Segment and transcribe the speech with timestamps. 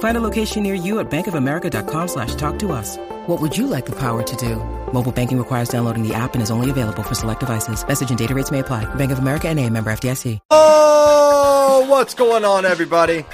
[0.00, 2.96] Find a location near you at bankofamerica.com slash talk to us.
[3.26, 4.56] What would you like the power to do?
[4.94, 7.86] Mobile banking requires downloading the app and is only available for select devices.
[7.86, 8.86] Message and data rates may apply.
[8.94, 10.38] Bank of America and a member FDIC.
[10.50, 13.26] Oh, what's going on, everybody?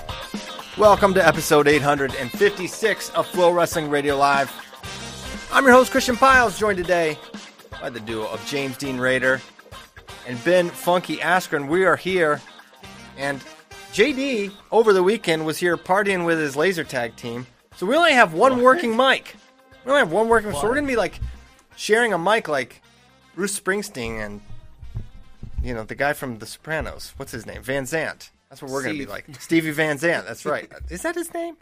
[0.76, 4.52] Welcome to episode 856 of FloWrestling Radio Live.
[5.52, 7.16] I'm your host, Christian Pyles, joined today
[7.80, 9.40] by the duo of James Dean Raider
[10.26, 11.68] and Ben Funky Askren.
[11.68, 12.40] We are here,
[13.16, 13.40] and
[13.96, 17.46] JD over the weekend was here partying with his laser tag team.
[17.76, 19.36] So we only have one working mic.
[19.86, 21.18] We only have one working, so we're gonna be like
[21.76, 22.82] sharing a mic like
[23.34, 24.42] Bruce Springsteen and
[25.62, 27.14] you know the guy from The Sopranos.
[27.16, 27.62] What's his name?
[27.62, 28.28] Van Zant.
[28.50, 29.08] That's what we're gonna be Steve.
[29.08, 29.40] like.
[29.40, 30.26] Stevie Van Zant.
[30.26, 30.70] That's right.
[30.90, 31.56] Is that his name?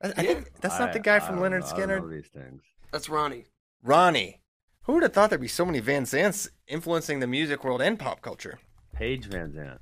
[0.00, 2.08] I, I think that's not the guy from Lynyrd Skynyrd.
[2.08, 2.62] these things.
[2.92, 3.46] That's Ronnie.
[3.82, 4.42] Ronnie.
[4.84, 7.98] Who would have thought there'd be so many Van Zants influencing the music world and
[7.98, 8.60] pop culture?
[8.94, 9.78] Paige VanZant.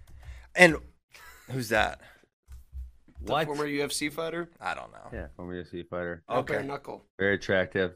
[0.54, 0.76] And
[1.50, 2.00] who's that?
[3.22, 3.46] The What?
[3.46, 4.50] former UFC fighter.
[4.60, 5.08] I don't know.
[5.12, 6.22] Yeah, former UFC fighter.
[6.28, 6.54] Okay.
[6.54, 7.04] Bare knuckle.
[7.18, 7.94] Very attractive.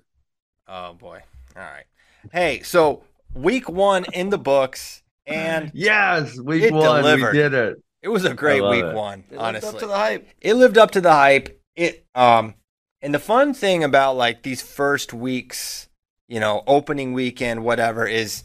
[0.67, 1.21] Oh boy.
[1.57, 1.85] All right.
[2.33, 3.03] Hey, so
[3.35, 7.33] week one in the books, and Yes, week It one, delivered.
[7.33, 7.83] we did it.
[8.03, 8.95] it was a great love week it.
[8.95, 9.21] one.
[9.31, 10.29] It lived honestly, up to the hype.
[10.41, 11.61] it lived up to the hype.
[11.77, 12.55] It um,
[13.03, 15.89] and the fun thing about like these first weeks,
[16.27, 18.45] you know, opening weekend, whatever, is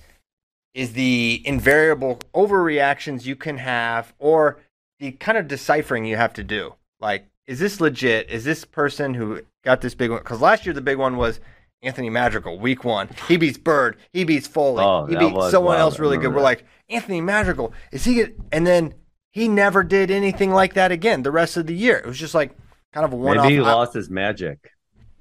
[0.74, 4.59] is the invariable overreactions you can have, or
[5.03, 6.75] the kind of deciphering you have to do.
[7.02, 8.30] Like, is this legit?
[8.30, 10.19] Is this person who got this big one?
[10.19, 11.41] Because last year the big one was
[11.81, 13.09] Anthony Madrigal, week one.
[13.28, 13.97] He beats Byrd.
[14.13, 14.81] He beats Foley.
[14.81, 15.80] Oh, he that beat someone wild.
[15.80, 16.28] else really good.
[16.28, 18.94] remember We're like, Anthony Madrigal, is he get and then
[19.31, 21.97] he never did anything like that again the rest of the year.
[21.97, 22.56] It was just like
[22.94, 23.44] kind of a one off.
[23.44, 24.72] Maybe he lost his magic.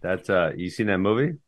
[0.01, 1.39] That's uh you seen that movie?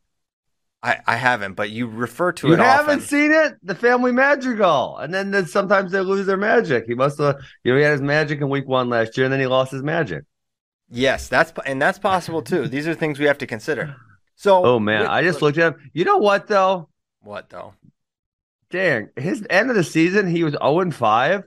[0.85, 3.01] I, I haven't, but you refer to You it You haven't often.
[3.01, 3.55] seen it?
[3.63, 4.99] The Family Madrigal.
[4.99, 6.85] And then sometimes they lose their magic.
[6.87, 9.33] He must have you know, he had his magic in week one last year and
[9.33, 10.25] then he lost his magic.
[10.91, 12.69] yes, that's and that's possible too.
[12.75, 13.97] These are things we have to consider.
[14.37, 15.91] So, Oh man, I just looked at him.
[15.95, 16.89] You know what though?
[17.21, 17.75] what though?
[18.71, 21.45] Dang, his end of the season, he was 0 and 5,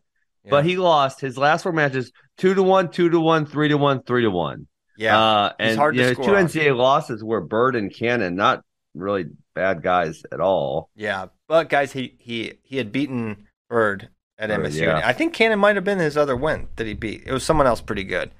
[0.49, 3.77] but he lost his last four matches 2 to 1, 2 to 1, 3 to
[3.77, 4.67] 1, 3 to 1.
[4.97, 6.31] Yeah, Uh, and hard to you know, score two.
[6.31, 8.63] NCAA losses were Byrd and Cannon, not
[8.99, 9.25] really
[9.55, 10.89] bad guys at all.
[10.95, 11.27] yeah.
[11.47, 14.81] But guys, he he he had beaten Byrd at Bird, MSU.
[14.81, 15.01] yeah.
[15.03, 17.23] I think Cannon might have been his other win that he beat.
[17.25, 18.31] It was someone else pretty good.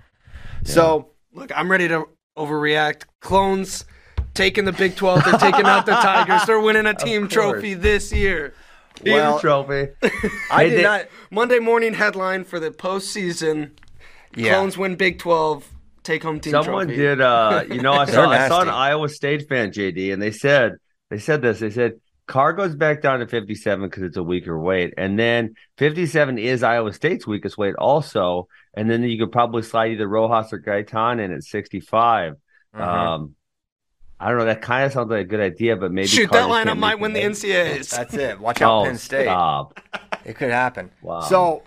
[0.64, 2.06] So Look, I'm ready to
[2.38, 3.04] overreact.
[3.22, 3.86] Clones
[4.34, 5.24] taking the Big 12.
[5.24, 6.46] They're taking out the Tigers.
[6.46, 8.54] They're winning a team trophy this year.
[8.96, 9.90] Team well, trophy.
[10.52, 11.06] I did they- not.
[11.32, 13.72] Monday morning headline for the postseason.
[14.36, 15.68] Yeah, Clones win Big 12.
[16.08, 16.96] Take home team Someone trophy.
[17.02, 18.70] did uh you know I saw I saw an.
[18.70, 20.78] Iowa State fan, JD, and they said
[21.10, 21.60] they said this.
[21.60, 24.94] They said Carr goes back down to 57 because it's a weaker weight.
[24.98, 28.48] And then 57 is Iowa State's weakest weight also.
[28.74, 32.34] And then you could probably slide either Rojas or Gaitan in at 65.
[32.76, 32.82] Mhm.
[32.82, 33.36] Um,
[34.20, 34.46] I don't know.
[34.46, 36.68] That kind of sounds like a good idea, but maybe Shoot, Carr that just lineup
[36.70, 37.32] can't might win the weight.
[37.32, 37.90] NCAAs.
[37.96, 38.40] That's it.
[38.40, 39.26] Watch out, Oh, Penn State.
[39.26, 39.80] stop.
[40.26, 40.90] It could happen.
[41.02, 41.20] Wow.
[41.22, 41.64] So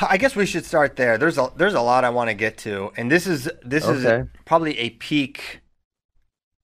[0.00, 1.16] I guess we should start there.
[1.18, 4.04] There's a there's a lot I want to get to, and this is this is
[4.04, 4.28] Okay.
[4.44, 5.60] probably a peak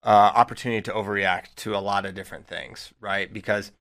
[0.02, 3.32] uh, opportunity to overreact to a lot of different things, right?
[3.32, 3.72] Because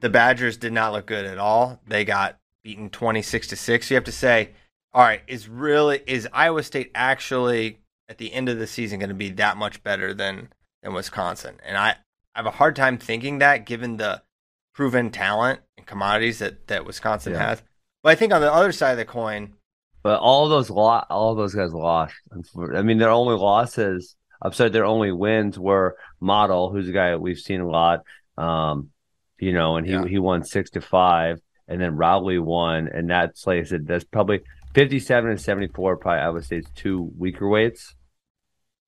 [0.00, 1.80] the Badgers did not look good at all.
[1.86, 3.90] They got beaten 26 to 6.
[3.90, 4.50] You have to say,
[4.92, 7.78] all right, is really is Iowa State actually
[8.08, 10.48] at the end of the season going to be that much better than
[10.82, 11.58] than Wisconsin?
[11.64, 11.90] And I,
[12.34, 14.22] I have a hard time thinking that given the
[14.74, 17.46] proven talent and commodities that that Wisconsin Yeah.
[17.48, 17.62] has.
[18.04, 19.54] But I think on the other side of the coin,
[20.02, 22.14] But all those lo- all those guys lost.
[22.76, 27.16] I mean, their only losses, I'm sorry, their only wins were Model, who's a guy
[27.16, 28.00] we've seen a lot.
[28.36, 28.90] Um,
[29.38, 30.04] you know, and he Yeah.
[30.04, 34.04] he won six to five, and then Rowley won, and that's like I said, that's
[34.04, 34.42] probably
[34.74, 37.80] 57 and 74, probably I would say it's two weaker weights.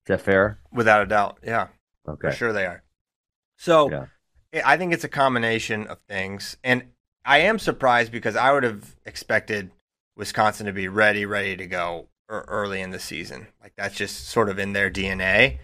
[0.05, 0.61] Is that fair?
[0.71, 1.69] without a doubt, yeah.
[2.07, 2.29] Okay.
[2.29, 2.83] For sure they are.
[3.57, 4.07] So Yeah.
[4.53, 6.59] I- I think it's a combination of things.
[6.63, 6.91] And
[7.27, 9.71] I am surprised because I would have expected
[10.17, 13.49] Wisconsin to be ready, ready to go early in the season.
[13.63, 15.59] Like that's just sort of in their DNA.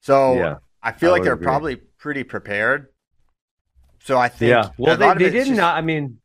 [0.00, 1.44] So Yeah, I feel I like they're agree.
[1.44, 2.88] probably pretty prepared.
[4.00, 4.70] So I think yeah.
[4.78, 5.76] Well, they, they did just- not.
[5.76, 6.18] I mean,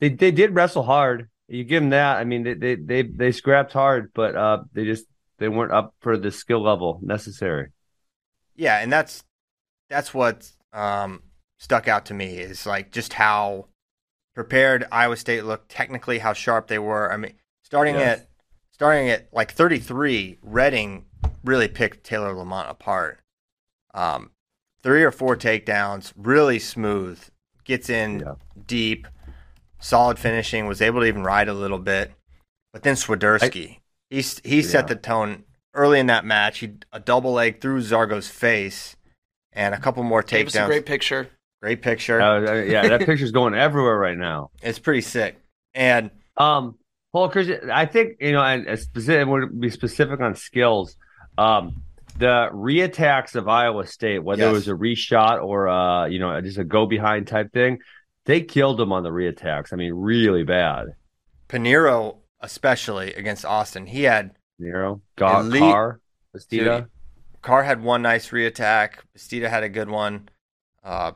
[0.00, 1.28] they they did wrestle hard.
[1.48, 2.16] You give them that.
[2.18, 5.06] I mean, they they they, they scrapped hard, but uh, they just
[5.38, 7.68] they weren't up for the skill level necessary.
[8.56, 9.24] Yeah, and that's
[9.90, 11.22] that's what um,
[11.58, 13.66] stuck out to me is like just how
[14.42, 17.12] prepared Iowa State looked, technically how sharp they were.
[17.12, 17.32] I mean,
[17.64, 18.20] starting Yes.
[18.20, 18.28] at
[18.70, 21.06] starting at like 33, Reading
[21.42, 23.18] really picked Taylor Lamont apart.
[23.94, 24.30] Um,
[24.80, 27.20] three or four takedowns, really smooth,
[27.64, 28.34] gets in Yeah.
[28.64, 29.08] deep,
[29.80, 32.12] solid finishing, was able to even ride a little bit.
[32.72, 34.94] But then Swiderski, he s- he set Yeah.
[34.94, 35.42] the tone
[35.74, 36.60] early in that match.
[36.60, 38.94] He a double leg through Zargo's face,
[39.52, 40.66] and a couple more Gave us a takedowns.
[40.66, 41.30] great picture.
[41.62, 42.20] Great picture.
[42.20, 44.50] Uh, uh, yeah, that picture's going everywhere right now.
[44.62, 45.36] it's pretty sick.
[45.74, 46.76] And Um,
[47.12, 50.96] Paul Christian, I think you know, and specific would be specific on skills.
[51.36, 51.82] Um,
[52.18, 54.50] the reattacks of Iowa State, whether Yes.
[54.50, 57.78] it was a reshot or uh, you know, just a go behind type thing,
[58.24, 59.72] they killed them on the reattacks.
[59.72, 60.86] I mean, really bad.
[61.48, 66.00] Paniro, especially against Austin, he had Nero, Gar, Elite- Carr,
[66.36, 66.88] Bastida.
[67.42, 68.94] Carr had one nice reattack.
[69.16, 70.28] Bastida had a good one.
[70.84, 71.12] Uh,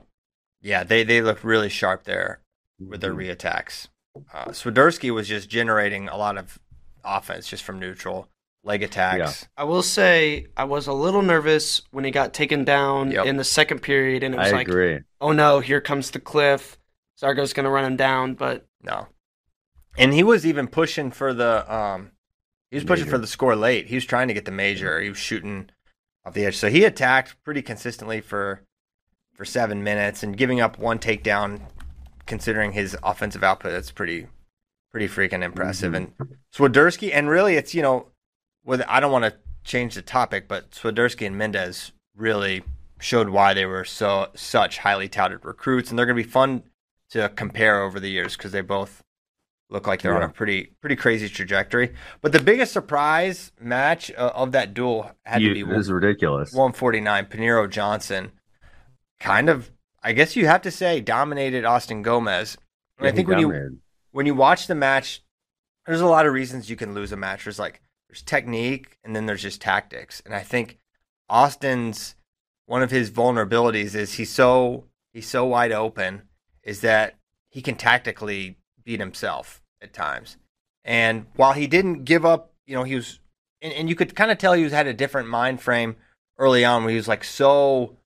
[0.62, 2.40] yeah, they they looked really sharp there
[2.80, 3.36] with their Mhm.
[3.36, 3.88] reattacks.
[4.32, 6.58] Uh, Swiderski was just generating a lot of
[7.04, 8.28] offense just from neutral
[8.64, 9.48] leg attacks.
[9.56, 13.26] I will say I was a little nervous when he got taken down Yep.
[13.26, 15.00] in the second period, and it I was like, agree.
[15.20, 16.78] oh no, here comes the cliff.
[17.20, 19.08] Zargo's gonna run him down, but No,
[19.96, 22.12] and he was even pushing for the um,
[22.70, 23.16] he was pushing Major.
[23.16, 23.86] for the score late.
[23.86, 25.00] He was trying to get the major.
[25.00, 25.70] He was shooting
[26.24, 28.62] off the edge, so he attacked pretty consistently for
[29.42, 31.60] for seven minutes and giving up one takedown.
[32.26, 34.28] Considering his offensive output, that's pretty
[34.92, 35.92] pretty freaking impressive.
[35.92, 35.96] Mhm.
[35.96, 38.12] And Swiderski, and really, it's you know,
[38.64, 39.34] with I don't want to
[39.64, 42.62] change the topic, but Swiderski and Mendez really
[43.00, 46.62] showed why they were so such highly touted recruits, and they're going to be fun
[47.10, 49.02] to compare over the years because they both
[49.70, 51.92] look like they're on a pretty pretty crazy trajectory.
[52.20, 56.52] But the biggest surprise match uh, of that duel had to be this is ridiculous.
[56.52, 58.30] 149 Paniro Johnson.
[59.22, 59.70] Kind of,
[60.02, 62.56] I guess you have to say, dominated Austin Gomez.
[62.98, 63.80] And I think he when you
[64.10, 65.22] when you watch the match,
[65.86, 67.44] there's a lot of reasons you can lose a match.
[67.44, 70.22] There's like there's technique and then there's just tactics.
[70.24, 70.78] And I think
[71.28, 72.14] Austin's
[72.66, 76.22] one of his vulnerabilities is he's so he's so wide open
[76.62, 77.14] is that
[77.48, 80.36] he can tactically beat himself at times.
[80.84, 83.20] And while he didn't give up, you know, he was
[83.60, 85.96] and, and you could kind of tell he was had a different mind frame
[86.38, 87.96] early on where he was like so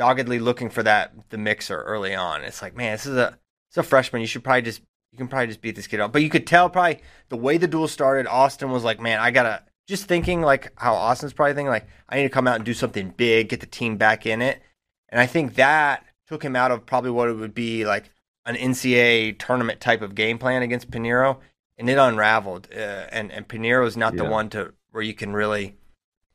[0.00, 2.42] doggedly looking for that the mixer early on.
[2.42, 3.38] It's like, man, this is a
[3.68, 4.22] it's a freshman.
[4.22, 4.80] You should probably just
[5.12, 6.10] you can probably just beat this kid up.
[6.10, 9.30] But you could tell probably the way the duel started, Austin was like, man, I
[9.30, 12.64] gotta just thinking like how Austin's probably thinking like I need to come out and
[12.64, 14.62] do something big, get the team back in it.
[15.10, 18.08] And I think that took him out of probably what it would be like
[18.46, 21.36] an NCAA tournament type of game plan against Paniro,
[21.76, 22.68] and it unraveled.
[22.74, 25.76] Uh, and and Paniro is not the one to where you can really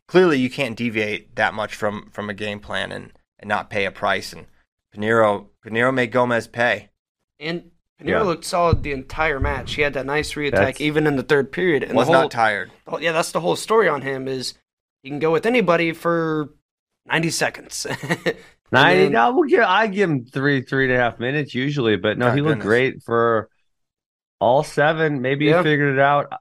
[0.08, 3.12] clearly you can't deviate that much from from a game plan and
[3.46, 4.34] and not pay a price.
[4.34, 4.48] And
[4.96, 6.90] Paniro Paniro made Gomez pay.
[7.40, 7.70] and
[8.02, 8.22] Paniro Yeah.
[8.24, 9.76] looked solid the entire match.
[9.76, 11.84] He had that nice reattack That's- even in the third period.
[11.84, 12.72] And was the whole, not tired.
[12.88, 14.56] Oh, yeah, that's the whole story on him is
[15.04, 16.50] he can go with anybody for
[17.06, 17.86] 90 seconds.
[18.72, 19.04] Ninety.
[19.04, 19.62] then- No, we'll give.
[19.62, 22.66] I give him three, three and a half minutes usually, but no, he looked goodness.
[22.66, 23.48] great for
[24.42, 25.22] all seven.
[25.22, 25.60] Maybe Yeah.
[25.60, 26.34] he figured it out.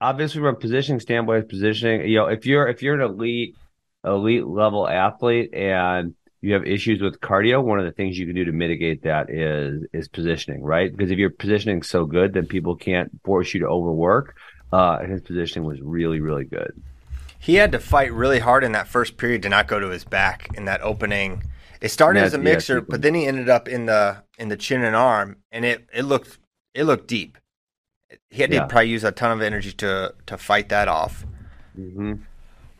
[0.00, 2.06] Obviously, from a positioning standpoint, positioning.
[2.08, 3.56] You know, if you're if you're an elite,
[4.04, 8.34] elite level athlete and you have issues with cardio, one of the things you can
[8.36, 10.90] do to mitigate that is is positioning, right?
[10.94, 14.36] Because if your positioning is so good, then people can't force you to overwork.
[14.72, 16.72] Uh, and his positioning was really, really good.
[17.38, 20.04] He had to fight really hard in that first period to not go to his
[20.04, 21.44] back in that opening.
[21.80, 22.90] It started Yeah, as a mixer, sequence.
[22.90, 26.02] but then he ended up in the in the chin and arm, and it it
[26.02, 26.38] looked
[26.74, 27.38] it looked deep.
[28.30, 28.66] He had to Yeah.
[28.66, 31.24] probably use a ton of energy to to fight that off.
[31.76, 32.26] hmm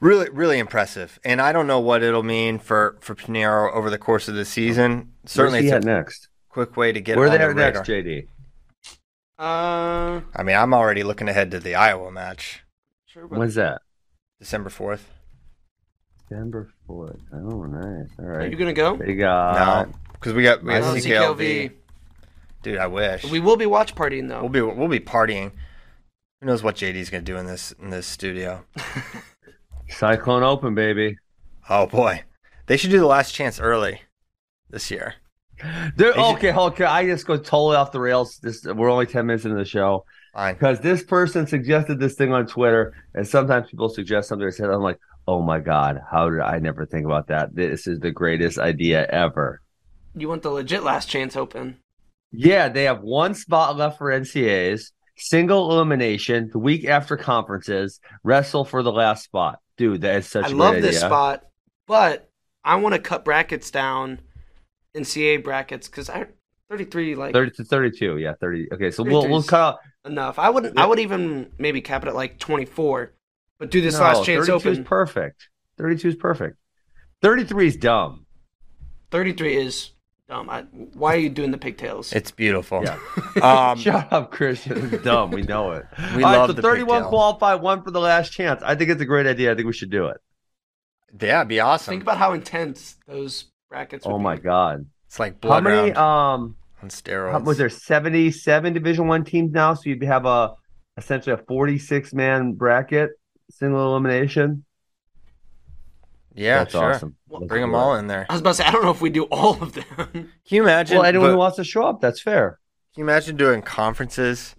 [0.00, 1.18] Really, really impressive.
[1.24, 4.44] And I don't know what it'll mean for for Paniro over the course of the
[4.44, 5.12] season.
[5.24, 6.28] Certainly, Where's he it's a next?
[6.50, 7.80] quick way to get Where they the next.
[7.80, 8.26] JD?
[9.38, 12.64] uh, I mean, I'm already looking ahead to the Iowa match,
[13.06, 13.82] sure about When's that?
[14.38, 15.10] December fourth.
[16.28, 17.20] December fourth.
[17.32, 18.08] Oh, nice.
[18.18, 18.96] All Are you going to go?
[18.96, 21.72] They got no, because we got we got Oh, CKLV.
[22.62, 24.40] Dude, I wish We will be watch partying, though.
[24.40, 25.52] We'll be we'll be partying.
[26.40, 28.64] Who knows what JD's gonna do in this in this studio?
[29.88, 31.16] Cyclone Open, baby.
[31.68, 32.22] Oh boy,
[32.66, 34.02] they should do the last chance early
[34.70, 35.14] this year.
[35.96, 36.84] There, okay, okay.
[36.84, 38.38] I just go totally off the rails.
[38.42, 42.46] This we're only ten minutes into the show because this person suggested this thing on
[42.46, 44.46] Twitter, and sometimes people suggest something.
[44.46, 47.54] I said, I'm like, oh my god, how did I never think about that?
[47.54, 49.62] This is the greatest idea ever.
[50.14, 51.78] You want the legit last chance open?
[52.32, 58.64] Yeah, they have one spot left for NCAs, single elimination, the week after conferences, wrestle
[58.64, 59.58] for the last spot.
[59.76, 61.00] Dude, that is such I a love this idea.
[61.00, 61.44] spot,
[61.86, 62.30] but
[62.64, 64.20] I want to cut brackets down,
[64.96, 66.26] NCAA brackets, because I
[66.70, 68.18] 33 like 30 to 32.
[68.18, 68.72] Yeah, 30.
[68.72, 69.78] Okay, so we'll, we'll cut out.
[70.04, 70.38] enough.
[70.38, 70.78] I wouldn't.
[70.78, 73.12] I would even maybe cap it at like 24,
[73.58, 74.84] but do this no, last chance 32 is open.
[74.84, 75.48] perfect.
[75.78, 76.56] 32 is perfect.
[77.22, 78.26] 33 is dumb.
[79.10, 79.90] 33 is
[80.28, 80.48] dumb.
[80.50, 80.62] I,
[80.94, 82.12] why are you doing the pigtails?
[82.12, 82.82] It's beautiful.
[82.84, 82.98] Yeah.
[83.42, 84.90] Um, Shut up, Christian.
[84.94, 85.30] It's dumb.
[85.30, 85.84] We know it.
[86.16, 87.08] We All right, love so the 31 pigtail.
[87.10, 88.62] qualify, one for the last chance.
[88.64, 89.52] I think it's a great idea.
[89.52, 90.16] I think we should do it.
[91.20, 91.92] yeah, it'd be awesome.
[91.92, 94.06] Think about how intense those brackets.
[94.06, 94.42] Would Oh my be.
[94.42, 94.86] god.
[95.06, 97.32] it's like How blood many round um on steroids.
[97.32, 100.54] how, was there 77 division 1 teams now so you'd have a
[100.98, 103.10] essentially a 46 man bracket
[103.50, 104.64] single elimination?
[106.36, 106.92] Yeah, That's sure.
[106.92, 107.16] awesome.
[107.30, 108.26] Let's Bring do them all in there.
[108.28, 109.84] I was about to say I don't know if we do all of them.
[110.12, 110.98] Can you imagine?
[110.98, 112.58] Well, anyone but- who wants to show up, that's fair.
[112.94, 114.54] Can you imagine doing conferences,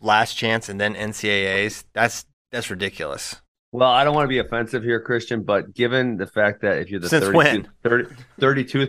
[0.00, 1.84] last chance, and then NCAAs?
[1.92, 3.40] That's that's ridiculous.
[3.72, 6.88] Well, I don't want to be offensive here, Christian, but given the fact that if
[6.90, 7.68] you're the Since 32, when?
[7.82, 8.88] 30, 32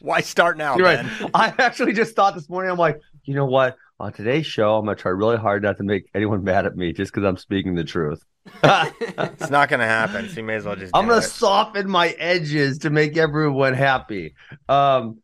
[0.00, 1.04] Why start now, You're right.
[1.04, 1.30] man?
[1.34, 3.76] I actually just thought this morning, I'm like, you know what?
[4.00, 6.74] On today's show, I'm going to try really hard not to make anyone mad at
[6.74, 8.24] me just because I'm speaking the truth.
[8.62, 10.28] It's not going to happen.
[10.28, 10.94] So you may as well just.
[10.94, 14.34] I'm going to soften my edges to make everyone happy.
[14.68, 15.20] Um,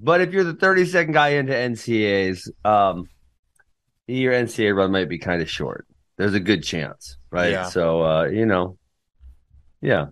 [0.00, 3.08] but if you're the 32nd guy into NCAs, um,
[4.06, 5.86] your NCA run might be kind of short.
[6.16, 7.50] There's a good chance, right?
[7.50, 7.64] Yeah.
[7.64, 8.78] So, uh, you know,
[9.80, 10.06] yeah.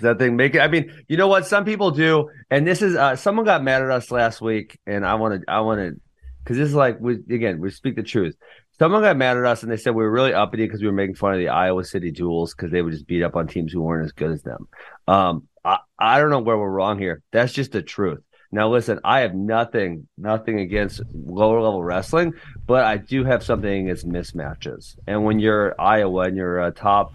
[0.00, 0.60] That thing make it.
[0.60, 1.46] I mean, you know what?
[1.46, 5.06] Some people do, and this is uh, someone got mad at us last week, and
[5.06, 6.00] I want to, I want to,
[6.42, 8.36] because this is like we again we speak the truth.
[8.78, 10.92] Someone got mad at us, and they said we were really uppity because we were
[10.92, 13.72] making fun of the Iowa City Duels because they would just beat up on teams
[13.72, 14.68] who weren't as good as them.
[15.08, 17.22] Um, I, I don't know where we're wrong here.
[17.32, 18.20] That's just the truth.
[18.52, 22.34] Now, listen, I have nothing, nothing against lower level wrestling,
[22.66, 24.96] but I do have something against mismatches.
[25.06, 27.12] And when you're Iowa and you're a top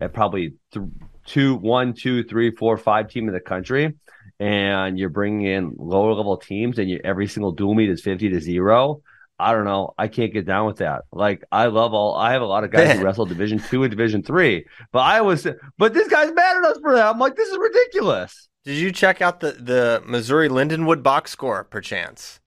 [0.00, 0.86] at probably th-
[1.26, 3.94] two, one, two, three, four, five team in the country,
[4.40, 8.28] and you're bringing in lower level teams, and you, every single dual meet is fifty
[8.30, 9.02] to zero.
[9.42, 9.94] I don't know.
[9.98, 11.02] I can't get down with that.
[11.12, 12.14] Like I love all.
[12.14, 12.98] I have a lot of guys Ben.
[12.98, 15.46] who wrestle Division two and Division three, but I was.
[15.78, 17.06] But this guy's mad at us for that.
[17.06, 18.48] I'm like, this is ridiculous.
[18.64, 22.40] Did you check out the the Missouri Lindenwood box score, perchance?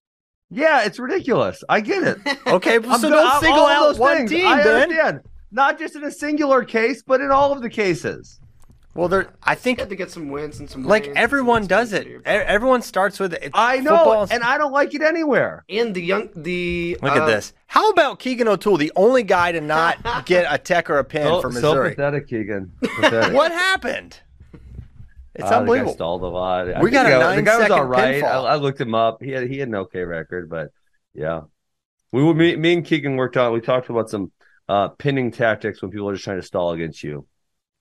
[0.49, 1.63] Yeah, it's ridiculous.
[1.67, 2.17] I get it.
[2.47, 4.31] Okay, I'm so don't single out one things.
[4.31, 4.83] team, I Ben.
[4.83, 5.19] understand.
[5.51, 8.39] Not just in a singular case, but in all of the cases.
[8.95, 9.27] Well, there.
[9.43, 11.67] I You think had to get some wins and some like wins and some everyone
[11.67, 12.07] does it.
[12.07, 13.51] your E- Everyone starts with it.
[13.53, 15.65] I know, Football's- and I don't like it anywhere.
[15.69, 17.53] And the young the Look uh, at this.
[17.67, 21.23] How about Keegan O'Toole, the only guy to not get a tech or a pin
[21.27, 22.71] So, for so pathetic, Keegan.
[22.81, 23.33] Pathetic.
[23.33, 24.19] what happened?
[25.33, 25.93] It's Uh, the guy unbelievable.
[25.93, 26.73] stalled a lot.
[26.73, 28.23] I We got think a the guy- the guy was all right.
[28.23, 28.27] I.
[28.29, 29.21] I looked him up.
[29.21, 30.69] He had he had an okay record, but
[31.13, 31.41] yeah,
[32.13, 33.51] we were me, me and Keegan worked on.
[33.51, 34.31] We talked about some
[34.69, 37.27] uh, pinning tactics when people are just trying to stall against you.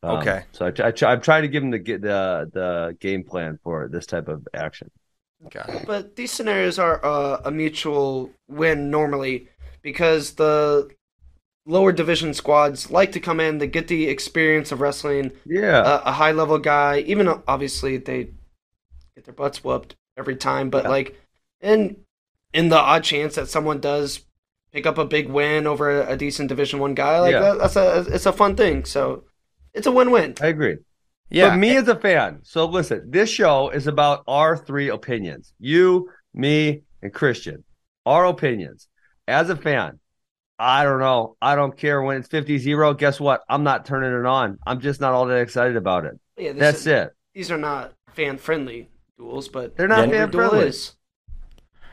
[0.05, 0.45] Um, Okay.
[0.53, 4.07] so I, I, I'm trying to give them the the the game plan for this
[4.07, 4.91] type of action.
[5.47, 5.77] Okay.
[5.85, 9.49] But these scenarios are uh, a mutual win normally
[9.83, 10.91] because the
[11.67, 16.03] lower division squads like to come in, they get the experience of wrestling Yeah, a,
[16.07, 17.01] a high level guy.
[17.01, 18.25] Even though obviously they
[19.17, 20.89] get their butts whooped every time, but Yeah.
[20.89, 21.21] like,
[21.61, 21.97] and
[22.53, 24.21] in the odd chance that someone does
[24.73, 27.41] pick up a big win over a, a decent Division One guy, like Yeah.
[27.41, 28.85] that, that's a it's a fun thing.
[28.85, 29.25] So
[29.75, 30.35] it's a win win.
[30.41, 30.79] I agree.
[31.31, 31.51] Yeah.
[31.51, 35.53] But me as a fan, so listen, this show is about our three opinions.
[35.59, 37.65] You, me, and Christian.
[38.07, 38.89] Our opinions.
[39.27, 39.99] As a fan,
[40.59, 41.37] I don't know.
[41.43, 42.97] I don't care when it's 50-0.
[42.99, 43.43] Guess what?
[43.49, 44.59] I'm not turning it on.
[44.67, 46.21] I'm just not all that excited about it.
[46.37, 47.11] Yeah, That's is- it.
[47.35, 50.69] These are not fan friendly duels, but They're not every fan duel friendly.
[50.69, 50.95] is.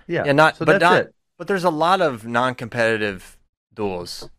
[0.08, 0.26] Yeah.
[0.26, 1.16] Yeah, not so but that's not it.
[1.38, 3.38] but there's a lot of non-competitive
[3.74, 4.30] duels.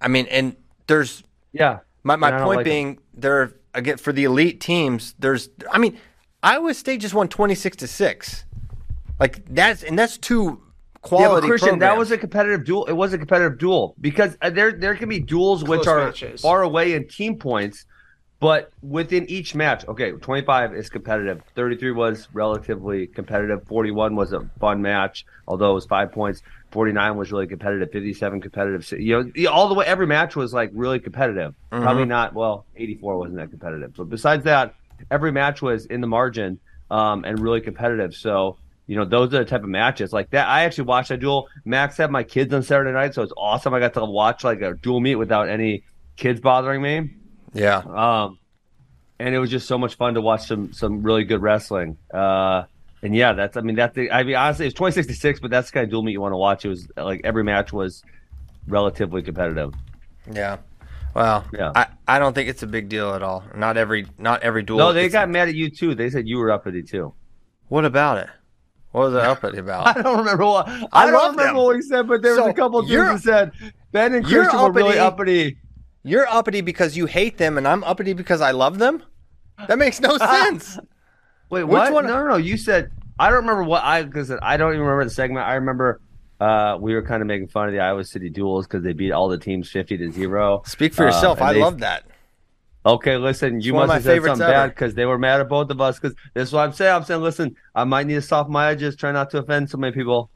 [0.00, 0.56] I mean, and
[0.88, 1.80] there's Yeah.
[2.02, 2.70] My, my And I don't point like 'em.
[2.72, 5.14] being there again for the elite teams.
[5.18, 5.98] There's I mean,
[6.42, 8.44] Iowa State just won 26 to six.
[9.18, 10.62] Like that's and that's two
[11.02, 11.22] quality.
[11.24, 12.86] Yeah, but quality Christian, that was a competitive duel.
[12.86, 16.40] It was a competitive duel because uh, there there can be duels which are matches.
[16.40, 17.84] far away in team points,
[18.40, 21.42] but within each match, okay, 25 is competitive.
[21.54, 23.66] 33 was relatively competitive.
[23.68, 26.42] 41 was a fun match, although it was five points.
[26.70, 27.92] 49 was really competitive.
[27.92, 28.90] 57 competitive.
[28.98, 31.54] You know, all the way, every match was like really competitive.
[31.82, 32.32] Probably not.
[32.32, 34.74] Well, 84 wasn't that competitive, but besides that,
[35.10, 36.58] every match was in the margin
[36.90, 38.14] um, and really competitive.
[38.14, 38.56] So
[38.86, 40.48] you know, those are the type of matches like that.
[40.48, 41.48] I actually watched a duel.
[41.64, 43.72] Max had my kids on Saturday night, so it's awesome.
[43.72, 45.84] I got to watch like a duel meet without any
[46.16, 47.10] kids bothering me.
[47.52, 47.78] Yeah.
[47.78, 48.38] Um,
[49.18, 51.98] and it was just so much fun to watch some some really good wrestling.
[52.12, 52.64] Uh,
[53.02, 55.50] and yeah, that's I mean that's the, I mean honestly it's twenty sixty six, but
[55.50, 56.64] that's the kind of dual meet you want to watch.
[56.64, 58.02] It was like every match was
[58.66, 59.74] relatively competitive.
[60.30, 60.58] Yeah.
[61.14, 61.72] Well, Yeah.
[61.74, 63.42] I, I don't think it's a big deal at all.
[63.54, 64.78] Not every not every duel.
[64.78, 65.94] No, they got mad at you too.
[65.94, 67.12] They said you were uppity too.
[67.68, 68.28] What about it?
[68.92, 69.86] What was it uppity about?
[69.96, 71.56] I don't remember what I I, don't remember them.
[71.56, 74.72] what he said, but there was a couple dudes that said Ben and Christian were
[74.72, 75.58] really uppity.
[76.02, 79.02] You're uppity because you hate them, and I'm uppity because I love them.
[79.68, 80.78] That makes no sense.
[81.50, 82.36] Wait, Which one- No, no, no.
[82.36, 85.46] You said I don't remember what I because I don't even remember the segment.
[85.46, 86.00] I remember
[86.40, 89.12] uh, we were kind of making fun of the Iowa City Duels because they beat
[89.12, 90.62] all the teams fifty to zero.
[90.64, 91.38] Speak for Uh, yourself.
[91.38, 92.04] and I they- love that.
[92.86, 94.52] Okay, listen, you must have said something ever.
[94.52, 95.98] bad because they were mad at both of us.
[96.00, 96.94] Because this is what I'm saying.
[96.94, 99.76] I'm saying, listen, I might need to soften my edges, try not to offend so
[99.76, 100.30] many people.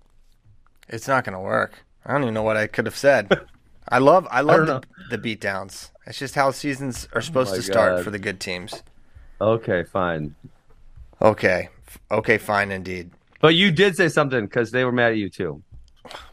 [0.90, 1.83] It's not going to work.
[2.04, 3.30] I don't even know what I could have said.
[3.88, 5.90] I love I love the, the beatdowns.
[6.06, 8.04] It's just how seasons are supposed my to start God.
[8.04, 8.82] for the good teams.
[9.40, 10.34] Okay, fine.
[11.20, 11.68] Okay.
[12.10, 13.10] Okay, fine indeed.
[13.40, 15.62] But you did say something because they were mad at you too.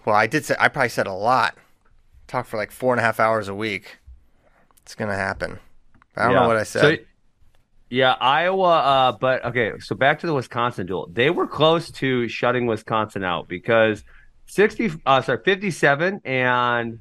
[0.05, 1.55] Well, I did say I probably said a lot.
[2.27, 3.97] Talk for like four and a half hours a week.
[4.83, 5.59] It's gonna happen.
[6.15, 6.41] I don't Yeah.
[6.41, 6.81] know what I said.
[6.81, 6.95] So,
[7.89, 8.77] yeah, Iowa.
[8.79, 11.09] Uh, but okay, so back to the Wisconsin duel.
[11.11, 14.03] They were close to shutting Wisconsin out because
[14.45, 16.99] sixty, uh, sorry, fifty-seven and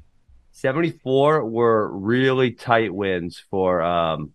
[0.61, 4.33] seventy-four were really tight wins for um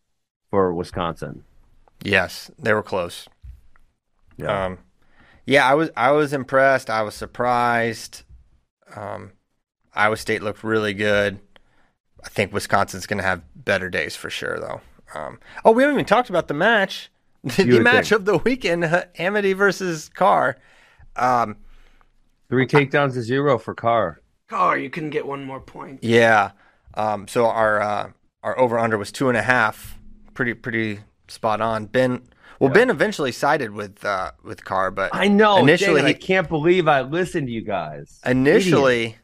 [0.51, 1.45] for Wisconsin.
[2.03, 3.29] yes, they were close.
[4.37, 4.67] Yeah.
[4.67, 4.79] Um,
[5.47, 6.91] yeah, I was I was impressed.
[6.91, 8.23] I was surprised.
[8.95, 9.33] Um,
[9.95, 11.39] Iowa State looked really good.
[12.25, 14.81] I think Wisconsin's going to have better days for sure, though.
[15.15, 17.11] Um, oh, we haven't even talked about the match.
[17.57, 18.21] The, would match think.
[18.21, 20.57] of the weekend: Hamiti versus Carr.
[21.15, 21.57] Um,
[22.49, 24.21] Three takedowns to zero for Carr.
[24.53, 26.03] Oh, you couldn't get one more point.
[26.03, 26.53] yeah.
[26.95, 28.11] Um, so our uh,
[28.43, 29.99] our over under was two and a half.
[30.35, 31.87] Pretty pretty spot on.
[31.87, 32.23] Ben.
[32.59, 35.59] Well, Ben eventually sided with uh, with Carr, but I know.
[35.59, 38.19] Initially, Initially, I he- can't believe I listened to you guys.
[38.25, 39.17] initially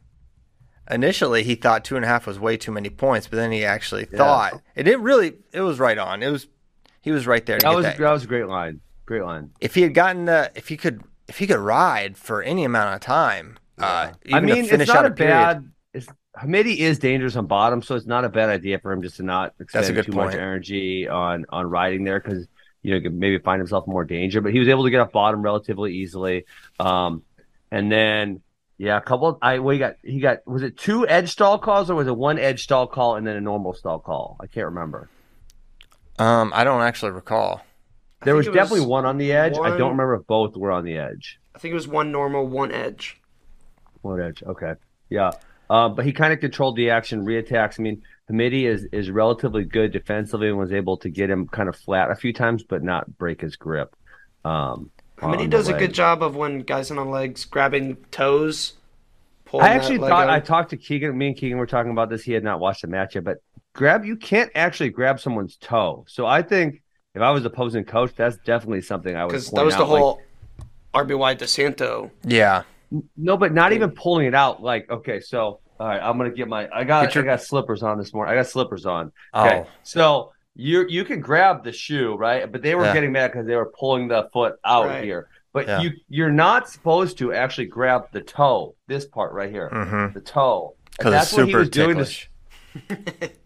[0.91, 3.65] initially he thought two and a half was way too many points but then he
[3.65, 4.19] actually Yeah.
[4.19, 6.49] thought it didn't really it was right on it was
[7.01, 7.99] he was right there to That get was that.
[7.99, 8.81] that was a great line.
[9.07, 9.51] Great line.
[9.61, 12.95] if he had gotten the if he could if he could ride for any amount
[12.95, 15.71] of time uh I mean, it's not out a period, bad.
[15.95, 19.17] It's, Hamiti is dangerous on bottom, so it's not a bad idea for him just
[19.17, 22.47] to not expend a good too much energy on on riding there because
[22.83, 24.41] you know he could maybe find himself in more danger.
[24.41, 26.47] But he was able to get off bottom relatively easily.
[26.81, 27.23] Um,
[27.71, 28.41] and then
[28.79, 29.39] yeah, a couple.
[29.43, 32.17] I well, he got he got was it two edge stall calls or was it
[32.17, 34.37] one edge stall call and then a normal stall call?
[34.41, 35.09] I can't remember.
[36.19, 37.63] um i don't actually recall
[38.23, 39.55] There think was definitely one on the edge.
[39.59, 41.41] I don't remember if both were on the edge.
[41.55, 43.21] I think it was one normal, one edge.
[44.03, 44.43] One edge.
[44.43, 44.75] Okay.
[45.09, 45.31] Yeah.
[45.71, 47.81] Um, but he kind of controlled the action, reattacks.
[47.81, 51.69] I mean, Hamiti is is relatively good defensively and was able to get him kind
[51.69, 53.97] of flat a few times, but not break his grip.
[54.45, 57.97] Um, I mean, he does a good job of when guys on the legs grabbing
[58.11, 58.75] toes.
[59.55, 60.31] I actually thought out.
[60.31, 61.17] I talked to Keegan.
[61.17, 62.23] Me and Keegan were talking about this.
[62.23, 63.39] He had not watched the match yet, but
[63.75, 66.05] grab you can't actually grab someone's toe.
[66.09, 66.83] So I think
[67.15, 69.31] if I was opposing coach, that's definitely something I would.
[69.31, 70.23] because that was the out, like, whole
[70.95, 72.11] RBY DeSanto.
[72.25, 72.63] yeah
[73.17, 74.63] No, but not even pulling it out.
[74.63, 76.69] Like, okay, so all right, I'm gonna get my.
[76.73, 78.33] I got your- I got slippers on this morning.
[78.33, 79.13] I got slippers on.
[79.35, 79.71] Okay, Oh.
[79.83, 82.51] so you you can grab the shoe, right?
[82.51, 82.93] But they were Yeah.
[82.95, 85.05] getting mad because they were pulling the foot out Right.
[85.05, 85.29] here.
[85.53, 85.81] But Yeah.
[85.81, 88.75] you you're not supposed to actually grab the toe.
[88.87, 90.75] This part right here, mm-hmm the toe.
[91.01, 92.31] And because it's that's what he super was doing to ticklish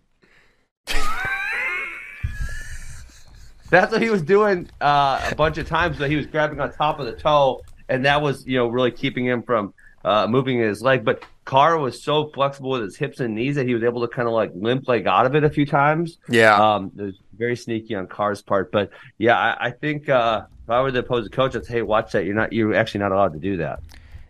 [3.69, 5.99] That's what he was doing uh, a bunch of times.
[5.99, 8.91] That he was grabbing on top of the toe, and that was you know really
[8.91, 11.05] keeping him from uh, moving his leg.
[11.05, 14.09] But Carr was so flexible with his hips and knees that he was able to
[14.09, 16.19] kind of like limp leg out of it a few times.
[16.29, 18.73] yeah Um, it was very sneaky on Carr's part.
[18.73, 21.83] But yeah, I, I think uh, if I were the opposing coach, I'd say, hey,
[21.83, 22.25] watch that.
[22.25, 22.53] You're not.
[22.53, 23.81] You're actually not allowed to do that.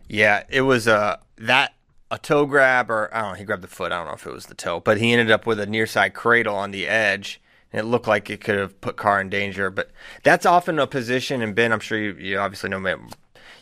[0.09, 1.75] Yeah, it was uh, that
[2.11, 3.39] a toe grab, or I don't know.
[3.39, 3.93] He grabbed the foot.
[3.93, 5.87] I don't know if it was the toe, but he ended up with a near
[5.87, 7.41] side cradle on the edge,
[7.73, 9.71] and it looked like it could have put Carr in danger.
[9.71, 9.91] But
[10.23, 12.79] that's often a position, and Ben, I'm sure you, you obviously know.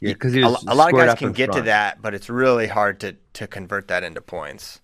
[0.09, 3.01] Yeah, 'cause a, a lot of guys can get to that, but it's really hard
[3.01, 4.81] to to convert that into points.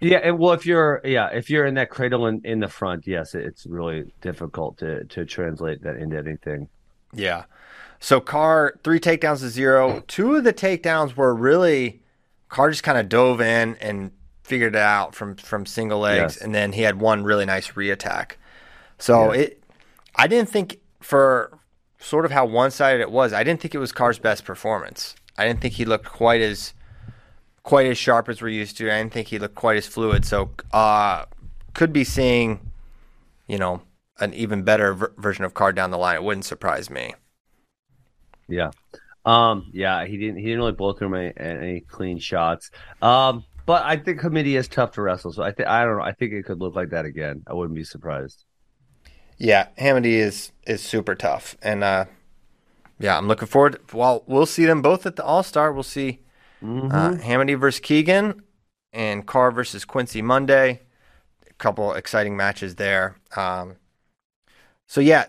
[0.00, 3.06] Yeah, and well, if you're yeah, if you're in that cradle in, in the front,
[3.06, 6.68] yes, it's really difficult to to translate that into anything.
[7.12, 7.44] Yeah.
[8.00, 10.02] So Carr three takedowns to zero.
[10.08, 12.02] Two of the takedowns were really
[12.48, 14.10] Carr just kind of dove in and
[14.42, 16.36] figured it out from from single legs, Yes.
[16.38, 18.32] and then he had one really nice reattack.
[18.98, 19.40] So Yeah.
[19.42, 19.62] it,
[20.16, 21.56] I didn't think for
[22.04, 23.32] sort of how one sided it was.
[23.32, 25.14] I didn't think it was Carr's best performance.
[25.38, 26.74] I didn't think he looked quite as
[27.62, 28.92] quite as sharp as we're used to.
[28.92, 30.24] I didn't think he looked quite as fluid.
[30.24, 31.24] So uh,
[31.72, 32.70] could be seeing,
[33.48, 33.82] you know,
[34.20, 36.16] an even better ver- version of Carr down the line.
[36.16, 37.14] It wouldn't surprise me.
[38.48, 38.70] Yeah.
[39.24, 42.70] Um, yeah, he didn't he didn't really blow through any, any clean shots.
[43.00, 46.04] Um, but I think Hamiti is tough to wrestle, so I think I don't know.
[46.04, 47.42] I think it could look like that again.
[47.46, 48.44] I wouldn't be surprised.
[49.38, 52.04] Yeah, Hamiti is is super tough, and uh,
[52.98, 53.80] yeah, I'm looking forward.
[53.88, 55.72] To, well, we'll see them both at the All Star.
[55.72, 56.20] We'll see
[56.62, 56.92] Mm-hmm.
[56.92, 58.42] uh, Hamiti versus Keegan,
[58.92, 60.80] and Carr versus Quincy Monday.
[61.50, 63.16] A couple exciting matches there.
[63.36, 63.76] Um,
[64.86, 65.26] so yeah,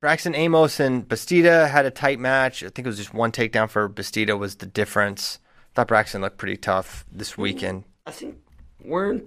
[0.00, 2.62] Braxton Amos and Bastida had a tight match.
[2.62, 5.38] I think it was just one takedown for Bastida was the difference.
[5.44, 7.84] I thought Braxton looked pretty tough this weekend.
[8.06, 8.38] I think
[8.82, 9.24] weren't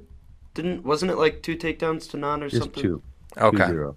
[0.55, 2.81] didn't wasn't it like two takedowns to none or Just something?
[2.81, 3.03] two.
[3.39, 3.95] Okay, 2-0.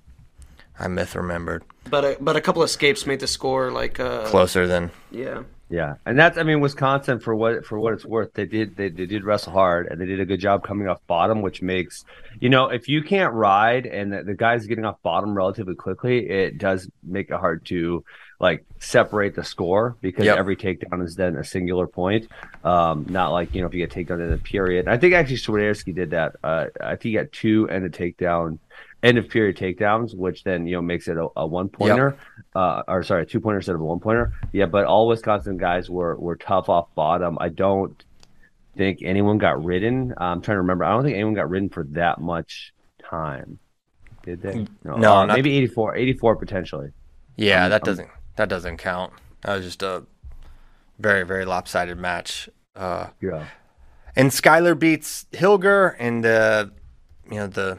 [0.79, 4.27] I myth remembered But a, but a couple of escapes made the score like uh
[4.27, 5.43] closer than Yeah.
[5.73, 8.89] Yeah, and that's I mean Wisconsin for what for what it's worth they did they,
[8.89, 12.05] they did wrestle hard and they did a good job coming off bottom, which makes
[12.41, 16.29] you know if you can't ride and the, the guy's getting off bottom relatively quickly,
[16.29, 18.03] it does make it hard to
[18.41, 20.39] like separate the score because Yep.
[20.39, 22.27] every takedown is then a singular point.
[22.65, 24.89] Um, not like you know if you get takedown in a period.
[24.89, 26.35] I think actually Swiderski did that.
[26.43, 28.59] Uh, I think he got two and a takedown,
[29.03, 32.17] end of period takedowns, which then you know makes it a, a one pointer,
[32.55, 34.33] uh, or sorry, a two pointer instead of a one pointer.
[34.53, 37.39] Yeah, but all Wisconsin guys were were tough off bottom.
[37.41, 38.03] I don't
[38.77, 40.15] think anyone got ridden.
[40.19, 40.85] I'm trying to remember.
[40.85, 43.59] I don't think anyone got ridden for that much time.
[44.23, 44.67] Did they?
[44.85, 46.93] No, uh, not- maybe 84, 84 potentially.
[47.37, 49.13] Yeah, Um, that um, doesn't that doesn't count.
[49.43, 50.05] That was just a
[50.99, 52.49] very very lopsided match.
[52.77, 53.47] Uh, Yeah.
[54.15, 56.71] and Skyler beats Hillger, and the
[57.31, 57.79] you know the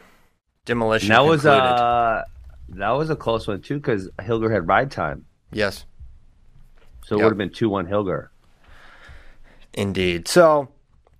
[0.66, 1.12] demolition.
[1.12, 1.80] And that was concluded.
[1.80, 2.24] uh
[2.70, 5.86] that was a close one too because Hillger had ride time, yes,
[7.06, 7.24] so it Yep.
[7.26, 8.32] would have been two one Hillger.
[9.74, 10.28] indeed.
[10.28, 10.70] So,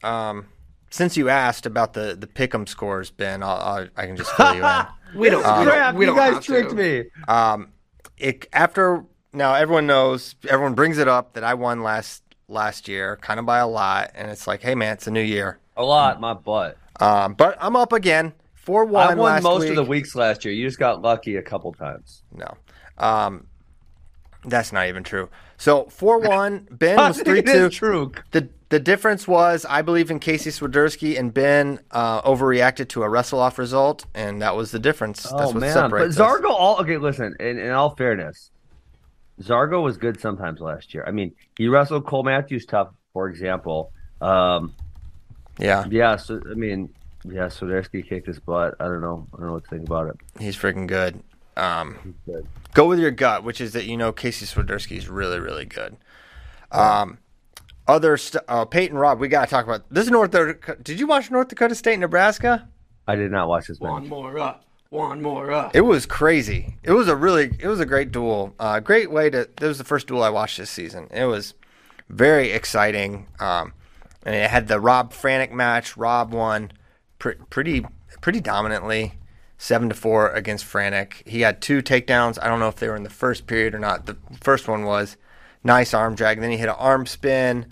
[0.04, 0.46] um,
[0.90, 4.56] since you asked about the the pick'em scores, Ben, I'll, I'll, I can just fill
[4.56, 4.86] you in.
[5.14, 6.76] We don't, we don't, we you don't guys tricked to.
[6.78, 7.04] me.
[7.28, 7.74] Um,
[8.18, 13.18] it after now everyone knows everyone brings it up that I won last last year,
[13.18, 15.60] kind of by a lot, and it's like, hey man, it's a new year.
[15.76, 16.78] A lot, my butt.
[17.02, 18.32] Um, but I'm up again.
[18.62, 19.08] Four one.
[19.08, 19.70] I won last most week.
[19.72, 20.54] of the weeks last year.
[20.54, 22.24] You just got lucky a couple times.
[22.34, 22.56] No,
[22.98, 23.48] um,
[24.46, 25.30] that's not even true.
[25.58, 26.68] So four one.
[26.72, 27.70] Ben was three two.
[27.70, 28.12] true.
[28.32, 33.10] The the difference was I believe in Casey Swiderski and Ben uh, overreacted to a
[33.10, 35.24] wrestle off result, and that was the difference.
[35.24, 35.82] That's Oh what man, but
[36.14, 36.40] separates us.
[36.40, 36.50] Zargo.
[36.52, 36.98] All okay.
[36.98, 38.52] Listen, in, in all fairness,
[39.42, 41.04] Zargo was good sometimes last year.
[41.08, 43.92] I mean, he wrestled Cole Matthews tough, for example.
[44.22, 44.74] Um,
[45.60, 46.16] Yeah, yeah.
[46.16, 46.94] So I mean,
[47.26, 47.46] yeah.
[47.46, 48.76] Swiderski kicked his butt.
[48.80, 49.28] I don't know.
[49.34, 50.16] I don't know what to think about it.
[50.40, 51.22] he's freaking good.
[51.58, 52.48] Um, good.
[52.74, 55.98] go with your gut, which is that you know Casey Swiderski is really really good.
[56.72, 57.18] Um,
[57.88, 60.06] other st- uh, Peyton Robb, we got to talk about this.
[60.06, 60.82] Is North Dakota.
[60.82, 62.68] Did you watch North Dakota State, Nebraska?
[63.08, 64.10] I did not watch this One match.
[64.10, 64.64] more up.
[64.90, 65.76] One more up.
[65.76, 66.76] It was crazy.
[66.84, 68.54] It was a really, it was a great duel.
[68.60, 69.50] Uh, great way to.
[69.58, 71.08] This was the first duel I watched this season.
[71.12, 71.54] It was
[72.10, 73.28] very exciting.
[73.40, 73.74] Um,
[74.24, 75.98] and it had the Robb Franek match.
[75.98, 76.72] Robb won
[77.22, 77.86] pre- pretty,
[78.20, 79.14] pretty dominantly,
[79.58, 81.26] seven to four against Franek.
[81.26, 82.38] He had two takedowns.
[82.42, 84.08] I don't know if they were in the first period or not.
[84.08, 85.16] The first one was
[85.64, 86.42] nice arm drag.
[86.42, 87.72] Then he hit an arm spin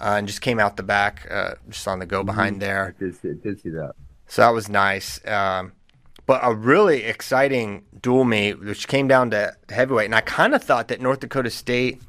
[0.00, 2.94] uh, and just came out the back, uh, just on the go behind there.
[2.98, 3.92] I did, see- did see that.
[4.26, 5.26] So that was nice.
[5.26, 5.72] Um,
[6.26, 10.06] but a really exciting dual meet, which came down to heavyweight.
[10.06, 12.02] And I kind of thought that North Dakota State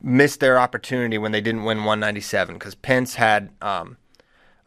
[0.00, 3.96] missed their opportunity when they didn't win 197 because Pentz had um,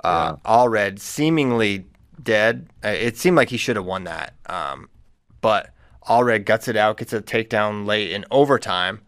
[0.03, 1.85] uh, Allred seemingly
[2.21, 2.67] dead.
[2.83, 4.33] Uh, It seemed like he should have won that.
[4.45, 4.89] Um,
[5.41, 5.69] but
[6.07, 9.01] Allred guts it out, gets a takedown late in overtime.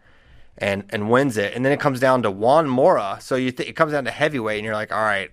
[0.58, 3.18] And, and wins it, and then it comes down to Juan Mora.
[3.20, 5.30] So you th- it comes down to heavyweight, and you're like, all right,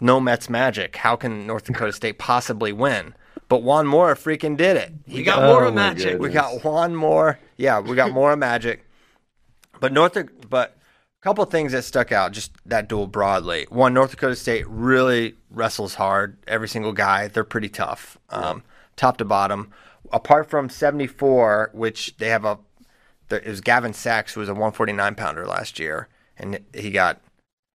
[0.00, 0.96] no Mets magic.
[0.96, 3.14] How can North Dakota State possibly win?
[3.48, 4.92] But Juan Mora freaking did it.
[5.06, 6.18] We got more Oh of my magic.
[6.20, 7.38] We got Juan Mora.
[7.56, 8.84] Yeah, we got more magic.
[9.80, 10.18] But North,
[10.50, 10.81] but a
[11.22, 13.66] couple things that stuck out, just that duel broadly.
[13.70, 16.36] One, North Dakota State really wrestles hard.
[16.46, 18.62] Every single guy, they're pretty tough, um,
[18.96, 19.70] top to bottom.
[20.12, 22.58] Apart from 74, which they have a,
[23.28, 27.20] there, it was Gavin Sachs who was a 149 pounder last year, and he got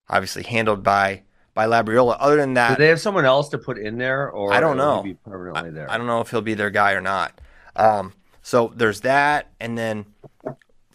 [0.09, 2.17] obviously handled by by Labriola.
[2.19, 4.77] Other than that, Did they have someone else to put in there, or I don't
[4.77, 5.03] know.
[5.03, 5.89] Be permanently there.
[5.89, 7.41] I don't know if he'll be their guy or not.
[7.77, 10.07] Um, so there's that, and then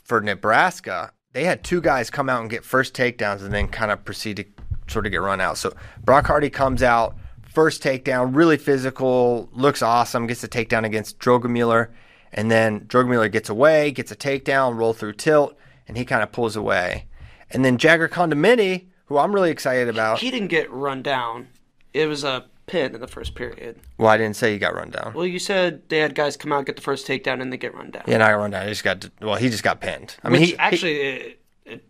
[0.03, 3.91] for Nebraska, they had two guys come out and get first takedowns, and then kind
[3.91, 4.45] of proceed to
[4.87, 5.57] sort of get run out.
[5.57, 7.15] So Brock Hardy comes out,
[7.47, 11.89] first takedown, really physical, looks awesome, gets the takedown against Droegemueller,
[12.31, 16.31] And then Droegemueller gets away, gets a takedown, roll through tilt, and he kind of
[16.31, 17.05] pulls away.
[17.49, 20.19] And then Jagger Condomitti, who I'm really excited about.
[20.19, 21.47] He didn't get run down.
[21.93, 23.79] It was a pin in the first period.
[23.97, 25.13] Well, I didn't say he got run down.
[25.13, 27.73] Well, you said they had guys come out, get the first takedown, and they get
[27.73, 28.03] run down.
[28.07, 28.63] Yeah, not run down.
[28.65, 29.35] He just got well.
[29.35, 30.15] He just got pinned.
[30.23, 31.83] I mean, Which he actually it, it,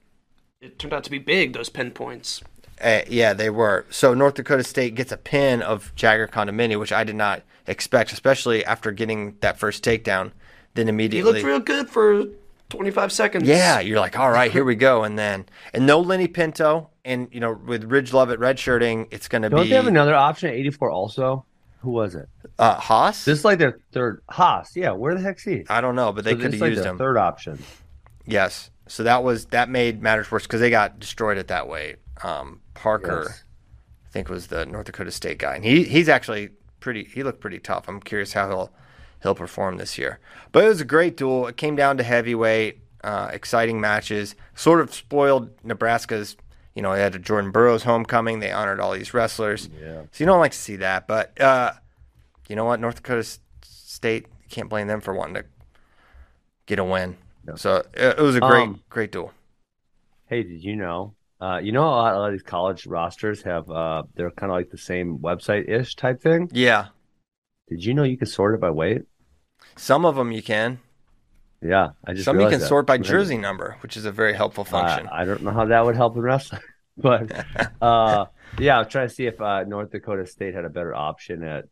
[0.62, 1.54] it turned out to be big.
[1.54, 2.42] Those pin points.
[2.82, 3.86] Uh, yeah, they were.
[3.90, 8.14] So North Dakota State gets a pin of Jagger Condomitti, which I did not expect,
[8.14, 10.32] especially after getting that first takedown.
[10.76, 12.26] Then immediately He looked real good for
[12.70, 13.48] 25 seconds.
[13.48, 15.04] yeah, you're like, all right, here we go.
[15.04, 19.28] And then, and no Lenny Pinto, and you know, with Ridge Love Lovett redshirting, it's
[19.28, 21.46] going to Don't they have another option at 84 also?
[21.82, 22.28] Who was it?
[22.58, 23.24] uh, Haas.
[23.26, 24.76] This is like their third Haas.
[24.76, 25.66] Yeah, where the heck's he?
[25.70, 26.98] I don't know, but they So could this is have like used their him.
[26.98, 27.60] Third option.
[28.26, 28.70] Yes.
[28.88, 31.96] So that was that made matters worse because they got destroyed at that way.
[32.24, 33.44] Um, Parker, Yes.
[34.08, 37.06] I think, was the North Dakota State guy, and he he's actually pretty.
[37.06, 37.88] He looked pretty tough.
[37.88, 38.72] I'm curious how he'll
[39.24, 40.20] he'll perform this year.
[40.52, 41.48] But it was a great duel.
[41.48, 44.36] It came down to heavyweight, uh, exciting matches.
[44.56, 46.36] Sort of spoiled Nebraska's.
[46.80, 48.40] You know, they had a Jordan Burroughs homecoming.
[48.40, 49.68] They honored all these wrestlers.
[49.82, 50.04] Yeah.
[50.14, 51.74] So you don't like to see that, but uh,
[52.48, 52.80] you know what?
[52.80, 53.28] North Dakota
[53.64, 55.46] State can't blame them for wanting to
[56.68, 57.18] get a win.
[57.58, 59.34] So it, it was a great, Um, great duel.
[60.28, 61.16] Hey, did you know?
[61.42, 64.50] Uh, you know, a lot, a lot of these college rosters have uh, they're kind
[64.50, 66.50] of like the same website ish type thing.
[66.54, 66.88] Yeah,
[67.68, 69.02] Did you know you can sort it by weight?
[69.76, 70.80] some of them you can.
[71.62, 72.68] Yeah, I just Some you can that.
[72.68, 75.08] sort by jersey number, which is a very helpful function.
[75.08, 76.62] Uh, I don't know how that would help in wrestling,
[76.98, 77.32] but
[77.82, 78.26] uh,
[78.58, 81.44] yeah, I was trying to see if uh, North Dakota State had a better option
[81.44, 81.66] at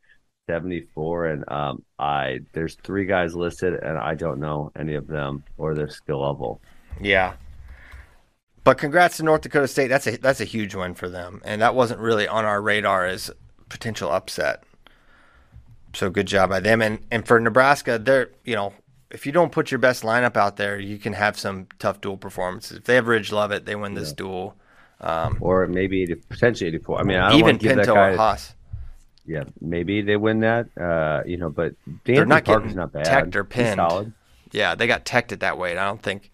[0.50, 5.44] 74, and um, I there's three guys listed, and I don't know any of them
[5.58, 6.62] or their skill level.
[7.00, 7.34] yeah.
[8.64, 9.88] But congrats to North Dakota State.
[9.88, 13.06] That's a that's a huge win for them, and that wasn't really on our radar
[13.06, 13.32] as
[13.70, 14.64] potential upset.
[15.94, 16.82] So good job by them.
[16.82, 18.74] And and for Nebraska, they're you know
[19.12, 22.18] if you don't put your best lineup out there, you can have some tough duel
[22.18, 22.78] performances.
[22.78, 24.56] If they have Ridge Lovett, they win this duel.
[25.00, 27.00] Um, Or maybe 80, potentially 84.
[27.00, 28.10] I mean, I don't even want to give that Pinto guy.
[28.10, 28.54] or Haas.
[29.26, 30.68] Yeah, maybe they win that.
[30.80, 31.74] Uh, you know, but
[32.06, 33.06] They're D'Anthony not Parker's getting not bad.
[33.06, 33.76] teched or He's pinned.
[33.78, 34.14] solid.
[34.52, 35.78] Yeah, they got teched at that weight.
[35.78, 36.32] I don't think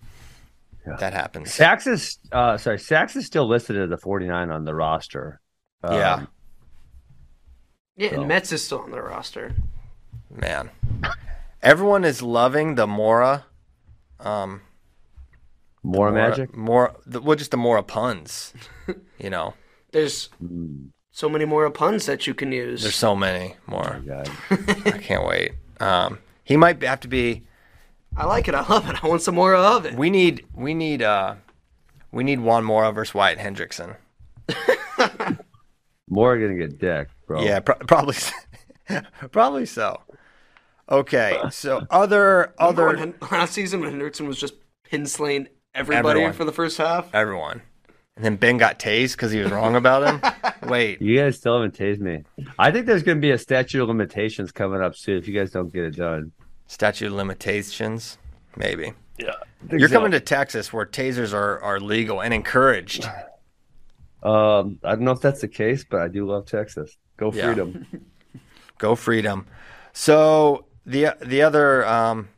[0.87, 0.95] Yeah.
[0.97, 1.51] that happens.
[1.53, 5.41] Sax is uh, sorry, Sax is still listed as a 49 on the roster.
[5.83, 6.25] Um, Yeah.
[7.97, 9.53] Yeah, So- and Metz is still on the roster.
[10.29, 10.69] Man,
[11.63, 13.45] everyone is loving the Mora.
[14.19, 14.61] Um,
[15.81, 16.55] more Mora- magic.
[16.55, 18.53] More, the, well, just the Mora puns.
[19.17, 19.53] you know,
[19.91, 20.29] There's
[21.11, 22.83] so many Mora puns that you can use.
[22.83, 24.01] there's so many more.
[24.05, 24.29] God.
[24.51, 25.53] I can't wait.
[25.79, 27.43] Um, he might have to be.
[28.15, 28.53] I like it.
[28.55, 29.03] I love it.
[29.03, 29.95] I want some more of it.
[29.95, 30.45] We need.
[30.53, 31.01] We need.
[31.01, 31.35] Uh,
[32.11, 33.95] we need one Mora versus Wyatt Hendrickson.
[36.09, 37.41] More gonna get decked, bro.
[37.41, 38.15] Yeah, pro- probably.
[39.31, 40.01] probably so.
[40.89, 45.47] Okay, so other Remember other when Hen- last season when Hendrickson was just pin slaying
[45.73, 46.33] everybody Everyone.
[46.33, 47.13] for the first half.
[47.15, 47.61] everyone,
[48.15, 50.33] and then Ben got tased because he was wrong about him.
[50.69, 52.23] Wait, You guys still haven't tased me.
[52.59, 55.51] I think there's gonna be a statute of limitations coming up soon if you guys
[55.51, 56.31] don't get it done.
[56.67, 58.17] statute of limitations,
[58.57, 58.93] maybe.
[59.17, 59.31] Yeah.
[59.71, 63.05] You're coming to Texas where tasers are, are legal and encouraged.
[64.21, 66.97] Um, I don't know if that's the case, but I do love Texas.
[67.17, 67.45] Go Yeah.
[67.47, 67.85] freedom.
[68.79, 69.47] Go freedom.
[69.93, 72.29] So the the other um,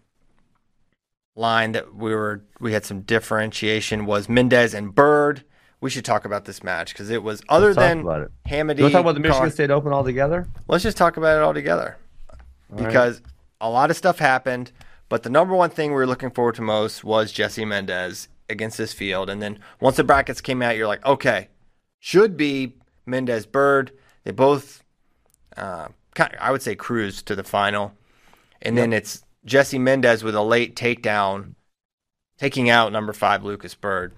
[1.35, 5.43] line that we were we had some differentiation was Mendez and Byrd.
[5.81, 8.31] We should talk about this match because it was other Let's than about it.
[8.47, 8.79] Hamiti.
[8.79, 10.47] You talk about the Michigan Con- State Open altogether?
[10.67, 11.97] Let's just talk about it all together
[12.75, 13.21] because
[13.61, 14.71] a lot of stuff happened.
[15.09, 18.77] But the number one thing we were looking forward to most was Jesse Mendez against
[18.77, 19.29] this field.
[19.29, 21.49] And then once the brackets came out, you're like, okay,
[21.99, 22.73] should be
[23.05, 23.91] Mendez Byrd.
[24.23, 24.83] They both,
[25.55, 25.89] uh,
[26.39, 27.93] I would say, cruised to the final.
[28.61, 31.53] And then it's Jesse Mendez with a late takedown,
[32.37, 34.13] taking out number five Lucas Byrd.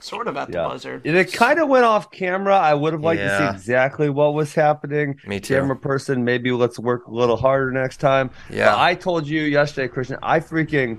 [0.00, 0.66] Sort of at the Yeah.
[0.68, 1.00] buzzer.
[1.04, 2.56] And it kind of went off camera.
[2.58, 5.16] I would have liked to see exactly what was happening.
[5.26, 5.54] Me too.
[5.54, 8.30] Camera person, maybe let's work a little harder next time.
[8.50, 8.66] Yeah.
[8.72, 10.98] But I told you yesterday, Christian, I freaking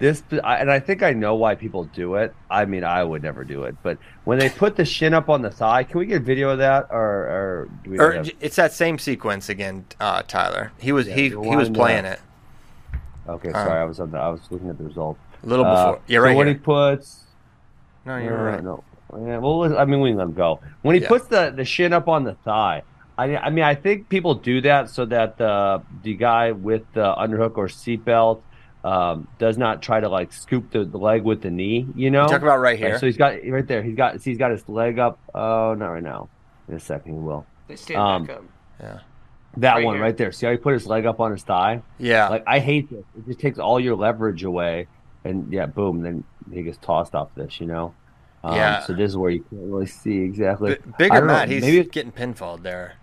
[0.00, 2.34] this, and I think I know why people do it.
[2.50, 5.42] I mean, I would never do it, but when they put the shin up on
[5.42, 7.98] the thigh, can we get video of that, or, or do we?
[8.00, 10.72] Or have- it's that same sequence again, uh, Tyler.
[10.80, 12.18] He was he, he was playing that.
[12.94, 15.16] it okay, sorry, I was on the, I was looking at the result.
[15.42, 16.02] a little Uh, before.
[16.08, 17.24] yeah, so right when he puts
[18.06, 18.64] no, you're No, right.
[18.64, 18.84] No,
[19.26, 20.60] yeah, well, I mean, we can let him go.
[20.82, 21.08] When he Yeah.
[21.08, 22.82] puts the, the shin up on the thigh,
[23.18, 27.14] I, I mean, I think people do that so that the the guy with the
[27.14, 28.40] underhook or seatbelt
[28.84, 31.86] um, does not try to like scoop the, the leg with the knee.
[31.94, 32.98] You know, Talk about right Right, here.
[32.98, 33.82] so he's got right there.
[33.82, 35.18] He's got see, he's got his leg up.
[35.34, 36.28] Oh, not right now.
[36.68, 37.46] In a second, he will.
[37.68, 38.44] They stand Um, back up.
[38.80, 38.98] yeah.
[39.56, 40.02] That Right one here.
[40.04, 40.30] right there.
[40.32, 41.82] See how he put his leg up on his thigh?
[41.98, 42.28] Yeah.
[42.28, 43.04] Like I hate this.
[43.18, 44.86] It just takes all your leverage away,
[45.24, 46.02] and yeah, boom.
[46.02, 47.60] Then he gets tossed off this.
[47.60, 47.94] You know.
[48.44, 48.80] Um, Yeah.
[48.80, 50.74] So this is where you can't really see exactly.
[50.76, 52.94] B- I bigger don't know, he's maybe getting pinfalled there.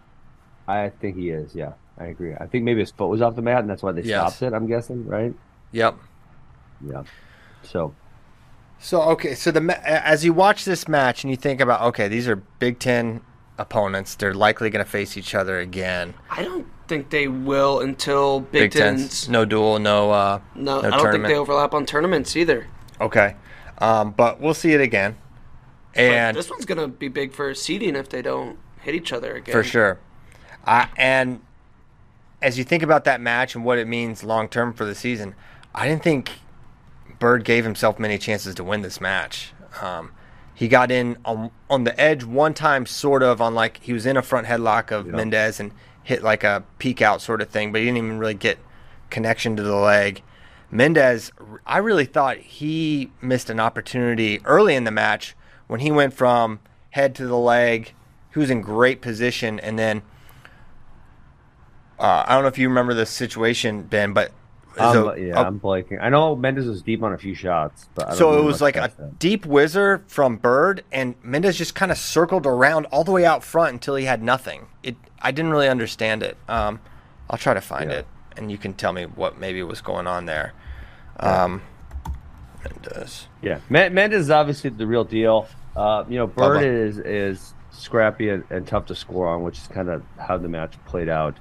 [0.67, 1.53] I think he is.
[1.53, 2.33] Yeah, I agree.
[2.33, 4.35] I think maybe his foot was off the mat, and that's why they Yes.
[4.37, 4.55] stopped it.
[4.55, 5.33] I'm guessing, right?
[5.77, 5.95] Yep.
[6.89, 7.03] Yeah.
[7.61, 7.93] So
[8.79, 12.27] So okay, so the as you watch this match and you think about okay, these
[12.27, 13.21] are Big Ten
[13.59, 14.15] opponents.
[14.15, 16.15] They're likely going to face each other again.
[16.31, 19.29] I don't think they will until Big, Ten's Ten's.
[19.29, 22.67] no duel, no uh, No, no I don't think they overlap on tournaments either.
[22.99, 23.35] Okay,
[23.77, 25.15] um, but we'll see it again,
[25.93, 29.35] But and this one's gonna be big for seeding if they don't hit each other
[29.35, 29.53] again.
[29.53, 29.99] for sure.
[30.65, 31.41] Uh, and
[32.41, 35.35] as you think about that match and what it means long term for the season,
[35.77, 36.31] I didn't think
[37.19, 39.53] Byrd gave himself many chances to win this match.
[39.79, 40.11] Um,
[40.55, 44.07] he got in on, on the edge one time, sort of on like he was
[44.07, 47.71] in a front headlock of Mendez and hit like a peek out sort of thing,
[47.71, 48.57] but he didn't even really get
[49.11, 50.23] connection to the leg.
[50.71, 51.31] Mendez,
[51.63, 55.35] I really thought he missed an opportunity early in the match
[55.67, 56.59] when he went from
[56.89, 57.93] head to the leg.
[58.33, 60.01] He was in great position, and then
[61.99, 64.31] uh, I don't know if you remember this situation, Ben, but
[64.79, 65.97] I'm, so- yeah, uh, I'm blanking.
[66.01, 68.75] I know Mendez was deep on a few shots, but I so it was like
[68.75, 69.19] a that.
[69.19, 73.43] deep whizzer from Byrd, and Mendez just kind of circled around all the way out
[73.43, 74.67] front until he had nothing.
[74.83, 76.37] It I didn't really understand it.
[76.47, 76.79] Um,
[77.29, 77.97] I'll try to find Yeah.
[77.99, 80.53] it, and you can tell me what maybe was going on there.
[81.19, 81.61] Um,
[82.63, 83.27] Mendez.
[83.41, 85.47] Yeah, Men- Mendez is obviously the real deal.
[85.75, 86.65] Uh, you know, Byrd Bubba.
[86.87, 90.47] is is scrappy and, and tough to score on, which is kind of how the
[90.49, 91.37] match played out.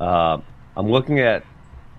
[0.00, 0.38] Uh,
[0.76, 1.44] I'm looking at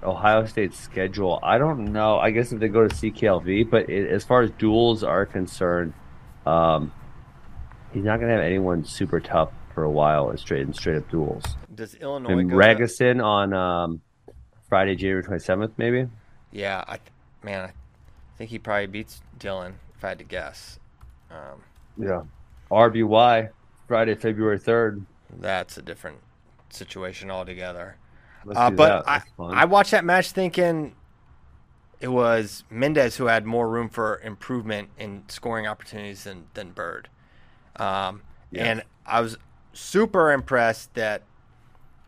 [0.03, 1.39] Ohio State's schedule.
[1.43, 2.17] I don't know.
[2.17, 5.93] I guess if they go to CKLV, but it, as far as duels are concerned,
[6.45, 6.91] um,
[7.93, 10.29] he's not going to have anyone super tough for a while.
[10.31, 11.43] in Straight and straight up duels.
[11.73, 12.55] Does Illinois And go?
[12.55, 12.57] to-
[13.21, 14.01] on um,
[14.69, 16.07] Friday, January 27th, maybe.
[16.51, 16.99] yeah, I
[17.43, 17.71] man, I
[18.37, 20.79] think he probably beats Dylan if I had to guess.
[21.29, 21.61] Um,
[21.97, 22.21] Yeah.
[22.71, 23.49] RBY
[23.87, 25.05] Friday, February 3rd.
[25.39, 26.17] that's a different
[26.69, 27.95] situation altogether.
[28.49, 29.07] Uh, but.
[29.07, 29.21] I.
[29.39, 30.95] I watched that match thinking
[31.99, 37.09] it was Mendez who had more room for improvement in scoring opportunities than, than Byrd.
[37.75, 38.65] Um, Yeah.
[38.65, 39.37] And I was
[39.73, 41.23] super impressed that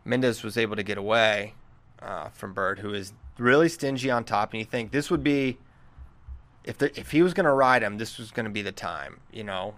[0.04, 1.54] Mendez was able to get away
[2.02, 4.52] uh, from Byrd, who is really stingy on top.
[4.52, 5.58] And you think this would be,
[6.64, 8.72] if, the, if he was going to ride him, this was going to be the
[8.72, 9.74] time, you know?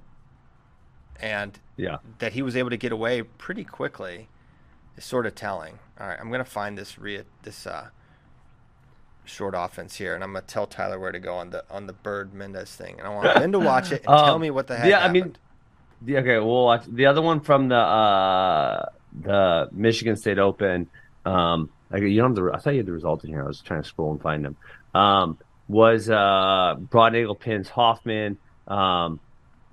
[1.21, 1.99] And yeah.
[2.19, 4.29] that he was able to get away pretty quickly
[4.97, 5.79] is sort of telling.
[6.01, 7.89] All right, I'm gonna find this re- this uh,
[9.25, 11.93] short offense here, and I'm gonna tell Tyler where to go on the on the
[11.93, 14.67] Byrd Mendez thing, and I want Ben to watch it and tell Um, me what
[14.67, 14.89] the heck.
[14.89, 15.37] yeah, I mean.
[16.03, 18.85] The, okay, we'll watch the other one from the uh,
[19.23, 20.89] the Michigan State Open.
[21.25, 22.51] Um, like, you don't have the.
[22.53, 23.43] I thought you had the result in here.
[23.43, 24.57] I was trying to scroll and find them.
[24.95, 28.37] Um, was uh, Broadnagle pins Hoffman.
[28.69, 29.21] Um,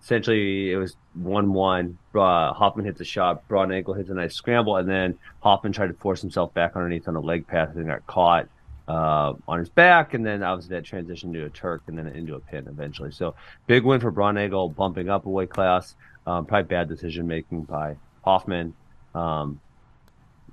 [0.04, 1.98] essentially, it was one-one.
[2.14, 3.48] Uh, Hoffman hits a shot.
[3.48, 7.16] Broadnagle hits a nice scramble, and then Hoffman tried to force himself back underneath on
[7.16, 8.48] a leg pass and got caught
[8.88, 12.36] uh, on his back, and then obviously that transitioned to a Turk and then into
[12.36, 13.12] a pin eventually.
[13.12, 13.34] So
[13.66, 15.96] big win for Broadnagle, bumping up a weight class.
[16.28, 18.74] Um, probably bad decision making by Hoffman
[19.16, 19.60] um,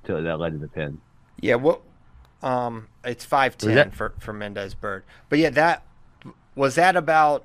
[0.04, 1.00] to, that led to the pin.
[1.40, 1.80] yeah, what?
[2.42, 5.84] Um, it's five ten that- for for Mendez Byrd, but yeah, that
[6.54, 7.44] was that about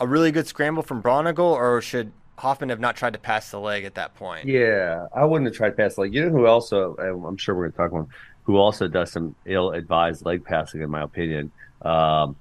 [0.00, 3.60] a really good scramble from Bronigal, or should Hoffman have not tried to pass the
[3.60, 4.46] leg at that point?
[4.48, 6.14] Yeah, I wouldn't have tried to pass the leg.
[6.14, 8.08] you know who also I'm sure we're gonna talk about
[8.44, 11.52] who also does some ill advised leg passing in my opinion.
[11.82, 12.36] Um,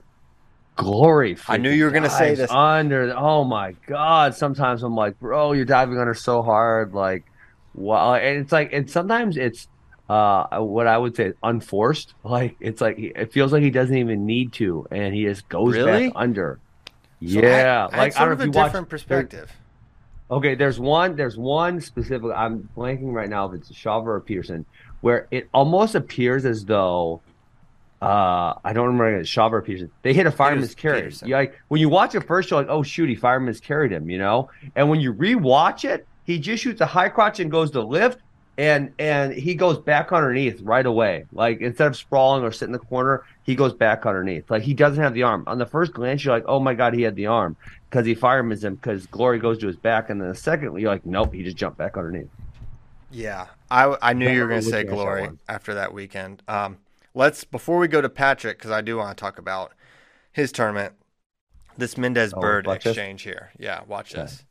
[0.76, 1.38] Glory.
[1.50, 2.50] I knew you were gonna say this.
[2.50, 4.34] Under oh my god!
[4.36, 7.26] Sometimes I'm like, bro, you're diving under so hard, like,
[7.76, 8.14] wow.
[8.14, 9.68] And it's like, and sometimes it's
[10.08, 12.14] uh what I would say unforced.
[12.24, 15.76] Like it's like it feels like he doesn't even need to, and he just goes
[15.76, 16.08] Really?
[16.08, 16.60] back under.
[17.26, 18.86] So I- yeah, I, like I sort don't of know a if you different there-
[18.86, 19.52] perspective.
[20.32, 21.16] Okay, there's one.
[21.16, 22.30] There's one specific.
[22.36, 24.64] I'm blanking right now if it's Shaver or Peterson,
[25.02, 27.22] where it almost appears as though
[28.02, 29.92] uh I don't remember Shaver or Peterson.
[30.04, 31.12] They hit a fireman's carry.
[31.26, 34.10] You like when you watch it first, you're like, oh shoot, he fireman's carried him,
[34.10, 34.50] you know.
[34.76, 38.20] And when you rewatch it, he just shoots a high crotch and goes to lift,
[38.60, 41.26] and and he goes back underneath right away.
[41.32, 44.50] Like instead of sprawling or sitting in the corner, he goes back underneath.
[44.52, 45.46] Like he doesn't have the arm.
[45.48, 47.58] On the first glance, you're like, oh my god, he had the arm
[47.90, 50.92] because he fireman's him because Glory goes to his back, and then the second you're
[50.92, 52.30] like, nope, he just jumped back underneath.
[53.12, 56.44] Yeah, I, I knew you were going to say at that glory after that weekend.
[56.48, 56.78] Um,
[57.16, 59.74] let's before we go to Patrick because I do want to talk about
[60.32, 60.94] his tournament.
[61.78, 62.96] This Mendez Oh, Byrd watch this?
[62.96, 63.52] exchange here.
[63.58, 64.22] Yeah, watch Okay.
[64.24, 64.46] this.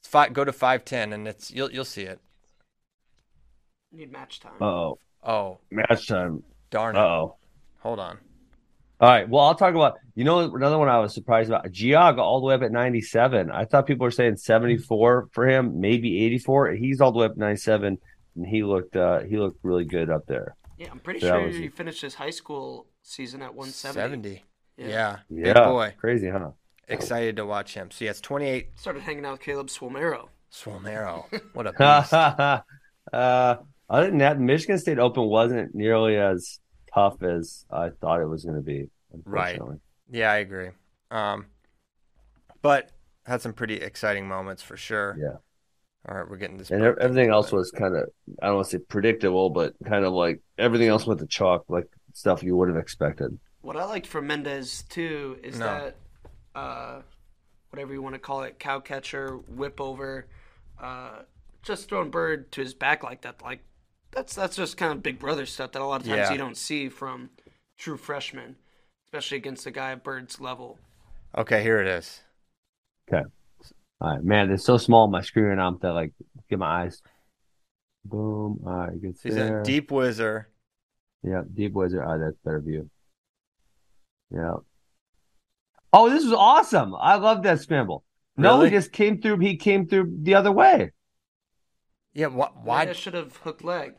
[0.00, 2.20] It's five, go to five ten, and it's you'll you'll see it.
[3.92, 4.60] Need match time.
[4.60, 6.42] oh, Oh, match time.
[6.70, 6.98] darn it.
[6.98, 7.36] oh.
[7.80, 8.18] Hold on.
[9.00, 9.28] All right.
[9.28, 9.98] Well, I'll talk about.
[10.14, 11.66] You know, another one I was surprised about.
[11.72, 13.50] Giaga all the way up at 97.
[13.50, 16.72] I thought people were saying 74 for him, maybe 84.
[16.72, 17.98] He's all the way up 97,
[18.36, 18.94] and he looked.
[18.96, 20.54] uh He looked really good up there.
[20.78, 24.00] yeah, I'm pretty So sure was- he finished his high school season at 170.
[24.00, 24.44] 70.
[24.76, 24.86] Yeah.
[24.88, 25.16] Yeah.
[25.30, 25.52] Yeah.
[25.54, 25.94] Big boy.
[25.98, 26.50] Crazy, huh?
[26.88, 27.90] Excited to watch him.
[27.90, 28.78] So, yeah, it's 28.
[28.78, 30.28] Started hanging out with Caleb Swomero.
[30.52, 31.24] Swomero.
[31.54, 32.12] What a beast.
[33.12, 33.56] uh,
[33.92, 36.58] other than that, Michigan State Open wasn't nearly as
[36.92, 38.88] tough as I thought it was going to be.
[39.24, 39.60] Right.
[40.10, 40.70] Yeah, I agree.
[41.10, 41.46] Um,
[42.62, 42.90] but
[43.26, 45.16] had some pretty exciting moments for sure.
[45.20, 45.36] Yeah.
[46.08, 46.70] All right, we're getting this.
[46.70, 47.56] And everything else bit.
[47.56, 48.08] was kind of,
[48.42, 51.64] I don't want to say predictable, but kind of like everything else went to chalk,
[51.68, 53.38] like stuff you would have expected.
[53.60, 55.66] What I liked from Mendez too is No.
[55.66, 55.96] that
[56.54, 57.02] uh,
[57.70, 60.26] whatever you want to call it, cow catcher, whip over,
[60.80, 61.20] uh,
[61.62, 63.40] just throwing Byrd to his back like that.
[63.42, 63.60] Like
[64.12, 66.32] that's that's just kind of big brother stuff that a lot of times Yeah.
[66.32, 67.30] you don't see from
[67.78, 68.56] true freshmen,
[69.06, 70.78] especially against a guy at Byrd's level.
[71.36, 72.20] Okay, here it is.
[73.08, 73.24] Okay.
[74.00, 75.68] All right, man, it's so small my screen right now.
[75.68, 76.12] I'm to like
[76.50, 77.02] get my eyes.
[78.04, 78.60] Boom.
[78.66, 79.60] All right, good He's there.
[79.60, 80.48] a deep whizzer.
[81.22, 82.02] Yeah, deep wizard.
[82.04, 82.90] Oh, that's better view.
[84.30, 84.54] Yeah.
[85.92, 86.94] Oh, this was awesome.
[86.96, 88.02] I love that scramble.
[88.36, 89.38] No, he just came through.
[89.38, 90.90] He came through the other way.
[92.14, 92.88] Yeah, wh- why?
[92.88, 93.92] I should have hooked leg,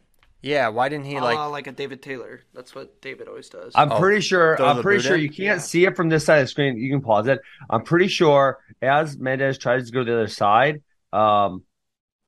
[0.44, 1.38] Yeah, why didn't he like?
[1.38, 2.42] like like a David Taylor.
[2.54, 3.72] That's what David always does.
[3.76, 4.62] I'm Oh, pretty sure.
[4.62, 5.22] I'm pretty sure in?
[5.22, 5.58] you can't Yeah.
[5.58, 6.78] see it from this side of the screen.
[6.78, 7.40] You can pause it.
[7.70, 10.82] I'm pretty sure as Mendez tries to go to the other side,
[11.14, 11.64] um,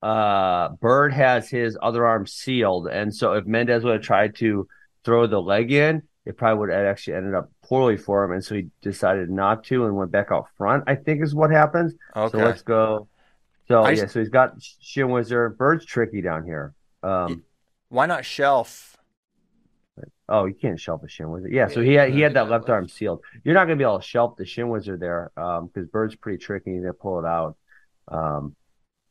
[0.02, 4.66] uh, Byrd has his other arm sealed, and so if Mendez would have tried to
[5.04, 8.42] throw the leg in, it probably would have actually ended up poorly for him, and
[8.44, 10.84] so he decided not to and went back out front.
[10.86, 11.94] I think is what happens.
[12.16, 12.38] okay.
[12.38, 13.08] So let's go.
[13.68, 15.58] So I yeah, just- so he's got Shin Wizard.
[15.58, 16.72] Byrd's tricky down here.
[17.02, 17.42] Um,
[17.88, 18.96] Why not shelf?
[20.28, 21.52] Oh, you can't shelf a shin wizard.
[21.52, 23.20] Yeah, so he had he had that left arm sealed.
[23.44, 26.38] You're not gonna be able to shelf the shin wizard there, um, because Byrd's pretty
[26.38, 27.56] tricky they pull it out.
[28.08, 28.56] Um,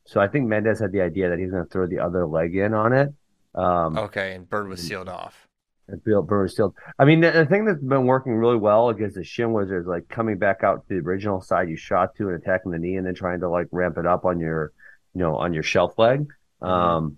[0.05, 2.73] so I think Mendez had the idea that he's gonna throw the other leg in
[2.73, 3.13] on it.
[3.55, 5.47] Um, Okay, and Byrd was sealed off.
[5.87, 6.75] and Byrd was sealed.
[6.99, 9.87] I mean, the, the thing that's been working really well against the shin wizard is
[9.87, 12.97] like coming back out to the original side you shot to and attacking the knee,
[12.97, 14.73] and then trying to like ramp it up on your,
[15.13, 16.27] you know, on your shelf leg.
[16.61, 17.17] Um,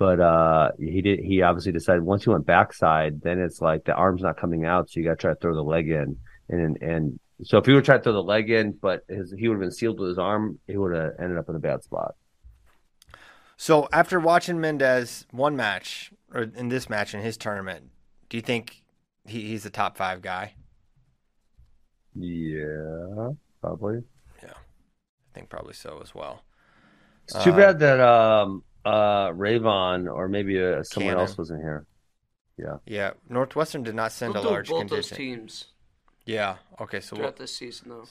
[0.00, 1.20] but uh, he did.
[1.20, 4.90] He obviously decided once he went backside, then it's like the arm's not coming out,
[4.90, 6.18] so you got to try to throw the leg in,
[6.50, 9.48] and and so if he would try to throw the leg in, but his he
[9.48, 11.84] would have been sealed with his arm, he would have ended up in a bad
[11.84, 12.16] spot.
[13.56, 17.90] So after watching Mendez one match or in this match in his tournament,
[18.28, 18.82] do you think
[19.26, 20.54] he, he's a top five guy?
[22.14, 24.04] Yeah, probably.
[24.42, 24.78] Yeah, I
[25.34, 26.42] think probably so as well.
[27.24, 31.20] It's too Uh, bad that um uh Rayvon or maybe uh, someone Cannon.
[31.28, 31.86] else was in here.
[32.56, 33.10] Yeah, Yeah.
[33.28, 35.66] Northwestern did not send He'll a do large both those teams
[36.26, 36.56] Yeah.
[36.80, 37.00] Okay.
[37.00, 38.04] So we'll, throughout this season, though.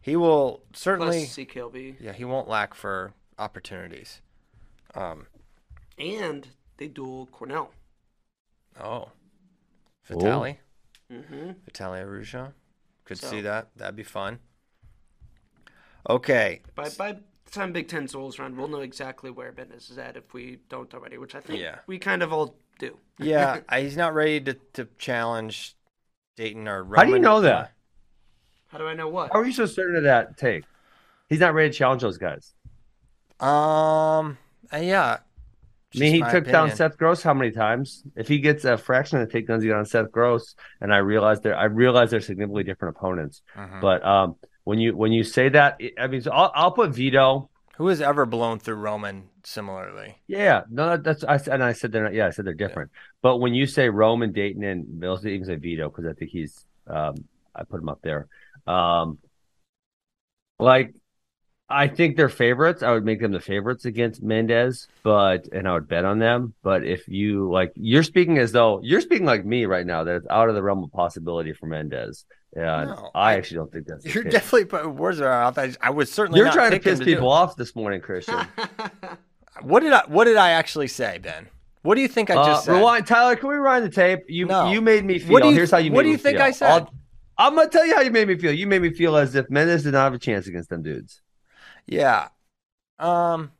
[0.00, 1.22] he will Plus certainly.
[1.24, 4.20] CKLV, Yeah, he won't lack for opportunities.
[4.94, 5.26] Um.
[5.98, 6.48] and
[6.78, 7.70] they duel Cornell.
[8.82, 9.10] Oh.
[10.06, 10.58] Vitali.
[11.12, 11.50] Mm-hmm.
[11.64, 12.52] Vitali Arujau.
[13.04, 13.68] Could So- see that.
[13.76, 14.40] That'd be fun.
[16.08, 16.62] Okay.
[16.74, 17.20] Bye by the
[17.56, 20.92] time Big Ten rolls around, we'll know exactly where Bendis is at if we don't
[20.94, 21.78] already, which I think Yeah.
[21.86, 22.96] we kind of all do.
[23.18, 25.74] Yeah, I- he's not ready to, to challenge
[26.38, 26.96] Daton or Roman.
[26.98, 27.72] How do you know that?
[28.68, 29.32] How do I know what?
[29.32, 30.64] How are you so certain of that take?
[31.28, 32.52] He's not ready to challenge those guys.
[33.40, 34.38] Um.
[34.72, 35.18] uh, yeah.
[35.94, 36.70] I mean, he took my down.
[36.76, 38.02] Seth Gross how many times?
[38.16, 40.98] If he gets a fraction of the takedowns he got on Seth Gross, and I
[40.98, 43.40] realize they're I realize they're significantly different opponents.
[43.56, 43.80] Mhm.
[43.80, 44.36] But um,
[44.66, 47.48] when you when you say that, it- I mean, so I'll, I'll put Vito.
[47.76, 50.16] Who has ever blown through Roman similarly?
[50.26, 52.14] Yeah, no, that's I said, and I said they're not.
[52.14, 52.90] Yeah, I said they're different.
[53.22, 56.66] But when you say Roman, Daton, and Mills, even say Vito because I think he's
[56.88, 57.14] um,
[57.54, 58.26] I put him up there.
[58.66, 59.18] Um,
[60.58, 60.94] like
[61.68, 62.82] I think they're favorites.
[62.82, 66.54] I would make them the favorites against Mendez, but and I would bet on them.
[66.62, 70.02] But if you like, you're speaking as though you're speaking like me right now.
[70.04, 72.24] That it's out of the realm of possibility for Mendez.
[72.56, 74.02] Yeah, No, I, I- actually don't think that's.
[74.04, 74.32] the You're case.
[74.32, 75.58] definitely putting words in our mouth.
[75.58, 76.38] I, I would certainly.
[76.38, 77.34] You're not trying to piss do people it.
[77.36, 78.38] off this morning, Christian.
[79.62, 80.02] What did I?
[80.06, 81.48] What did I actually say, Ben?
[81.82, 82.74] What do you think I Uh, just said?
[82.74, 83.36] rewind, Tyler.
[83.36, 84.20] Can we rewind the tape?
[84.28, 84.70] You No.
[84.70, 85.32] you made me feel.
[85.32, 85.92] What do you- Here's how you.
[85.92, 86.46] what made do you me think feel.
[86.46, 86.70] I said?
[86.70, 86.94] I'll-
[87.38, 88.52] I'm gonna tell you how you made me feel.
[88.52, 91.22] You made me feel as if Mendez did not have a chance against them dudes.
[91.86, 92.28] Yeah.
[92.98, 93.52] Um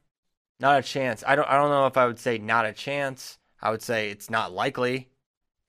[0.61, 1.25] not a chance.
[1.27, 3.39] I don't I don't know if I would say not a chance.
[3.63, 5.09] I would say it's not likely.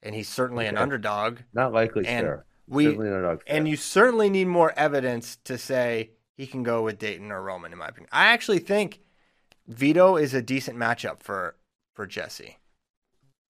[0.02, 1.38] And he's certainly an underdog.
[1.54, 2.44] Not likely, And fair.
[2.68, 3.56] We Certainly not dog fair.
[3.56, 7.72] and you certainly need more evidence to say he can go with Daton or Roman
[7.72, 8.08] in my opinion.
[8.12, 9.00] I actually think
[9.66, 11.56] Vito is a decent matchup for
[11.94, 12.58] for Jesse.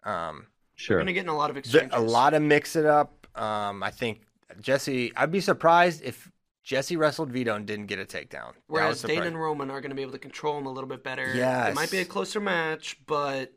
[0.04, 0.44] Um, We're
[0.76, 0.98] Sure.
[0.98, 1.90] gonna get in a lot of exchanges.
[1.92, 3.26] a lot of mix it up.
[3.36, 4.22] Um, I think
[4.60, 5.12] Jesse.
[5.16, 6.30] I'd be surprised if
[6.62, 8.30] Jesse wrestled Vito and didn't get a takedown.
[8.30, 10.66] That would Whereas surprise- Dane and Roman are going to be able to control him
[10.66, 11.34] a little bit better.
[11.34, 13.52] Yeah, It might be a closer match, but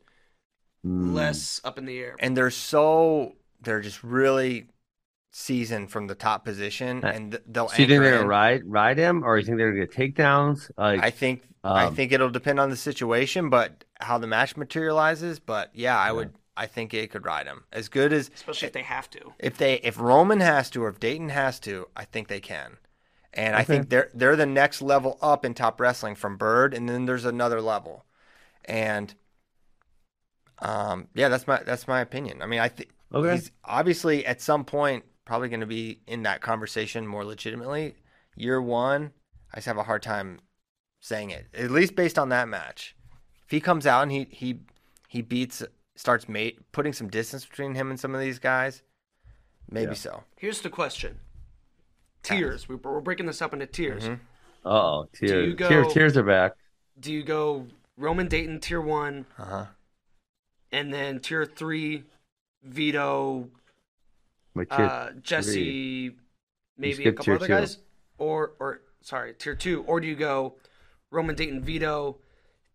[0.84, 1.14] Mm.
[1.14, 2.16] less up in the air.
[2.18, 4.66] and they're so they're just really
[5.32, 7.68] seasoned from the top position, Uh, and they'll.
[7.68, 10.70] So you think they're gonna ride ride him, or you think they're gonna get takedowns?
[10.76, 11.42] Like I think
[11.74, 15.38] I Um, think it'll depend on the situation, but how the match materializes.
[15.38, 16.34] But yeah, I would.
[16.56, 19.32] I think it could ride him as good as especially if they have to.
[19.38, 21.88] if they if Roman has to or if Daton has to.
[21.96, 22.78] I think they can,
[23.32, 26.88] and I think they're they're the next level up in top wrestling from Byrd, and
[26.88, 28.04] then there's another level,
[28.64, 29.14] and
[30.60, 32.42] um yeah, that's my that's my opinion.
[32.42, 33.28] I mean, I think Okay.
[33.34, 37.94] he's obviously at some point probably going to be in that conversation more legitimately.
[38.36, 39.12] Year one,
[39.50, 40.40] I just have a hard time
[41.00, 41.46] saying it.
[41.54, 42.94] At least based on that match.
[43.46, 44.60] If he comes out and he he
[45.08, 45.62] he beats
[45.96, 48.82] starts mate putting some distance between him and some of these guys,
[49.70, 49.94] maybe Yeah.
[49.94, 50.24] so.
[50.36, 51.18] Here's the question:
[52.22, 52.68] tiers.
[52.68, 54.04] We- We're breaking this up into tiers.
[54.04, 54.68] Mm-hmm.
[54.68, 56.52] oh, you tears, go- tears, tears are back.
[57.00, 59.66] Do you go Roman Daton tier one, Uh huh.
[60.72, 62.04] and then tier three,
[62.62, 63.48] Vito,
[64.54, 66.16] My tier uh, Jesse,
[66.76, 67.52] maybe a couple other two.
[67.52, 67.78] guys,
[68.18, 70.54] or or sorry, tier two, or do you go
[71.10, 72.18] Roman Daton Vito,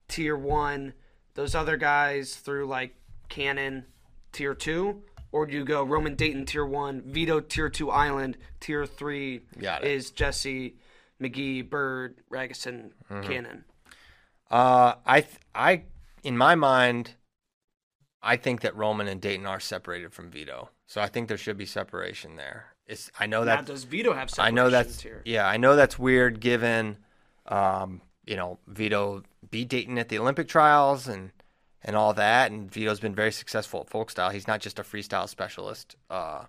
[0.07, 0.93] tier one,
[1.35, 2.95] those other guys through like
[3.29, 3.85] Cannon,
[4.31, 8.85] tier two, or do you go Roman Daton tier one, Vito tier two Island, tier
[8.85, 9.91] three Got it.
[9.91, 10.75] is Jesse,
[11.21, 13.21] McGee, Byrd, Ragusin, Mm-hmm.
[13.29, 13.63] Cannon.
[14.49, 15.83] Uh, I th- I
[16.23, 17.11] in my mind,
[18.27, 21.57] I think that Roman and Daton are separated from Vito, so I think there should
[21.57, 22.75] be separation there.
[22.85, 25.21] It's I know Now, that does Vito have some I know that's here?
[25.25, 26.97] yeah, I know that's weird given
[27.47, 31.31] um, you know, Vito beat Daton at the Olympic trials and
[31.83, 34.29] and all that and Vito's been very successful at folk style.
[34.29, 35.95] He's not just a freestyle specialist.
[36.09, 36.43] Uh,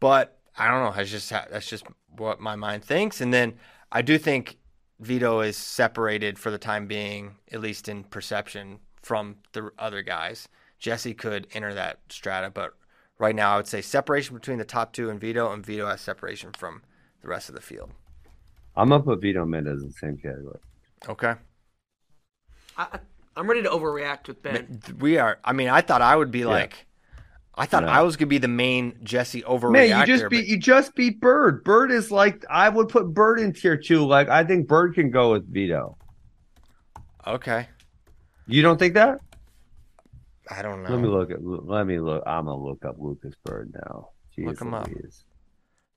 [0.00, 1.84] but I don't know, that's just that's just
[2.16, 3.54] what my mind thinks and then
[3.92, 4.56] I do think
[5.00, 10.48] Vito is separated for the time being, at least in perception, from the other guys.
[10.78, 12.74] Jesse could enter that strata, but
[13.18, 16.00] right now I would say separation between the top two and Vito, and Vito has
[16.00, 16.82] separation from
[17.22, 17.90] the rest of the field.
[18.76, 20.58] I'm gonna put Vito Mendez in the same category.
[21.08, 21.34] Okay.
[22.76, 22.98] I, I-
[23.36, 24.80] I'm ready to overreact with Ben.
[25.00, 25.38] We are.
[25.44, 26.86] I mean, I thought I would be like,
[27.56, 27.88] I thought No.
[27.88, 29.72] I was gonna be the main Jesse overreactor.
[29.72, 31.64] Man, you just beat but- you just beat Byrd.
[31.64, 34.06] Byrd is like I would put Byrd in tier two.
[34.06, 35.96] Like I think Byrd can go with Vito.
[37.26, 37.68] okay.
[38.46, 39.18] You don't think that?
[40.50, 40.90] I don't know.
[40.90, 41.44] Let me look at.
[41.44, 42.22] Let me look.
[42.26, 44.10] I'm gonna look up Lucas Byrd now.
[44.36, 44.88] Jeez Look him up.
[44.88, 45.24] Louise.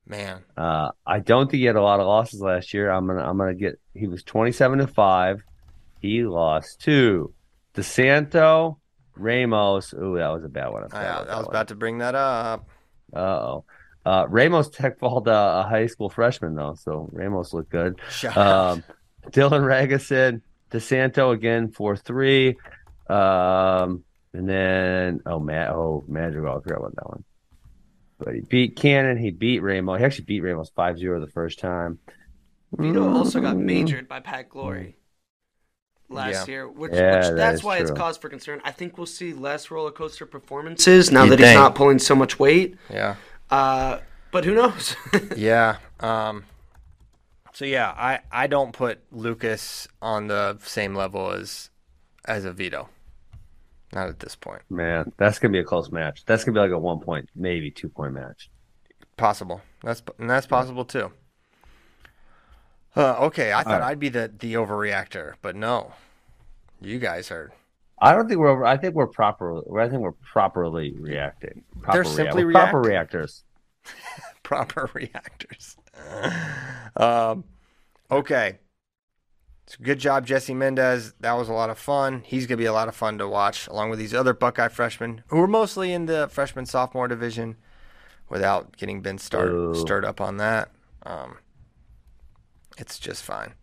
[0.09, 2.89] Man, Uh, I don't think he had a lot of losses last year.
[2.89, 3.27] I'm gonna.
[3.27, 3.79] I'm gonna get.
[3.93, 5.41] He was 27 to five.
[5.99, 7.33] He lost to
[7.73, 8.77] DeSanto,
[9.15, 9.93] Ramos.
[9.93, 10.87] Ooh, that was a bad one.
[10.93, 12.69] I, I, was about to bring that up.
[13.13, 13.65] Uh oh.
[14.05, 17.99] Uh, Ramos tech uh, a high school freshman though, so Ramos looked good.
[18.23, 18.85] Um,
[19.31, 20.41] Dylan Ragusin,
[20.71, 22.55] DeSanto again for three.
[23.09, 24.05] Um,
[24.37, 27.23] and then oh Matt oh Madrigal, I forgot about that one.
[28.19, 29.99] But he beat Cannon, he beat Ramos.
[29.99, 31.99] He actually beat Ramos 5-0 the first time.
[32.77, 33.63] Vito also got Mm.
[33.65, 34.97] majored by Pat Glory
[36.09, 36.53] last Yeah.
[36.53, 38.61] year, which, Yeah, which that that's is why it's cause for concern.
[38.63, 42.15] I think we'll see less roller coaster performances now You'd that he's not pulling so
[42.15, 42.75] much weight.
[42.89, 43.15] Yeah.
[43.49, 43.99] Uh,
[44.31, 44.95] but who knows?
[45.35, 45.77] Yeah.
[45.99, 46.43] Um,
[47.53, 51.69] so yeah, I, I don't put Lucas on the same level as
[52.25, 52.89] as a Vito.
[53.93, 54.61] Not at this point.
[54.69, 56.25] Man, that's gonna be a close match.
[56.25, 58.49] That's gonna be like a one point, maybe two point match.
[59.15, 59.61] Possible.
[59.81, 61.11] That's and that's possible too.
[62.95, 63.91] Uh, okay, I thought right.
[63.91, 65.93] I'd be the the overreactor, but no,
[66.81, 67.53] you guys are.
[67.99, 68.65] I don't think we're over.
[68.65, 69.79] I think we're proper.
[69.79, 71.63] I think we're properly reacting.
[71.81, 73.43] Proper They're simply we're proper reactors.
[74.43, 75.77] proper reactors.
[76.97, 77.43] um,
[78.11, 78.59] okay.
[79.67, 81.13] So good job, Jesse Mendez.
[81.19, 82.23] That was a lot of fun.
[82.25, 84.69] He's going to be a lot of fun to watch, along with these other Buckeye
[84.69, 87.57] freshmen who are mostly in the freshman sophomore division
[88.29, 90.69] without getting been start, stirred up on that.
[91.03, 91.39] Um,
[92.77, 93.55] it's just fine.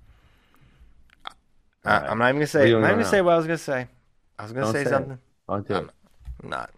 [1.24, 1.30] I,
[2.00, 2.10] right.
[2.10, 2.72] I'm not even going to say.
[2.72, 3.88] I'm not even going to say what I was going to say.
[4.38, 5.18] I was going to say say something.
[5.48, 5.78] I'll do it.
[5.78, 5.90] Um,
[6.42, 6.70] I'm not.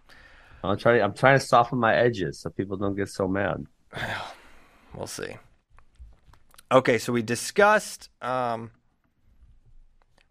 [0.63, 1.01] I'm trying.
[1.01, 3.65] I'm trying to soften my edges so people don't get so mad.
[4.93, 5.35] We'll see.
[6.71, 8.71] Okay, so we discussed um,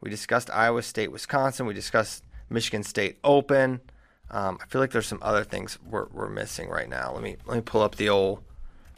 [0.01, 1.67] we discussed Iowa State, Wisconsin.
[1.67, 3.81] We discussed Michigan State Open.
[4.31, 7.13] Um, I feel like there's some other things we're, we're missing right now.
[7.13, 8.43] Let me let me pull up the old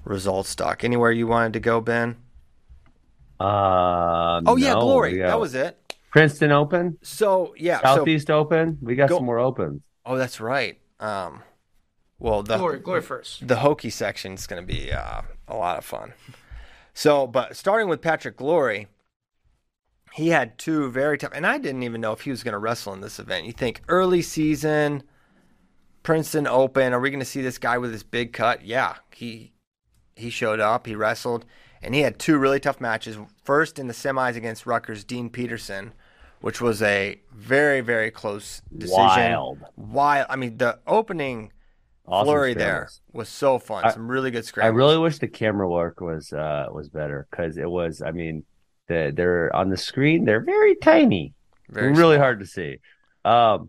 [0.05, 0.84] results doc.
[0.84, 2.16] Anywhere you wanted to go, Ben?
[3.40, 5.18] Um, Oh yeah, no, Glory.
[5.18, 5.76] got- That was it.
[6.11, 8.78] Princeton Open, So yeah, so Southeast Open.
[8.80, 9.82] We got Go- some more opens.
[10.07, 10.78] oh, that's right.
[10.99, 11.42] Um,
[12.18, 13.46] well, the Glory, glory first.
[13.46, 16.14] the hokey section is going to be uh, a lot of fun.
[16.94, 18.88] So, but starting with Patrick Glory,
[20.19, 22.59] he had two very tough, and I didn't even know if he was going to
[22.59, 23.47] wrestle in this event.
[23.47, 25.05] You think early season,
[26.03, 28.64] Princeton Open, are we going to see this guy with his big cut?
[28.64, 29.53] Yeah, he
[30.16, 31.45] he showed up, he wrestled,
[31.83, 33.16] and he had two really tough matches.
[33.45, 35.93] First in the semis against Rutgers, Dean Peterson,
[36.41, 38.97] which was a very very close decision.
[38.99, 39.59] Wild.
[39.77, 40.27] Wild.
[40.29, 41.53] I mean, the opening
[42.07, 43.85] Awesome flurry there was so fun.
[43.85, 44.64] I- Some really good scrap.
[44.64, 48.03] I really wish the camera work was uh was better because it was.
[48.03, 48.45] I mean,
[48.89, 50.24] the, they're on the screen.
[50.24, 51.34] They're very tiny.
[51.70, 52.24] Very really small.
[52.24, 52.78] hard to see.
[53.24, 53.68] Um,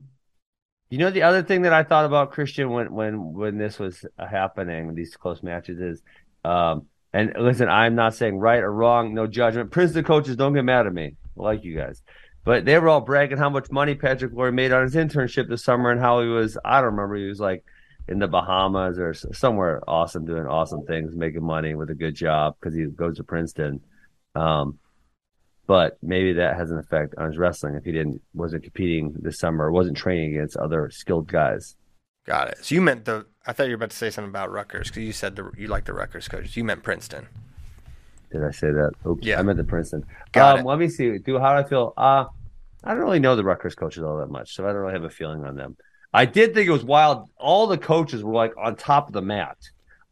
[0.90, 4.06] you know, the other thing that I thought about Christian when when when this was
[4.18, 6.02] happening, these close matches is,
[6.44, 9.72] um, and listen, I'm not saying right or wrong, no judgment.
[9.72, 12.02] Princeton coaches don't get mad at me, I like you guys,
[12.44, 15.64] but they were all bragging how much money Patrick Glory made on his internship this
[15.64, 16.58] summer and how he was.
[16.66, 17.18] I don't remember.
[17.18, 17.64] He was like
[18.08, 22.56] in the Bahamas or somewhere awesome, doing awesome things, making money with a good job
[22.60, 23.82] because he goes to Princeton.
[24.34, 24.80] Um,
[25.70, 29.38] but maybe that has an effect on his wrestling if he didn't wasn't competing this
[29.38, 31.76] summer wasn't training against other skilled guys.
[32.26, 32.66] Got it.
[32.66, 33.28] So you meant the.
[33.46, 35.68] I thought you were about to say something about Rutgers because you said the, you
[35.68, 36.58] like the Rutgers coaches.
[36.58, 37.28] You meant Princeton.
[38.32, 38.94] Did I say that?
[39.06, 39.40] Oops, Yeah.
[39.40, 40.06] I meant the Princeton.
[40.32, 40.68] Got um, it.
[40.68, 41.20] Let me see.
[41.20, 41.94] Do how do I feel?
[41.96, 42.26] Uh
[42.84, 45.04] I don't really know the Rutgers coaches all that much, so I don't really have
[45.04, 45.78] a feeling on them.
[46.12, 47.30] I did think it was wild.
[47.38, 49.58] All the coaches were like on top of the mat.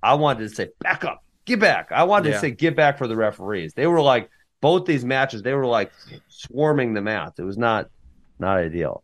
[0.03, 1.91] I wanted to say back up, get back.
[1.91, 2.36] I wanted Yeah.
[2.36, 3.74] to say get back for the referees.
[3.74, 4.30] They were like
[4.62, 5.41] both these matches.
[5.43, 5.91] They were like
[6.30, 7.34] swarming the mat.
[7.38, 7.89] It was not
[8.39, 9.03] not ideal.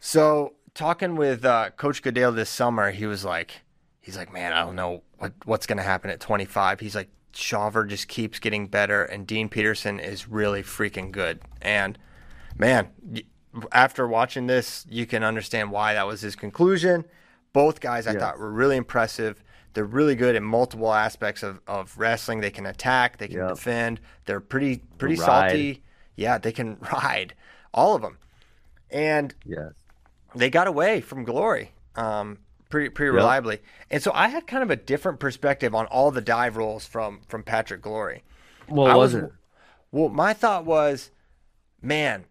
[0.00, 3.62] So talking with uh, Coach Goodale this summer, he was like,
[4.00, 6.80] he's like, man, I don't know what what's going to happen at 25.
[6.80, 11.40] He's like, Shawver just keeps getting better, and Dean Peterson is really freaking good.
[11.62, 11.98] And
[12.58, 12.88] man,
[13.72, 17.04] after watching this, you can understand why that was his conclusion.
[17.52, 18.20] Both guys I Yes.
[18.20, 19.42] thought were really impressive.
[19.72, 22.40] They're really good in multiple aspects of, of wrestling.
[22.40, 23.48] They can attack, they can Yep.
[23.50, 24.00] defend.
[24.24, 25.24] They're pretty pretty Ride.
[25.26, 25.82] salty.
[26.16, 27.34] Yeah, they can ride.
[27.72, 28.18] All of them.
[28.90, 29.72] And Yes.
[30.34, 33.16] they got away from glory um, pretty pretty Yeah.
[33.16, 33.60] reliably.
[33.90, 37.20] And so I had kind of a different perspective on all the dive rolls from
[37.28, 38.22] from Patrick Glory.
[38.68, 39.32] Well, I was- wasn't.
[39.92, 41.10] Well, my thought was,
[41.82, 42.24] man,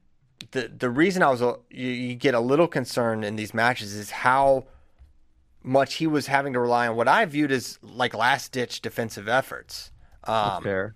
[0.52, 4.12] the the reason I was you, you get a little concerned in these matches is
[4.12, 4.66] how
[5.64, 9.28] much he was having to rely on what I viewed as like last ditch defensive
[9.28, 9.91] efforts.
[10.24, 10.95] Um, fair.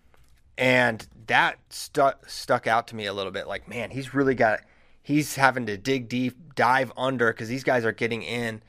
[0.57, 3.47] and that stuck stuck out to me a little bit.
[3.47, 4.61] Like, man, he's really got.
[5.01, 8.61] He's having to dig deep, dive under because these guys are getting in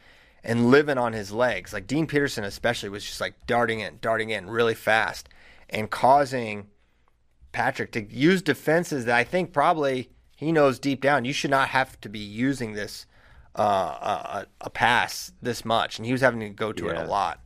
[0.42, 1.72] and living on his legs.
[1.72, 5.28] Like Dean Peterson, especially, was just like darting in, darting in really fast,
[5.70, 6.68] and causing
[7.52, 11.68] Patrick to use defenses that I think probably he knows deep down you should not
[11.68, 13.06] have to be using this
[13.56, 17.04] uh, a, a pass this much, and he was having to go to it a
[17.04, 17.40] lot.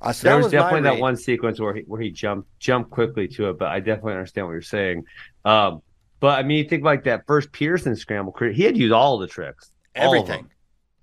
[0.00, 2.90] Uh, so There was, was definitely that one sequence where he where he jumped jumped
[2.90, 5.04] quickly to it, but I definitely understand what you're saying.
[5.44, 5.80] Um,
[6.20, 9.26] but I mean, you think like that first Pearson scramble, he had used all the
[9.26, 10.46] tricks, everything.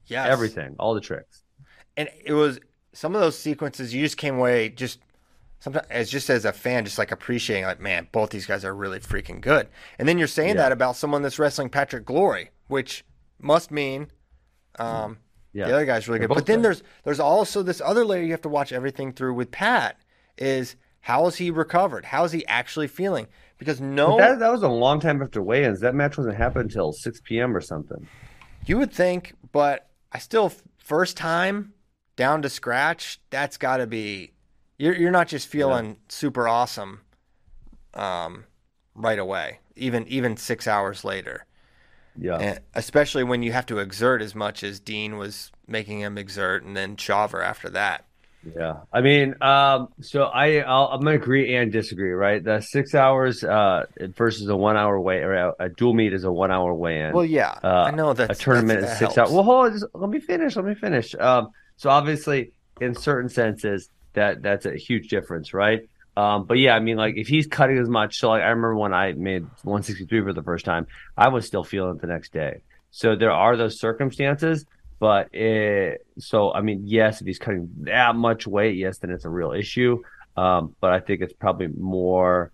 [0.08, 1.44] yeah, everything, all the tricks.
[1.98, 2.60] and it was
[2.94, 5.00] some of those sequences you just came away just
[5.60, 8.76] sometimes as just as a fan just like appreciating like man both these guys are
[8.76, 10.64] really freaking good and then you're saying Yeah.
[10.64, 13.06] that about someone that's wrestling patrick glory which
[13.40, 14.08] must mean
[14.80, 15.18] um
[15.54, 18.24] Yeah, the other guy's really They're good but then there's there's also this other layer
[18.24, 19.98] you have to watch everything through with pat
[20.38, 24.64] is how is he recovered how is he actually feeling because no that that was
[24.64, 25.82] a long time after weigh-ins.
[25.82, 27.56] That match wasn't happening until six p.m.
[27.56, 28.08] or something.
[28.66, 31.74] You would think, but I still first time
[32.16, 33.22] down to scratch.
[33.30, 34.32] That's got to be
[34.80, 37.02] you're you're not just feeling super awesome,
[37.94, 38.46] um,
[38.96, 39.60] right away.
[39.76, 41.46] Even even six hours later,
[42.20, 46.18] Yeah, and especially when you have to exert as much as Dean was making him
[46.18, 48.06] exert, and then Chaver after that.
[48.56, 48.78] yeah.
[48.92, 52.12] I mean, um, so I I'll, I'm gonna agree and disagree.
[52.12, 53.86] Right, the six hours uh
[54.18, 57.14] versus a one-hour weigh or a, a dual meet is a one-hour weigh-in.
[57.14, 59.32] Well, yeah, Uh, I know that a tournament is six hours.
[59.32, 60.56] Well, hold on, just, let me finish.
[60.56, 61.16] Let me finish.
[61.16, 65.88] Um, so obviously, in certain senses, that that's a huge difference, right?
[66.18, 68.76] Um, but yeah, I mean, like if he's cutting as much, so like I remember
[68.76, 70.88] when I made 163 for the first time,
[71.18, 72.62] I was still feeling it the next day.
[72.92, 74.66] So there are those circumstances,
[75.00, 79.26] but it, so I mean, yes, if he's cutting that much weight, yes, then it's
[79.26, 80.04] a real issue.
[80.36, 82.52] Um, but I think it's probably more.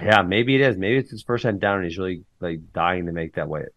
[0.00, 0.76] Yeah, maybe it is.
[0.76, 3.68] Maybe it's his first time down, and he's really like dying to make that weight.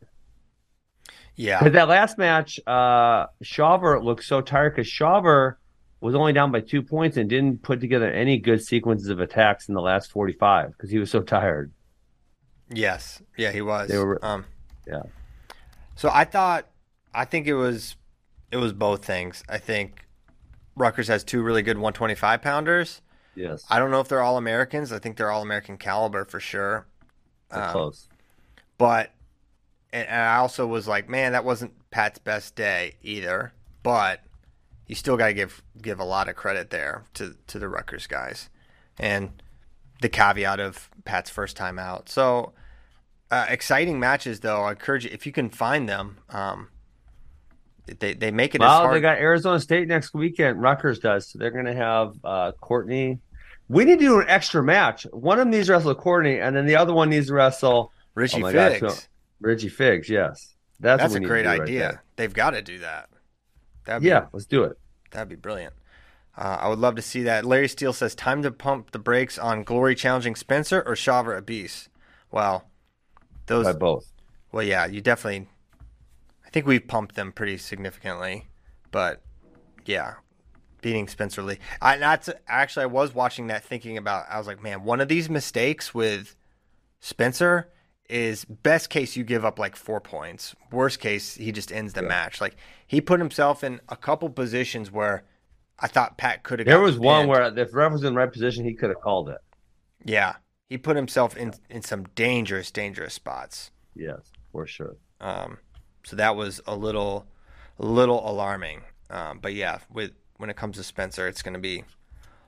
[1.36, 5.56] Yeah, Because that last match, uh, Shawver looked so tired because Shawver
[6.04, 9.70] was only down by two points and didn't put together any good sequences of attacks
[9.70, 11.72] in the last 45 because he was so tired.
[12.70, 13.90] Yes, yeah, he was.
[13.90, 14.46] They were- um,
[14.86, 15.04] Yeah.
[15.96, 16.68] So I thought,
[17.14, 17.96] I think it was,
[18.52, 19.44] it was both things.
[19.48, 20.06] I think
[20.76, 23.02] Rutgers has two really good 125 pounders.
[23.36, 23.64] Yes.
[23.70, 24.92] I don't know if they're all Americans.
[24.92, 26.86] I think they're all American caliber for sure.
[27.52, 28.10] Um, close.
[28.78, 29.12] But,
[29.94, 33.54] and, and I also was like, man, that wasn't Pat's best day either.
[33.84, 34.20] But
[34.88, 38.08] you still got to give give a lot of credit there to to the Rutgers
[38.08, 38.50] guys,
[39.00, 39.42] and
[40.02, 42.10] the caveat of Pat's first time out.
[42.10, 42.54] So
[43.32, 44.64] uh, exciting matches, though.
[44.64, 46.18] I encourage you if you can find them.
[46.30, 46.70] Um,
[48.00, 50.62] they they make it as Well, they got Arizona State next weekend.
[50.62, 51.28] Rutgers does.
[51.28, 53.20] So they're going to have uh, Courtney.
[53.70, 55.04] We need to do an extra match.
[55.12, 57.92] One of them needs to wrestle Courtney, and then the other one needs to wrestle
[58.16, 58.94] Richie oh gosh, Figs.
[58.94, 59.02] so-
[59.42, 60.10] Reggie Figs.
[60.10, 61.80] Yes, that's, That's what a we need to great right idea.
[61.80, 62.04] there.
[62.16, 63.10] They've got to do that.
[63.86, 64.78] That'd be, yeah, let's do it.
[65.12, 65.74] that'd be brilliant.
[66.36, 67.46] Uh, I would love to see that.
[67.46, 71.90] Larry Steele says, "Time to pump the brakes on Glory challenging Spencer or Shaver Abis."
[72.32, 72.70] Well,
[73.46, 73.66] those.
[73.66, 74.12] By both.
[74.52, 75.48] Well, yeah, you definitely.
[76.46, 78.48] I think we've pumped them pretty significantly,
[78.92, 79.22] but
[79.86, 80.16] yeah,
[80.82, 81.60] beating Spencer Lee.
[81.82, 84.26] I that's actually I was watching that thinking about.
[84.30, 86.36] I was like, man, one of these mistakes with
[87.00, 87.70] Spencer
[88.10, 90.56] is best case you give up like four points.
[90.72, 92.42] Worst case he just ends the match.
[92.42, 95.24] Like he put himself in a couple positions where
[95.80, 96.66] I thought Pat could have.
[96.66, 99.30] There was one where if ref was in the right position, he could have called
[99.30, 99.40] it.
[100.06, 100.36] yeah,
[100.70, 103.72] he put himself in in some dangerous, dangerous spots.
[103.96, 104.98] Yes, for sure.
[105.22, 105.58] Um,
[106.04, 107.28] so that was a little,
[107.80, 108.82] a little alarming.
[109.10, 111.84] Um, but yeah, with when it comes to Spencer, it's going to be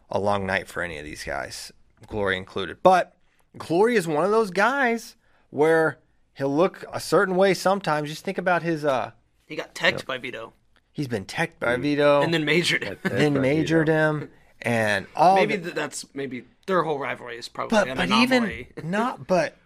[0.10, 1.72] a long night for any of these guys,
[2.08, 2.78] Glory included.
[2.84, 3.16] But
[3.58, 5.16] Glory is one of those guys
[5.56, 6.00] where
[6.34, 8.10] he'll look a certain way sometimes.
[8.10, 8.84] Just think about his.
[8.86, 9.12] Uh,
[9.46, 10.54] He got teched by Vito
[10.92, 13.04] he's been teched by Vito, and then majored it.
[13.04, 14.30] then majored him,
[14.62, 15.36] and all.
[15.36, 18.68] maybe the- th- that's maybe their whole rivalry is probably but an but anomaly.
[18.78, 19.28] even not.
[19.28, 19.58] But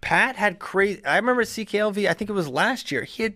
[0.00, 1.04] Pat had crazy.
[1.06, 2.08] I remember CKLV.
[2.08, 3.04] I think it was last year.
[3.04, 3.34] He had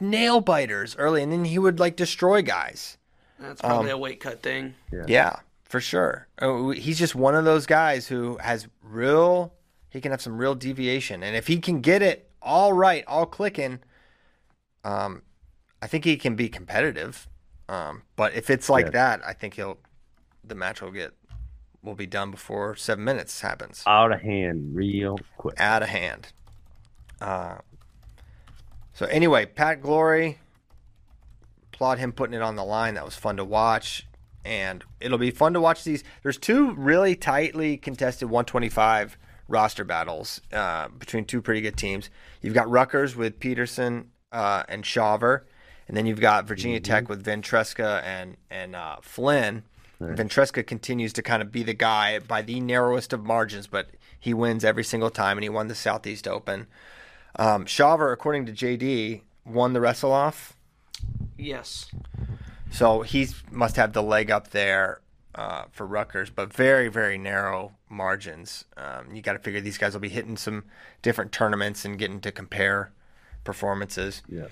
[0.00, 2.98] nail biters early, and then he would like destroy guys.
[3.38, 4.74] that's probably um, a weight cut thing.
[5.06, 6.26] Yeah, for sure.
[6.40, 9.54] Oh, He's just one of those guys who has real.
[9.92, 13.26] He can have some real deviation, and if he can get it all right, all
[13.26, 13.80] clicking,
[14.84, 15.22] um,
[15.82, 17.28] I think he can be competitive.
[17.68, 18.90] Um, but if it's like Yeah.
[18.92, 19.78] that, I think he'll.
[20.44, 21.12] The match will get
[21.82, 23.82] will be done before seven minutes happens.
[23.86, 25.60] Out of hand, real quick.
[25.60, 26.32] out of hand.
[27.20, 27.58] Uh,
[28.92, 30.38] so anyway, Pat Glory,
[31.72, 32.94] applaud him putting it on the line.
[32.94, 34.06] That was fun to watch,
[34.44, 36.02] and it'll be fun to watch these.
[36.22, 39.16] There's two really tightly contested 125
[39.48, 42.10] roster battles uh, between two pretty good teams.
[42.40, 45.44] You've got Rutgers with Peterson uh, and Shaver,
[45.88, 49.64] and then you've got Virginia Tech with Ventresca and and uh, Flynn.
[50.00, 54.34] Ventresca continues to kind of be the guy by the narrowest of margins, but he
[54.34, 56.66] wins every single time, and he won the Southeast Open.
[57.36, 60.56] Um, Shaver, according to JD, won the wrestle off,
[61.38, 61.88] Yes.
[62.70, 65.01] so he must have the leg up there
[65.34, 68.64] uh, for Rutgers, but very, very narrow margins.
[68.76, 70.64] Um, you got to figure these guys will be hitting some
[71.00, 72.92] different tournaments and getting to compare
[73.44, 74.22] performances.
[74.28, 74.50] Yes.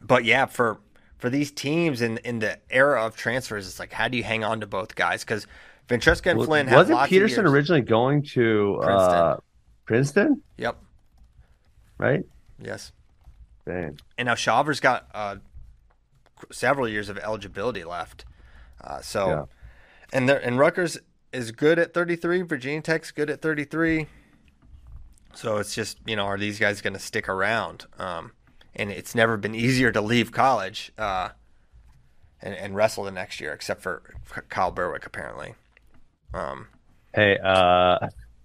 [0.00, 0.78] But yeah, for
[1.18, 4.44] for these teams in in the era of transfers, it's like how do you hang
[4.44, 5.24] on to both guys?
[5.24, 5.46] Because
[5.88, 9.14] Ventresca and Flynn have Wasn't Peterson originally going to Princeton.
[9.14, 9.36] uh,
[9.86, 10.42] Princeton?
[10.58, 10.76] Yep.
[11.96, 12.24] Right?
[12.62, 12.92] Yes.
[13.66, 13.98] Dang.
[14.16, 15.36] And now Shaver's got uh,
[16.52, 18.24] several years of eligibility left.
[18.82, 19.44] Uh, so, Yeah.
[20.12, 20.98] and there, and Rutgers
[21.32, 22.42] is good at 33.
[22.42, 24.06] Virginia Tech's good at 33.
[25.34, 27.86] So it's just you know, are these guys going to stick around?
[27.98, 28.32] Um,
[28.74, 31.30] and it's never been easier to leave college uh,
[32.40, 34.02] and, and wrestle the next year, except for
[34.48, 35.54] Kyle Berwick apparently.
[36.34, 36.68] Um,
[37.14, 37.98] Hey, uh,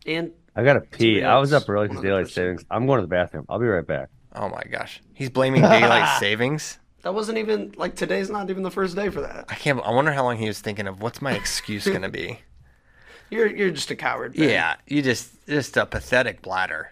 [0.06, 1.22] And I gotta pee.
[1.24, 2.64] I was up early because daylight savings.
[2.72, 3.46] I'm going to the bathroom.
[3.50, 4.10] I'll be right back.
[4.36, 6.80] oh my gosh, he's blaming daylight savings.
[7.04, 9.46] That wasn't even like today's not even the first day for that.
[9.50, 9.80] I can't.
[9.86, 11.02] I wonder how long he was thinking of.
[11.02, 12.40] What's my excuse going to be?
[13.30, 14.36] You're you're just a coward.
[14.36, 14.50] Ben.
[14.50, 16.92] Yeah, you just just a pathetic bladder.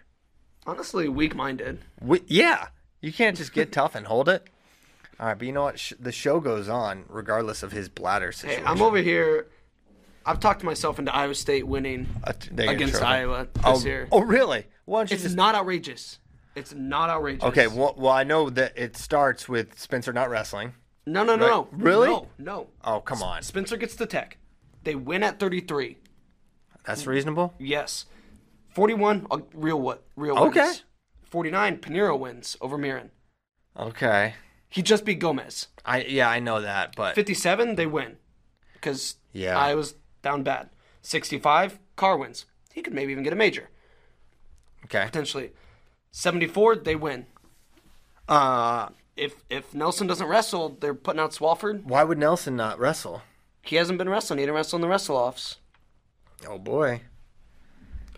[0.66, 1.80] Honestly, weak minded.
[1.99, 2.68] We, yeah,
[2.99, 4.47] you can't just get tough and hold it.
[5.20, 5.78] All right, but you know what?
[5.78, 8.64] Sh- the show goes on regardless of his bladder situation.
[8.64, 8.70] Hey.
[8.72, 9.47] I'm over here.
[10.26, 13.01] I've talked myself into Iowa State winning Uh, they get a against.
[13.03, 14.07] Iowa this Oh, year.
[14.12, 14.66] oh, really?
[14.86, 15.36] Why don't you it's just?
[15.36, 16.18] not outrageous.
[16.55, 17.43] It's not outrageous.
[17.45, 20.73] Okay, well, well, I know that it starts with Spencer not wrestling.
[21.05, 21.67] no, no, no, no.
[21.71, 22.09] Really?
[22.09, 22.67] No, no.
[22.83, 24.37] Oh, come on, Spencer gets the tech.
[24.83, 25.97] They win at 33.
[26.85, 27.53] that's reasonable.
[27.59, 28.05] Yes.
[28.69, 30.03] 41, uh, real what?
[30.15, 30.57] Real wins.
[30.57, 30.71] Okay.
[31.29, 33.09] 49, Paniro wins over Murin.
[33.77, 34.33] Okay,
[34.69, 35.67] He just beat Gomez.
[35.85, 38.17] I yeah, I know that, but 57, they win.
[38.73, 39.57] Because Yeah.
[39.57, 40.69] I was down bad.
[41.01, 42.45] 65, Carr wins.
[42.73, 43.69] He could maybe even get a major.
[44.85, 45.05] Okay.
[45.05, 45.51] potentially.
[46.12, 47.26] 74, they win.
[48.28, 51.84] Uh, If if Nelson doesn't wrestle, they're putting out Swafford.
[51.84, 53.24] why would Nelson not wrestle?
[53.64, 54.39] He hasn't been wrestling.
[54.39, 55.57] He didn't wrestle in the wrestle offs.
[56.47, 57.01] Oh boy.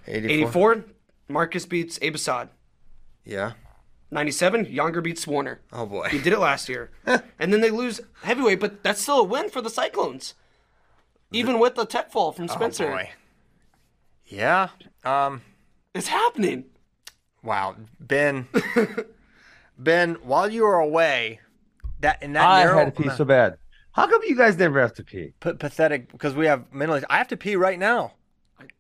[0.08, 0.34] 84.
[0.74, 0.86] 84,
[1.30, 2.50] Marcus beats Abe Assad.
[3.26, 3.54] Yeah.
[4.12, 5.60] 97, Yonger beats Warner.
[5.72, 6.08] Oh boy.
[6.10, 6.92] He did it last year.
[7.06, 10.36] and then they lose heavyweight, but that's still a win for the Cyclones.
[11.32, 12.90] Even with the tech fall from Spencer.
[12.90, 13.10] Oh boy.
[14.28, 14.70] Yeah.
[15.04, 15.42] Um.
[15.96, 16.66] It's happening.
[17.44, 17.76] Wow.
[18.00, 18.48] Ben.
[19.78, 21.40] ben, while you were away,
[22.00, 23.58] that in that I narrow had to pee so bad.
[23.92, 25.34] How come you guys never have to pee?
[25.40, 27.02] p- pathetic because we have mentally.
[27.10, 28.14] I have to pee right now,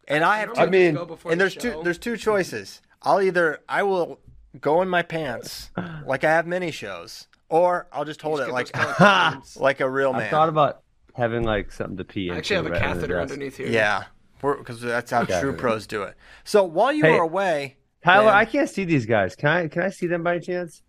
[0.07, 0.47] and I have.
[0.49, 1.82] normally To, I mean, go before and the there's two.
[1.84, 2.82] There's two choices.
[3.03, 4.20] I'll either I will
[4.59, 5.72] go in my pants
[6.05, 9.57] like I have many shows, or I'll just hold Just it like those color codes.
[9.57, 10.24] like a real man.
[10.28, 10.82] I thought about
[11.16, 12.30] having like something to pee.
[12.32, 13.68] I into actually have a right catheter underneath here.
[13.68, 14.05] yeah,
[14.41, 16.16] because that's how true pros do it.
[16.43, 19.35] So while you Hey, were away, Tyler, Ben- I can't see these guys.
[19.35, 19.67] Can I?
[19.67, 20.81] Can I see them by chance?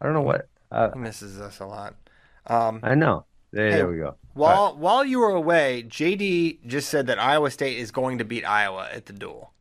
[0.00, 0.48] I don't know what.
[0.70, 1.94] Uh, he misses us a lot.
[2.46, 3.26] Um, I know.
[3.52, 4.16] There, Hey, there we go.
[4.34, 8.44] While while you were away, JD just said that Iowa State is going to beat
[8.44, 9.52] Iowa at the duel.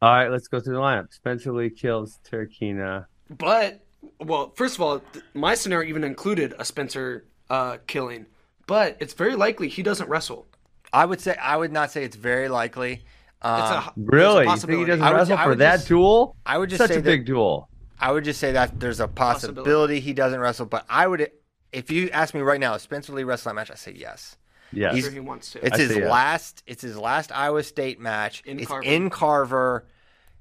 [0.00, 1.12] All right, let's go through the lineup.
[1.12, 3.06] Spencer Lee kills Terukina.
[3.30, 3.80] But,
[4.20, 8.26] well, first of all, th- my scenario even included a Spencer uh, killing.
[8.66, 10.46] But it's very likely he doesn't wrestle.
[10.92, 13.04] I would say I would not say it's very likely.
[13.44, 14.44] It's Um, a, there's a Really?
[14.46, 16.36] You think he doesn't I would- wrestle for that just- duel?
[16.46, 17.68] I would just Such say a that- big duel.
[18.00, 20.00] I would just say that there's a possibility, Possibility.
[20.00, 21.30] he doesn't wrestle, but I would
[21.72, 23.70] if you ask me right now, is Spencer Lee wrestle that match?
[23.70, 24.36] I say yes.
[24.72, 24.96] Yes.
[24.98, 25.64] Sure he wants to.
[25.64, 26.10] It's I his say yes.
[26.10, 26.62] last.
[26.66, 28.42] It's his last Iowa State match.
[28.46, 28.84] In it's Carver.
[28.86, 29.84] in Carver.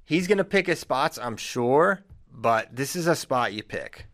[0.06, 2.02] He's gonna pick his spots, I'm sure,
[2.32, 4.06] but this is a spot you pick.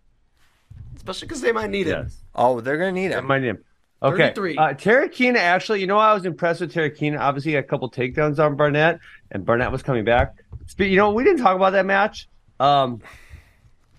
[0.95, 1.91] Especially because they might need it.
[1.91, 2.17] yes.
[2.35, 3.27] Oh, they're gonna need That him.
[3.27, 3.59] might name.
[4.01, 4.31] Okay.
[4.33, 4.57] 33.
[4.57, 7.19] Uh, Terukina, actually, you know, I was impressed with Terukina.
[7.19, 8.99] Obviously, he got a couple takedowns on Barnett,
[9.31, 10.35] and Barnett was coming back.
[10.67, 12.29] Spe- You know, we didn't talk about that match.
[12.59, 13.01] Um,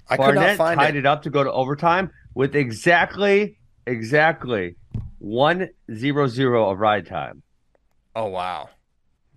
[0.09, 1.01] I could not Barnett find tied it.
[1.01, 1.07] it.
[1.07, 4.77] up to go to overtime with exactly, exactly
[5.19, 7.43] one zero zero of ride time.
[8.17, 8.71] Oh wow.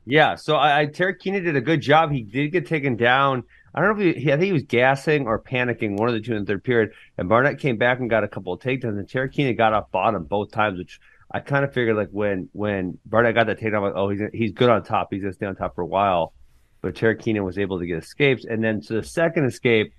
[0.05, 2.11] Yeah, so I, I Terukina did a good job.
[2.11, 3.43] He did get taken down.
[3.73, 6.21] I don't know if he, I think he was gassing or panicking, one of the
[6.21, 6.91] two in the third period.
[7.17, 10.25] And Barnett came back and got a couple of takedowns, and Terukina got off bottom
[10.25, 10.99] both times, which
[11.31, 14.21] I kind of figured like when when Barnett got that takedown, I'm like, oh, he's
[14.33, 15.07] he's good on top.
[15.11, 16.33] He's gonna stay on top for a while.
[16.81, 19.93] But Terukina was able to get escapes, and then to the second escape,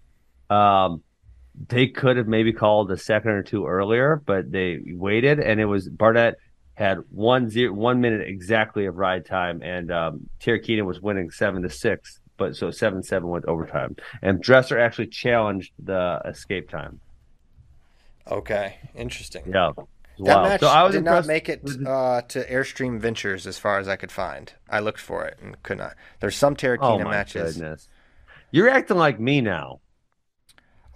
[0.50, 1.02] um,
[1.68, 5.64] they could have maybe called a second or two earlier, but they waited, and it
[5.64, 6.36] was Barnett
[6.74, 11.62] had one zero one minute exactly of ride time, and um, Terukina was winning seven
[11.62, 12.20] to six.
[12.36, 17.00] But so seven seven went overtime, and Dresser actually challenged the escape time.
[18.30, 19.44] Okay, interesting.
[19.46, 20.42] Yeah, That wow.
[20.44, 23.78] match so I was did not make it with- uh, to Airstream Ventures as far
[23.78, 24.52] as I could find.
[24.68, 25.94] I looked for it and could not.
[26.20, 27.54] There's some Terukina oh my matches.
[27.56, 27.88] goodness,
[28.50, 29.80] you're acting like me now.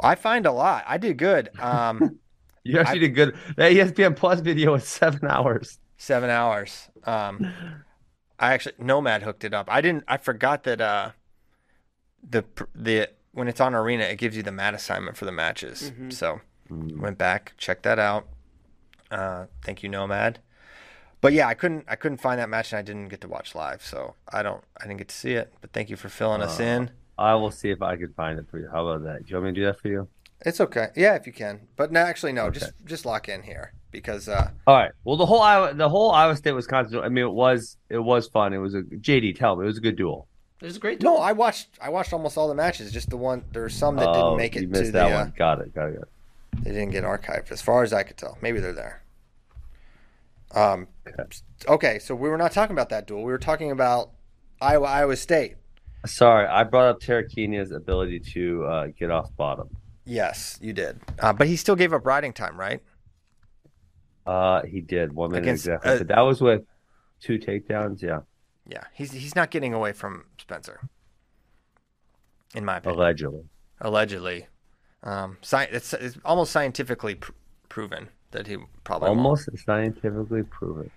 [0.01, 0.85] I find a lot.
[0.87, 1.51] I did good.
[1.61, 2.19] Um,
[2.65, 3.37] You actually did good.
[3.57, 5.79] That ESPN Plus video was seven hours.
[5.97, 6.89] seven hours.
[7.05, 7.51] Um,
[8.39, 9.69] I actually Nomad hooked it up.
[9.71, 10.05] I didn't.
[10.07, 11.11] I forgot that uh,
[12.29, 12.45] the
[12.75, 15.93] the when it's on Arena, it gives you the mat assignment for the matches.
[16.11, 16.41] So
[16.71, 18.27] went back, checked that out.
[19.11, 20.41] Uh, thank you, Nomad.
[21.21, 23.55] But yeah, I couldn't I couldn't find that match, and I didn't get to watch
[23.55, 25.53] live, so I don't I didn't get to see it.
[25.61, 26.91] But thank you for filling us in.
[27.19, 28.69] I will see if I can find it for you.
[28.71, 29.25] How about that?
[29.27, 30.09] Do you want me to do that for you?
[30.47, 30.89] It's okay.
[30.95, 31.67] Yeah, if you can.
[31.75, 32.51] But no, actually, no.
[32.51, 34.93] Just just lock in here because uh, All right.
[35.03, 37.01] Well, the whole Iowa, the whole Iowa State Wisconsin.
[37.01, 38.53] I mean, it was it was fun.
[38.53, 39.37] It was a JD.
[39.37, 40.29] Tell me, it was a good duel.
[40.61, 41.19] It was a great no.
[41.19, 42.91] I watched I watched almost all the matches.
[42.93, 44.99] Just the one there were some that Oh, didn't make it you to missed the.
[44.99, 45.33] that uh, one.
[45.37, 45.75] Got it.
[45.75, 45.95] Got it.
[45.95, 46.09] Got it.
[46.65, 48.37] They didn't get archived, as far as I could tell.
[48.43, 49.03] Maybe they're there.
[50.55, 50.89] Um.
[51.69, 53.21] Okay, so we were not talking about that duel.
[53.23, 54.11] We were talking about
[54.61, 55.57] Iowa Iowa State.
[56.07, 59.69] Sorry, I brought up Terukina's ability to uh, get off bottom.
[60.05, 61.01] Yes, you did.
[61.19, 62.81] Uh, but he still gave up riding time, right?
[64.27, 65.91] Uh, he did one minute Against, exactly.
[65.93, 66.63] uh, that was with
[67.21, 68.01] two takedowns.
[68.03, 68.21] Yeah,
[68.67, 70.81] Yeah, he's he's not getting away from Spencer.
[72.55, 73.43] In my opinion, allegedly.
[73.83, 74.47] allegedly,
[75.03, 77.33] um, sci- it's, it's almost scientifically pr-
[77.69, 79.19] proven that he probably won't.
[79.19, 80.91] Almost scientifically proven.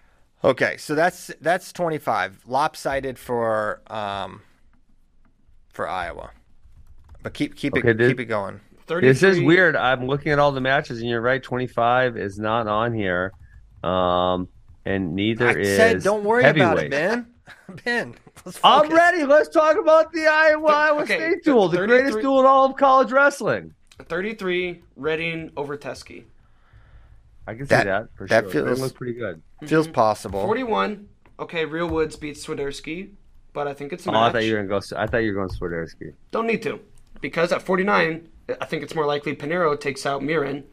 [0.43, 4.41] Okay, so that's that's twenty five lopsided for um
[5.73, 6.31] for Iowa,
[7.21, 8.61] but keep keep Okay, it this- keep it going.
[8.87, 9.75] This is 33 weird.
[9.77, 11.41] I'm looking at all the matches, and you're right.
[11.41, 13.31] 25 is not on here,
[13.83, 14.49] um,
[14.85, 15.77] and neither I is.
[15.77, 17.25] said don't worry about it, heavyweight.
[17.67, 17.81] Ben.
[17.85, 19.23] Ben, let's I'm ready.
[19.25, 22.75] Let's talk about the Iowa Iowa okay, State duel, the greatest duel in all of
[22.75, 23.73] college wrestling.
[23.99, 26.23] 33, Reading over Teske.
[27.47, 28.51] I can see That- that for that sure.
[28.51, 29.41] feels- it looks pretty good.
[29.65, 29.93] Feels mm-hmm.
[29.93, 30.43] possible.
[30.45, 31.07] 41,
[31.39, 33.11] okay, Real Woods beats Swiderski.
[33.53, 34.29] but I think it's a Oh, match.
[34.29, 34.95] I thought you were gonna go.
[34.97, 36.13] I thought you were going Swiderski.
[36.31, 36.79] Don't need to,
[37.19, 38.27] because at 49,
[38.59, 40.63] I think it's more likely Paniro takes out Murin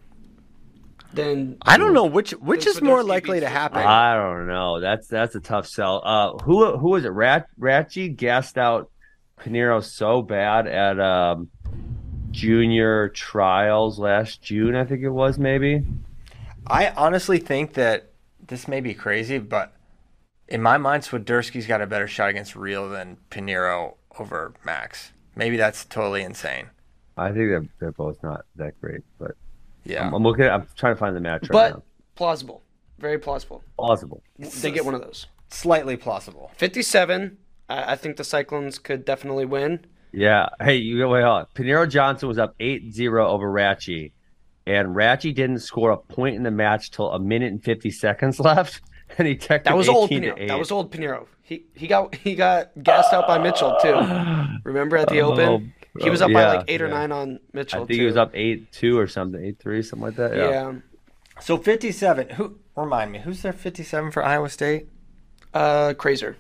[1.13, 3.79] than I don't know which which is more likely to happen.
[3.79, 4.81] I don't know.
[4.81, 6.03] That's that's a tough sell.
[6.05, 7.11] Uh, who who was it?
[7.11, 8.91] Rat Ratchi gassed out
[9.41, 11.51] Paniro so bad at um
[12.31, 14.75] junior trials last June.
[14.75, 15.85] I think it was maybe.
[16.67, 18.11] I honestly think that
[18.47, 19.73] this may be crazy, but
[20.49, 25.13] in my mind, Swiderski's got a better shot against Real than Paniro over Max.
[25.35, 26.71] Maybe that's totally insane.
[27.17, 29.33] I think they're they're both not that great, but
[29.89, 30.07] Yeah.
[30.07, 30.45] I'm, I'm looking.
[30.45, 31.83] At, I'm trying to find the match right but now.
[32.15, 32.63] plausible,
[32.99, 33.65] very plausible.
[33.79, 34.23] Plausible.
[34.39, 35.27] They get one of those.
[35.51, 36.51] Slightly plausible.
[36.57, 37.39] 57.
[37.69, 39.87] I, I think the Cyclones could definitely win.
[40.13, 40.49] Yeah.
[40.61, 41.47] Hey, you go wait on.
[41.55, 44.13] Paniro Johnson was up 8-0 over Ratchy,
[44.67, 48.39] and Ratchy didn't score a point in the match till a minute and 50 seconds
[48.51, 48.83] left,
[49.17, 50.47] and he teched That was old Paniro.
[50.49, 51.27] That was old Paniro.
[51.43, 53.95] He he got he got gassed out by Mitchell too.
[54.65, 55.73] Remember at the Oh, Open?
[56.01, 56.95] He was up yeah, by like eight or yeah.
[56.95, 57.83] nine on Mitchell.
[57.83, 58.01] I think too.
[58.01, 60.37] he was up 8-2 or something, 8-3, something like that.
[60.37, 60.51] Yeah.
[60.51, 60.73] Yeah.
[61.41, 62.31] So 57.
[62.31, 63.21] Who remind me?
[63.21, 64.89] Who's their 57 for Iowa State?
[65.55, 66.37] Uh, Crazer.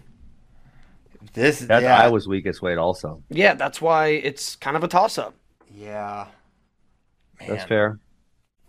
[1.33, 2.01] This That's yeah.
[2.01, 3.23] Iowa's weakest weight also.
[3.29, 5.35] Yeah, that's why it's kind of a toss up.
[5.75, 6.27] Yeah.
[7.41, 7.51] Man.
[7.51, 7.99] That's fair.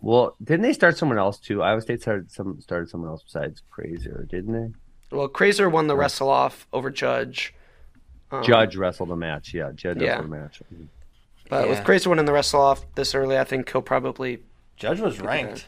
[0.00, 1.62] Well, didn't they start someone else too?
[1.62, 5.16] Iowa State started some started someone else besides Crazier, didn't they?
[5.16, 7.54] Well, Crazer won the wrestle off over Judge.
[8.30, 9.52] Um, Judge wrestled a match.
[9.54, 10.10] Yeah, Judge Yeah.
[10.16, 10.62] wrestled a match.
[11.48, 11.84] But with Yeah.
[11.84, 14.42] Crazer winning the wrestle off this early, I think he'll probably.
[14.76, 15.66] Judge was ranked.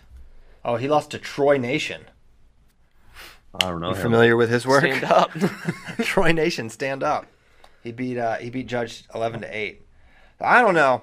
[0.65, 2.03] Oh, he lost to Troy Nation.
[3.55, 3.89] I don't know.
[3.91, 4.01] You him.
[4.03, 4.81] familiar with his work?
[4.85, 5.31] Stand up.
[6.03, 7.27] Troy Nation, stand up.
[7.83, 9.83] He beat uh, he beat Judge eleven to eight.
[10.41, 11.03] I don't know.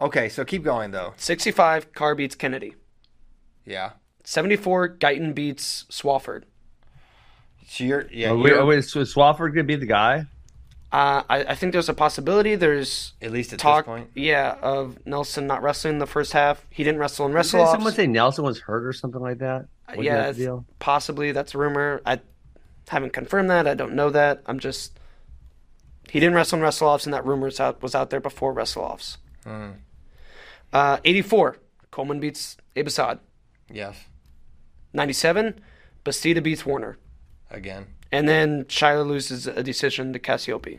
[0.00, 1.12] Okay, so keep going though.
[1.16, 2.74] 65, Carr beats Kennedy.
[3.64, 3.90] Yeah.
[4.24, 6.44] 74, Gaitan beats Swafford.
[7.68, 8.30] So you're yeah.
[8.30, 10.24] Are we, you're- are we, is Swafford gonna be the guy?
[10.94, 12.54] Uh, I, I think there's a possibility.
[12.54, 14.10] There's at least at talk, this point.
[14.14, 16.64] yeah, of Nelson not wrestling the first half.
[16.70, 17.96] He didn't wrestle in wrestle someone offs.
[17.96, 19.66] say Nelson was hurt or something like that?
[19.88, 22.00] Wasn't yeah, that possibly that's a rumor.
[22.06, 22.20] I
[22.86, 23.66] haven't confirmed that.
[23.66, 24.42] I don't know that.
[24.46, 24.96] I'm just
[26.10, 28.52] he didn't wrestle in wrestle offs, and that rumor was out, was out there before
[28.52, 29.18] wrestle offs.
[29.42, 29.70] Hmm.
[30.72, 31.56] Uh, 84,
[31.90, 33.18] Coleman beats Abe Assad.
[33.68, 33.96] Yes.
[34.92, 35.60] 97,
[36.04, 36.98] Bastida beats Warner.
[37.50, 37.86] Again.
[38.14, 40.78] And then Shiloh loses a decision to Cassioppi.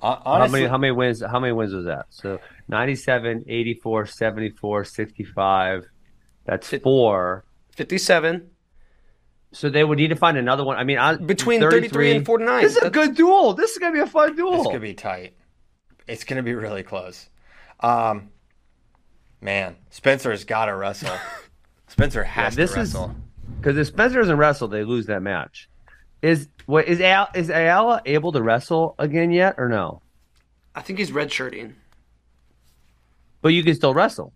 [0.00, 2.06] Hon- How many how many wins how many wins was that?
[2.10, 2.38] So
[2.68, 5.86] 97, 84, 74, 65.
[6.44, 7.44] That's Fif- four.
[7.76, 8.50] 57,
[9.52, 10.76] So they would need to find another one.
[10.76, 12.62] I mean, I, between 33 and 49.
[12.62, 13.54] This is a good duel.
[13.54, 14.54] This is gonna be a fun duel.
[14.56, 15.36] It's gonna be tight.
[16.06, 17.28] It's gonna be really close.
[17.80, 18.28] Um,
[19.40, 21.16] man, Spencer's got to wrestle.
[21.88, 23.14] Spencer has this to is- wrestle.
[23.60, 25.68] Because if Spencer doesn't wrestle, they lose that match.
[26.24, 30.00] Is what is Al, is Ayala able to wrestle again yet or no?
[30.74, 31.74] I think he's redshirting.
[33.42, 34.32] But you can still wrestle.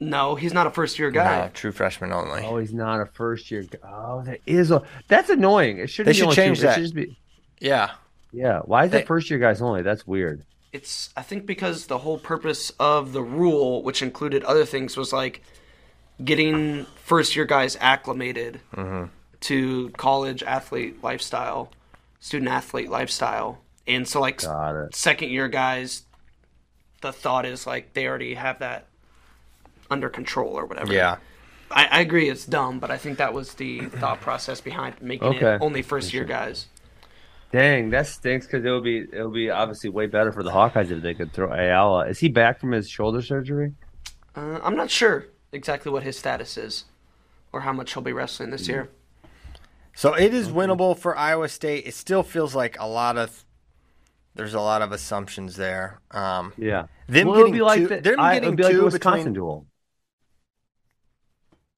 [0.00, 1.42] No, he's not a first year guy.
[1.42, 2.42] No, true freshman only.
[2.44, 3.62] Oh, he's not a first year.
[3.62, 3.78] Guy.
[3.84, 5.78] Oh, that is a that's annoying.
[5.78, 6.74] It should They be should change two, it that.
[6.74, 7.16] should just be-
[7.60, 7.92] Yeah,
[8.32, 8.58] yeah.
[8.64, 9.82] Why is They- it first year guys only?
[9.82, 10.44] That's weird.
[10.72, 15.12] It's I think because the whole purpose of the rule, which included other things, was
[15.12, 15.40] like
[16.24, 19.06] getting first year guys acclimated mm-hmm.
[19.40, 21.70] To college athlete lifestyle,
[22.20, 23.60] student athlete lifestyle.
[23.86, 24.40] And so like
[24.92, 26.02] second year guys
[27.00, 28.86] the thought is like they already have that
[29.90, 30.92] under control or whatever.
[30.92, 31.16] yeah.
[31.70, 35.28] I, I agree it's dumb, but I think that was the thought process behind making
[35.28, 35.54] Okay.
[35.54, 36.66] it only first year guys.
[37.52, 41.02] Dang, that stinks because it'll be it'll be obviously way better for the Hawkeyes if
[41.02, 42.08] they could throw Ayala.
[42.08, 43.72] Is he back from his shoulder surgery?
[44.34, 46.84] Uh, I'm not sure exactly what his status is
[47.52, 48.88] or how much he'll be wrestling this year.
[49.98, 51.84] So it is winnable for Iowa State.
[51.84, 53.44] It still feels like a lot of
[54.36, 56.00] there's a lot of assumptions there.
[56.12, 56.86] Um, Yeah.
[57.08, 59.34] Them well, getting be like two- the, them I- getting be like two Wisconsin between-
[59.34, 59.66] duel,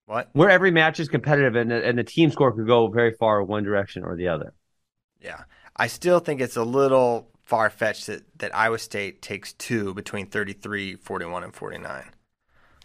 [0.05, 0.29] what?
[0.35, 3.43] where every match is competitive and the, and the team score could go very far
[3.43, 4.53] one direction or the other.
[5.19, 5.45] Yeah,
[5.75, 10.27] I still think it's a little far fetched that, that Iowa State takes two between
[10.27, 12.11] 33, 41, and 49.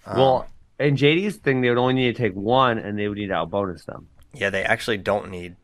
[0.05, 0.47] Um, well,
[0.79, 3.33] in JD's thing, they would only need to take one, and they would need to
[3.33, 4.07] out bonus them.
[4.35, 5.55] Yeah, they actually don't need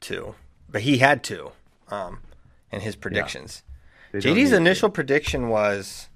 [0.00, 0.34] two,
[0.68, 1.52] but he had two
[1.88, 2.20] um,
[2.70, 3.62] in his predictions.
[4.12, 6.08] They don't JD's need initial prediction was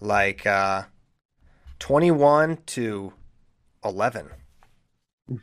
[0.00, 0.84] like uh,
[1.78, 3.12] 21 to
[3.84, 4.30] 11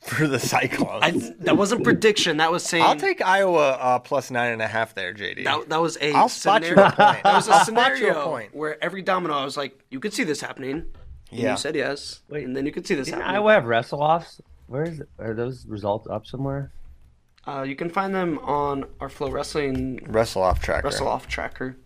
[0.00, 1.02] for the Cyclones.
[1.02, 1.10] I,
[1.40, 2.36] that wasn't prediction.
[2.38, 5.44] That was saying I'll take Iowa uh, plus nine and a half there, JD.
[5.44, 6.88] that, that was a I'll spot you scenario.
[6.88, 7.18] a point.
[7.24, 8.54] That was a I'll spot you a scenario point.
[8.54, 10.86] where every domino I was like, you could see this happening.
[11.30, 11.52] And Yeah.
[11.52, 12.20] You said yes.
[12.28, 13.36] Wait, and then you could see this Didn't happening.
[13.36, 14.40] Iowa have wrestle offs?
[14.70, 15.08] Where is it?
[15.18, 16.70] Are those results up somewhere?
[17.44, 20.86] Uh, you can find them on our FloWrestling Wrestle off tracker.
[20.86, 21.76] Wrestle Off tracker.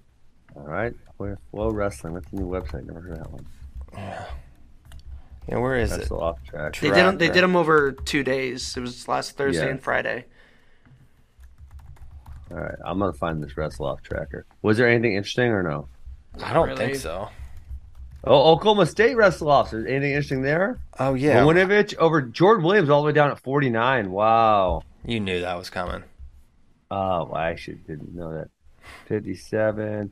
[0.54, 0.92] All right.
[1.16, 2.12] Where FloWrestling.
[2.12, 2.84] That's a new website.
[2.84, 3.46] Never heard of that one.
[5.48, 6.00] Yeah, where is it?
[6.00, 6.76] Wrestle off track.
[6.78, 8.76] They did 'em- they did them over two days.
[8.76, 9.70] It was last Thursday Yeah.
[9.70, 10.26] and Friday.
[12.50, 12.74] All right.
[12.84, 14.44] I'm gonna find this wrestle off tracker.
[14.60, 15.88] Was there anything interesting or no?
[16.42, 16.84] I don't Really?
[16.86, 17.30] think so.
[18.26, 19.72] Oh, Oklahoma State wrestle offs.
[19.72, 20.80] Is anything interesting there?
[20.98, 24.10] Oh yeah, Winovich over Jordan Williams all the way down at 49.
[24.10, 24.82] Wow.
[25.04, 26.02] you knew that was coming.
[26.90, 28.48] Oh, I actually didn't know that.
[29.06, 30.10] 57.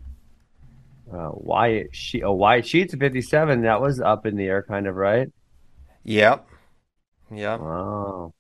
[1.13, 3.63] Uh, Wyatt she oh Wyatt Sheets at 57.
[3.63, 5.29] That was up in the air, kind of right.
[6.05, 6.47] Yep.
[7.33, 7.61] Yep.
[7.61, 8.35] Wow.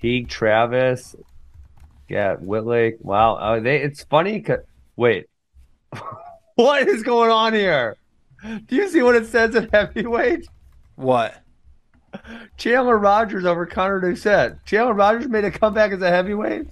[0.00, 1.14] Teague Travis.
[2.08, 2.96] Yeah, Whitlake.
[3.00, 3.38] Wow.
[3.40, 3.80] Oh, they.
[3.82, 4.40] It's funny.
[4.40, 4.64] 'cause-
[4.96, 5.26] wait.
[6.56, 7.96] what is going on here?
[8.42, 10.46] Do you see what it says at heavyweight?
[10.96, 11.42] What?
[12.56, 14.64] Chandler Rogers over Connor Doucette.
[14.64, 16.68] Chandler Rogers made a comeback as a heavyweight.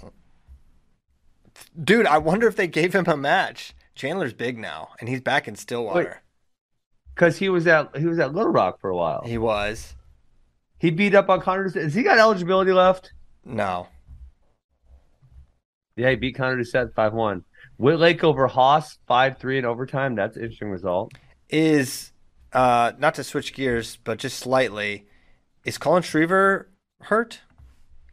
[1.82, 3.74] Dude, I wonder if they gave him a match.
[3.94, 6.22] Chandler's big now, and he's back in Stillwater.
[7.14, 9.22] Because he was at he was at Little Rock for a while.
[9.24, 9.94] He was.
[10.78, 11.82] He beat up on Connor Doucette.
[11.82, 13.12] Has he got eligibility left?
[13.44, 13.88] No.
[15.96, 17.44] Yeah, he beat Connor Doucette 5 1.
[17.80, 20.14] Whitlake over Haas 5 3 in overtime.
[20.14, 21.12] That's an interesting result.
[21.48, 22.12] Is
[22.52, 25.06] uh not to switch gears, but just slightly.
[25.64, 26.66] Is Cullan Schriever
[27.02, 27.40] hurt?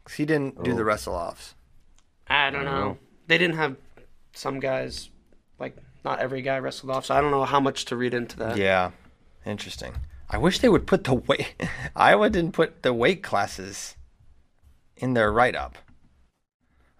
[0.02, 0.76] Because he didn't do Oh.
[0.76, 1.54] the wrestle offs.
[2.28, 2.98] I don't know.
[3.28, 3.76] They didn't have
[4.32, 5.10] some guys,
[5.58, 8.36] like not every guy wrestled off, so I don't know how much to read into
[8.38, 8.56] that.
[8.56, 8.90] Yeah.
[9.44, 9.94] Interesting.
[10.28, 11.54] I wish they would put the weight.
[11.96, 13.96] Iowa didn't put the weight classes
[14.96, 15.78] in their write up.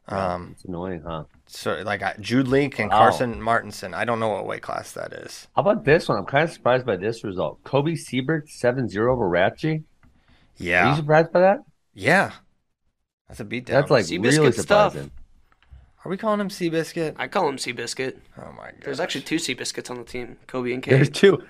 [0.08, 1.24] Um, It's annoying, huh?
[1.48, 2.98] So like uh, Jude Link and Wow.
[2.98, 3.94] Carson Martinson.
[3.94, 5.46] I don't know what weight class that is.
[5.54, 6.18] How about this one?
[6.18, 7.62] I'm kind of surprised by this result.
[7.64, 9.84] Cobe Siebrecht 7 0 over Ratchi.
[10.60, 11.58] Are you surprised by that?
[11.94, 12.32] Yeah.
[13.28, 13.66] That's a beatdown.
[13.66, 14.92] That's like Seabiscuit really stuff.
[14.92, 15.10] surprising.
[16.04, 17.14] Are we calling him Seabiscuit?
[17.18, 18.16] I call him Seabiscuit.
[18.38, 18.74] Oh my god.
[18.82, 20.92] There's actually two Seabiscuits on the team, Kobe and Kate.
[20.92, 21.42] There's two.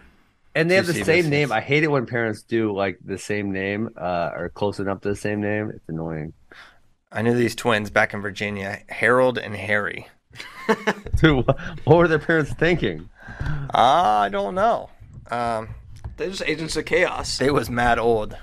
[0.54, 1.04] And they Two have the Seabiscuits.
[1.04, 1.52] same name.
[1.52, 5.08] I hate it when parents do like the same name uh, or close enough to
[5.10, 5.70] the same name.
[5.74, 6.32] It's annoying.
[7.16, 10.06] I knew these twins back in Virginia, Harold and Harry.
[11.16, 13.08] Dude, what were their parents thinking?
[13.72, 14.90] Ah, I don't know.
[15.30, 15.70] Um,
[16.18, 17.38] They're just agents of chaos.
[17.38, 18.36] they was mad old.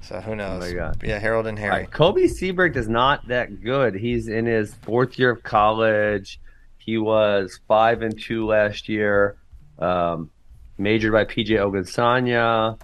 [0.00, 0.62] So who knows?
[0.62, 1.02] Oh my God.
[1.02, 1.70] Yeah, Harold and Harry.
[1.72, 3.96] right, Cobe Siebrecht is not that good.
[3.96, 6.40] He's in his fourth year of college.
[6.78, 9.38] He was five and two last year.
[9.80, 10.30] Um,
[10.78, 12.78] majored by PJ Ogunsanya.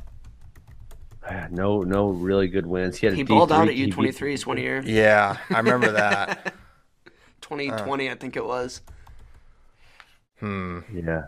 [1.51, 2.97] No, no really good wins.
[2.99, 3.55] He had a He balled D3.
[3.55, 4.83] out at He beat- U23s one year.
[4.85, 6.55] Yeah, I remember that.
[7.41, 8.83] 2020, I think it was.
[10.41, 10.81] Hmm.
[10.93, 11.23] Yeah,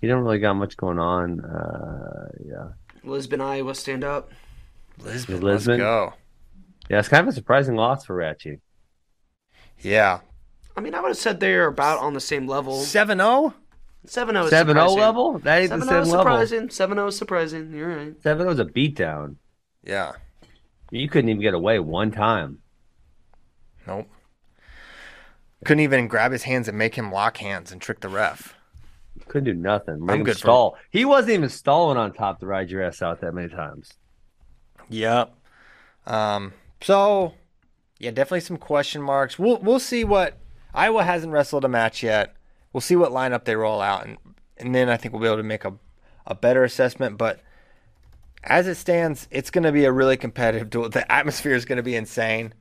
[0.00, 1.40] he didn't really got much going on.
[1.40, 2.68] Uh, yeah,
[3.04, 4.30] Lisbon, Iowa, stand up.
[4.98, 5.78] Lisbon, Lisbon?
[5.78, 6.14] let's go.
[6.90, 8.58] yeah, it's kind of a surprising loss for Ratchy.
[9.80, 10.20] Yeah.
[10.76, 12.80] I mean, I would have said they're about on the same level.
[12.80, 13.54] 7 0?
[14.06, 15.38] 7 0 7 0 level?
[15.40, 16.22] That ain't the 7 same 0 is level.
[16.22, 16.70] surprising.
[16.70, 17.72] 7 0 is surprising.
[17.74, 18.22] You're right.
[18.22, 19.36] 7 0 is a beatdown.
[19.84, 20.12] Yeah.
[20.90, 22.58] You couldn't even get away one time.
[23.86, 24.08] Nope.
[25.64, 28.54] Couldn't even grab his hands and make him lock hands and trick the ref.
[29.28, 30.00] Couldn't do nothing.
[30.04, 30.76] Make I'm him good for- stall.
[30.90, 33.92] He wasn't even stalling on top to ride your ass out that many times.
[34.88, 35.32] Yep.
[36.06, 37.34] Um, so
[37.98, 39.38] yeah, definitely some question marks.
[39.38, 40.38] We'll we'll see what
[40.74, 42.34] Iowa hasn't wrestled a match yet.
[42.72, 44.16] We'll see what lineup they roll out and
[44.56, 45.74] and then I think we'll be able to make a
[46.26, 47.18] a better assessment.
[47.18, 47.40] But
[48.44, 50.88] as it stands, it's gonna be a really competitive duel.
[50.88, 52.54] The atmosphere is gonna be insane.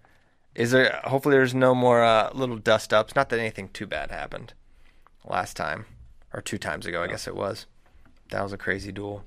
[0.56, 3.16] Is there hopefully there's no more uh, little dust ups.
[3.16, 4.54] Not that anything too bad happened
[5.26, 5.86] last time.
[6.34, 7.66] Or two times ago, I guess it was.
[8.30, 9.24] That was a crazy duel.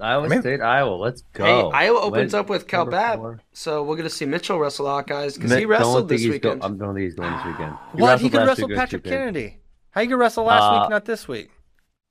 [0.00, 0.96] Iowa Maybe- State, Iowa.
[0.96, 1.44] Let's go.
[1.44, 2.90] Hey, Iowa opens When- up with Cal number
[3.36, 6.60] Bab, so we're gonna see Mitchell wrestle out, guys, because he wrestled this weekend.
[6.60, 7.72] Go- I don't think he's going this weekend.
[7.92, 8.20] What?
[8.20, 9.18] He wrestled could wrestle Patrick Japan.
[9.18, 9.58] Kennedy.
[9.96, 11.48] How you could wrestle last Uh, week, not this week?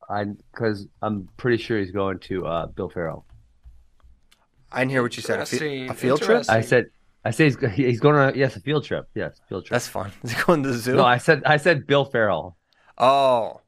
[0.10, 3.28] I because I'm pretty sure he's going to uh, Bill Farrell.
[4.72, 5.40] I didn't hear what you said.
[5.40, 6.46] A, fi- a field trip?
[6.50, 6.88] I said,
[7.24, 8.36] I say he's, he's going on.
[8.36, 9.08] Yes, a field trip.
[9.14, 9.76] Yes, field trip.
[9.76, 10.12] That's fun.
[10.24, 10.96] Is he going to the zoo?
[10.96, 12.58] no, I said I said Bill Farrell.
[12.98, 13.62] oh,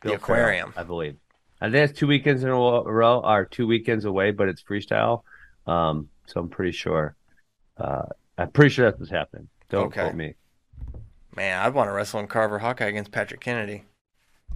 [0.00, 0.72] the aquarium.
[0.72, 1.16] Farrell, I believe.
[1.60, 5.22] I think it's two weekends in a row, or two weekends away, but it's freestyle.
[5.66, 7.14] Um, so I'm pretty sure.
[7.76, 8.06] Uh,
[8.38, 9.48] I'm pretty sure that's what's happening.
[9.68, 10.00] Don't Okay.
[10.00, 10.34] quote me.
[11.36, 13.84] Man, I'd want to wrestle in Carver Hawkeye against Patrick Kennedy,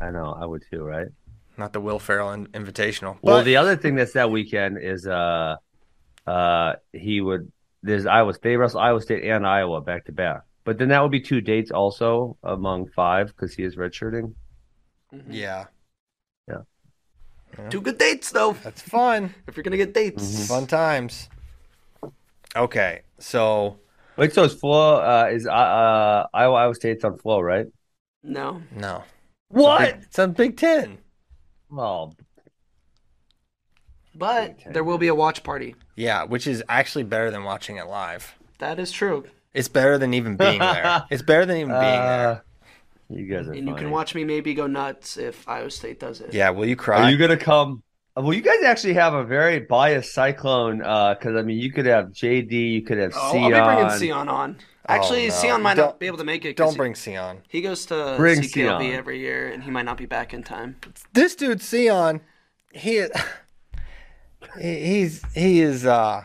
[0.01, 1.09] I know, I would too, right?
[1.57, 3.17] not the Will Ferrell in- Invitational.
[3.21, 5.57] Well, But- the other thing that's that weekend is uh,
[6.25, 7.51] uh, he would
[7.83, 11.11] there's Iowa State wrestle Iowa State and Iowa back to back, but then that would
[11.11, 14.35] be two dates also among five because he is redshirting.
[15.29, 15.65] yeah,
[17.71, 18.53] Two good dates though.
[18.53, 19.35] that's fun.
[19.49, 20.45] If you're gonna get dates, Mm-hmm.
[20.45, 21.29] Fun times.
[22.55, 23.79] Okay, so
[24.19, 27.67] Wait, so is Flo uh, is uh, uh, Iowa Iowa State's on Flo, right?
[28.25, 28.61] No.
[28.75, 29.05] No.
[29.49, 29.83] What?
[30.03, 30.99] It's on Big Ten.
[31.71, 32.17] Well,
[34.15, 35.77] But there will be a watch party.
[35.95, 38.35] Yeah, which is actually better than watching it live.
[38.59, 39.25] That is true.
[39.55, 41.05] It's better than even being there.
[41.11, 42.29] It's better than even being there.
[42.29, 42.41] uh,
[43.09, 43.53] you guys are.
[43.53, 46.35] And you can watch me maybe go nuts if Iowa State does it.
[46.35, 47.05] Yeah, will you cry?
[47.05, 47.83] Are you gonna come?
[48.19, 51.87] Uh, Well, you guys actually have a very biased cyclone because I mean, you could
[51.87, 53.55] have JD, you could have Oh, Sion.
[53.55, 54.59] I'll be bringing Sion on.
[54.87, 55.35] Actually, no.
[55.35, 56.57] Sion might Don't- not be able to make it.
[56.57, 57.43] 'cause Don't he- bring Sion.
[57.49, 58.95] He goes to Bring CKLV Sion.
[58.99, 60.77] every year, and he might not be back in time.
[61.13, 62.23] This dude Sion,
[62.73, 63.05] he
[64.61, 66.25] he- he's he is uh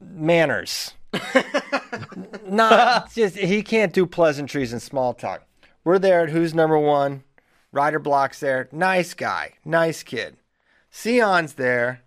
[0.00, 0.94] manners.
[2.46, 5.42] Not just he can't do pleasantries and small talk.
[5.84, 7.24] We're there at who's number one.
[7.72, 8.68] Ryder Block's there.
[8.72, 9.54] Nice guy.
[9.64, 10.36] Nice kid.
[10.92, 12.02] Sion's there.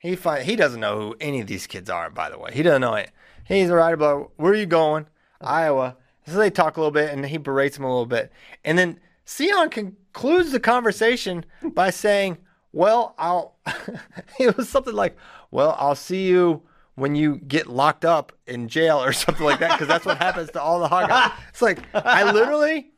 [0.00, 2.50] He find, he doesn't know who any of these kids are, by the way.
[2.52, 3.10] He doesn't know it.
[3.44, 4.30] He's a Ryder Block.
[4.36, 5.06] Where are you going?
[5.40, 5.96] Iowa.
[6.26, 8.32] So they talk a little bit and he berates him a little bit.
[8.64, 12.38] And then Sion concludes the conversation by saying,
[12.72, 13.56] Well, I'll
[14.40, 15.16] it was something like,
[15.50, 16.62] Well, I'll see you
[16.94, 20.50] when you get locked up in jail or something like that, because that's what happens
[20.52, 21.32] to all the guys.
[21.50, 22.90] It's like I literally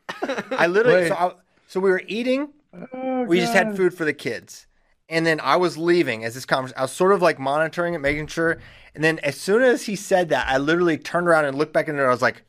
[0.51, 1.31] I literally so, I,
[1.67, 2.49] so we were eating
[2.93, 4.67] oh, we just had food for the kids.
[5.07, 6.79] And then I was leaving as this conversation.
[6.79, 8.57] I was sort of like monitoring it, making sure.
[8.95, 11.87] And then as soon as he said that, I literally turned around and looked back
[11.87, 12.07] in there.
[12.07, 12.43] I was like,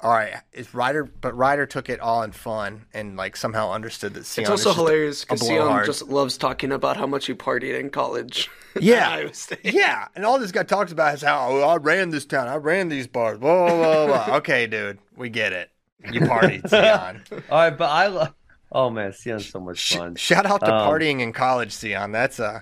[0.00, 4.14] "All right, it's Ryder." But Ryder took it all in fun and like somehow understood
[4.14, 4.24] that.
[4.24, 7.78] Sion It's also just hilarious because Sion just loves talking about how much he partied
[7.78, 8.48] in college.
[8.78, 9.60] Yeah, Iowa State.
[9.64, 10.06] yeah.
[10.14, 12.90] And all this guy talks about is how oh, I ran this town, I ran
[12.90, 13.38] these bars.
[13.38, 14.26] Blah blah blah.
[14.26, 14.36] blah.
[14.36, 15.70] okay, dude, we get it.
[16.12, 17.22] You partied, Sion.
[17.50, 18.34] All right, but I love.
[18.72, 20.16] Oh man, Sion's so much Sh- fun.
[20.16, 22.12] shout out to Um, partying in college, Sion.
[22.12, 22.60] That's uh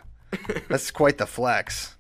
[0.68, 1.97] that's quite the flex.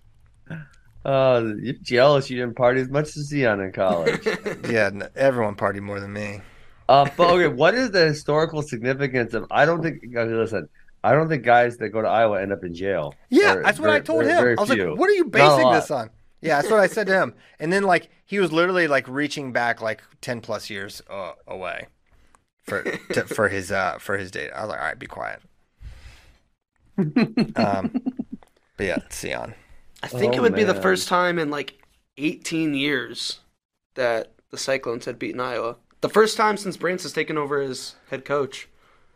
[1.04, 4.26] Uh, you're jealous you didn't party as much as Sion in college.
[4.70, 6.40] Yeah, everyone partied more than me.
[6.88, 9.46] uh, but okay, what is the historical significance of?
[9.50, 10.02] I don't think.
[10.02, 10.66] okay, Listen,
[11.02, 13.14] I don't think guys that go to Iowa end up in jail.
[13.28, 14.42] Yeah, Or that's what I told very- him.
[14.42, 14.90] very I was few.
[14.92, 16.08] like, "What are you basing this on?"
[16.40, 17.34] Yeah, that's what I said to him.
[17.60, 21.88] And then like he was literally like reaching back like ten plus years uh, away
[22.64, 22.82] for
[23.12, 24.50] to, for his uh for his date.
[24.50, 25.40] I was like, "All right, be quiet."
[27.56, 27.90] um,
[28.76, 29.54] but yeah, Sion.
[30.02, 31.82] I think Oh, it would be the first time in like
[32.18, 33.40] 18 years
[33.94, 35.76] that the Cyclones had beaten Iowa.
[36.02, 38.68] The first time since Brands has taken over as head coach.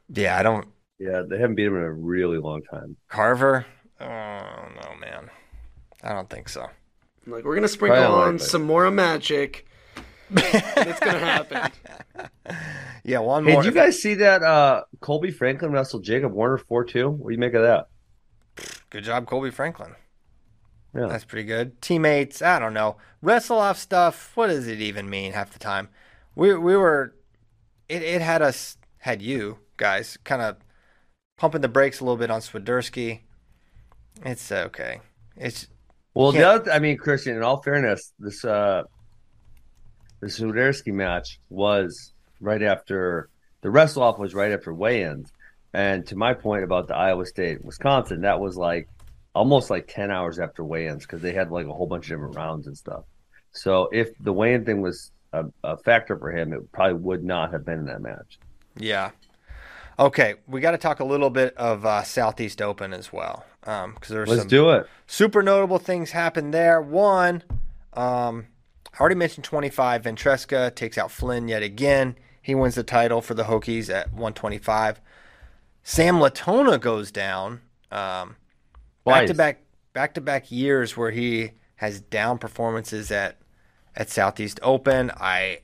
[0.08, 0.66] Yeah, I don't.
[0.98, 2.96] Yeah, they haven't beat him in a really long time.
[3.08, 3.66] Carver.
[4.00, 5.30] Oh no, man.
[6.02, 6.68] I don't think so.
[7.26, 8.38] Like, we're gonna sprinkle Probably on unlikely.
[8.38, 9.67] some more magic.
[10.30, 11.70] And it's gonna happen.
[13.04, 13.62] Yeah, one Hey, more.
[13.62, 17.08] did you guys see that uh, Colby Franklin wrestled Jacob Warner four two?
[17.08, 17.88] What do you make of that?
[18.90, 19.94] Good job, Colby Franklin.
[20.94, 21.06] Yeah.
[21.06, 21.80] That's pretty good.
[21.80, 22.96] Teammates, I don't know.
[23.22, 24.32] Wrestle off stuff.
[24.34, 25.88] What does it even mean half the time?
[26.34, 27.14] We we were
[27.88, 30.56] it, it had us had you guys kind of
[31.38, 33.20] pumping the brakes a little bit on Swiderski.
[34.24, 35.00] It's okay.
[35.36, 35.68] It's
[36.14, 37.36] Well, the other, I mean, Christian.
[37.36, 38.82] In all fairness, this uh,
[40.20, 43.28] the Swiderski match was right after
[43.60, 45.32] the wrestle off was right after weigh-ins,
[45.72, 48.88] and to my point about the Iowa State Wisconsin, that was like
[49.34, 52.36] almost like ten hours after weigh-ins because they had like a whole bunch of different
[52.36, 53.04] rounds and stuff.
[53.52, 57.52] So if the weigh-in thing was a, a factor for him, it probably would not
[57.52, 58.38] have been in that match.
[58.76, 59.10] yeah.
[60.00, 63.94] Okay, we got to talk a little bit of uh, Southeast Open as well, because
[64.06, 64.86] there's Let's some do it.
[65.08, 66.80] super notable things happened there.
[66.80, 67.42] One,
[67.94, 68.46] um,
[68.98, 70.02] I already mentioned 25.
[70.02, 72.16] Ventresca takes out Flynn yet again.
[72.42, 75.00] He wins the title for the Hokies at 125.
[75.84, 77.60] Sam Latona goes down.
[77.92, 78.36] Um,
[79.04, 79.62] back to back,
[79.92, 83.36] back to back years where he has down performances at
[83.94, 85.10] at Southeast Open.
[85.16, 85.60] I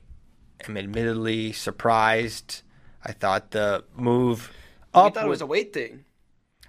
[0.67, 2.61] am admittedly surprised.
[3.03, 4.51] I thought the move
[4.93, 6.05] I up thought it was was a weight thing.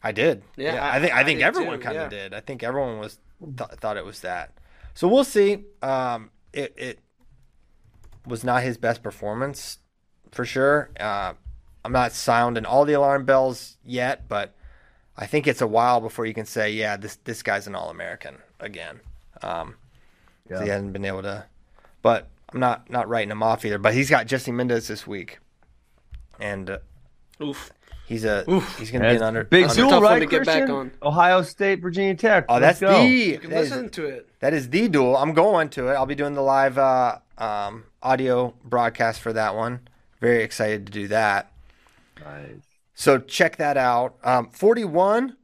[0.02, 0.42] I did.
[0.56, 2.18] Yeah, Yeah, I- I, think I, I think everyone kind of yeah.
[2.18, 2.34] did.
[2.34, 4.52] I think everyone was th- thought it was that.
[4.94, 5.64] So we'll see.
[5.82, 6.98] Um, it it
[8.26, 9.78] was not his best performance
[10.32, 10.90] for sure.
[10.98, 11.34] Uh,
[11.84, 14.54] I'm not sounding all the alarm bells yet, but
[15.16, 17.90] I think it's a while before you can say, yeah, this this guy's an All
[17.90, 19.00] American again.
[19.42, 19.76] Um,
[20.48, 21.44] 'cause He hasn't been able to,
[22.02, 23.78] but I'm not not writing him off either.
[23.78, 25.38] But he's got Jesse Mendez this week,
[26.40, 26.78] and uh,
[27.40, 27.70] Oof.
[28.06, 28.44] He's a
[28.78, 30.26] he's going to be That's an under big under- That's a duel, one right, to
[30.26, 30.70] get back Christian?
[30.76, 30.90] on.
[31.02, 32.46] Ohio State, Virginia Tech.
[32.48, 33.02] Oh, Let's that's go.
[33.02, 34.28] the You can that is- listen to it.
[34.40, 35.16] That is the duel.
[35.16, 35.94] I'm going to it.
[35.94, 39.80] I'll be doing the live uh, um, audio broadcast for that one.
[40.20, 41.50] Very excited to do that.
[42.24, 42.62] Nice.
[42.94, 44.16] So check that out.
[44.24, 45.36] Um, 41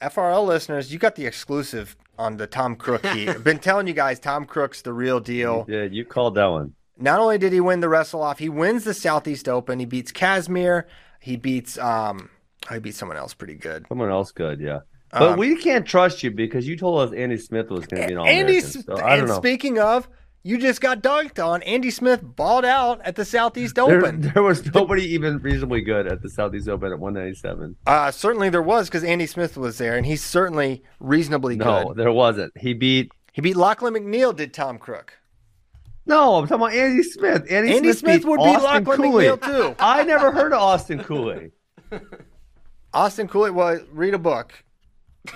[0.00, 3.28] FRL listeners, you got the exclusive on the Tom Crook heat.
[3.28, 5.66] I've been telling you guys, Tom Crook's the real deal.
[5.68, 6.74] Yeah, you called that one.
[6.96, 9.80] Not only did he win the wrestle off, he wins the Southeast Open.
[9.80, 10.86] He beats Casimir.
[11.24, 12.28] He beats um,
[12.70, 13.86] oh, he beats someone else pretty good.
[13.88, 14.80] Someone else good, yeah.
[15.10, 18.08] But Um, we can't trust you because you told us Andy Smith was going to
[18.08, 19.36] be an all Andy, So I don't and know.
[19.36, 20.06] speaking of,
[20.42, 21.62] you just got dunked on.
[21.62, 24.20] Andy Smith balled out at the Southeast Open.
[24.34, 27.76] there was nobody even reasonably good at the Southeast Open at 197.
[27.86, 31.96] Uh, certainly there was because Andy Smith was there, and he's certainly reasonably No, good.
[31.96, 32.52] there wasn't.
[32.58, 33.10] He beat.
[33.32, 34.36] He beat Lachlan McNeil.
[34.36, 35.14] Did Tom Crook?
[36.06, 37.46] No, I'm talking about Andy Smith.
[37.50, 39.24] Andy, Andy Smith, Smith would beat Austin Lachlan Cooley.
[39.24, 39.74] McNeil too.
[39.82, 41.52] I never heard of Austin Cooley.
[42.92, 43.50] Austin Cooley.
[43.50, 44.52] Well, read a book.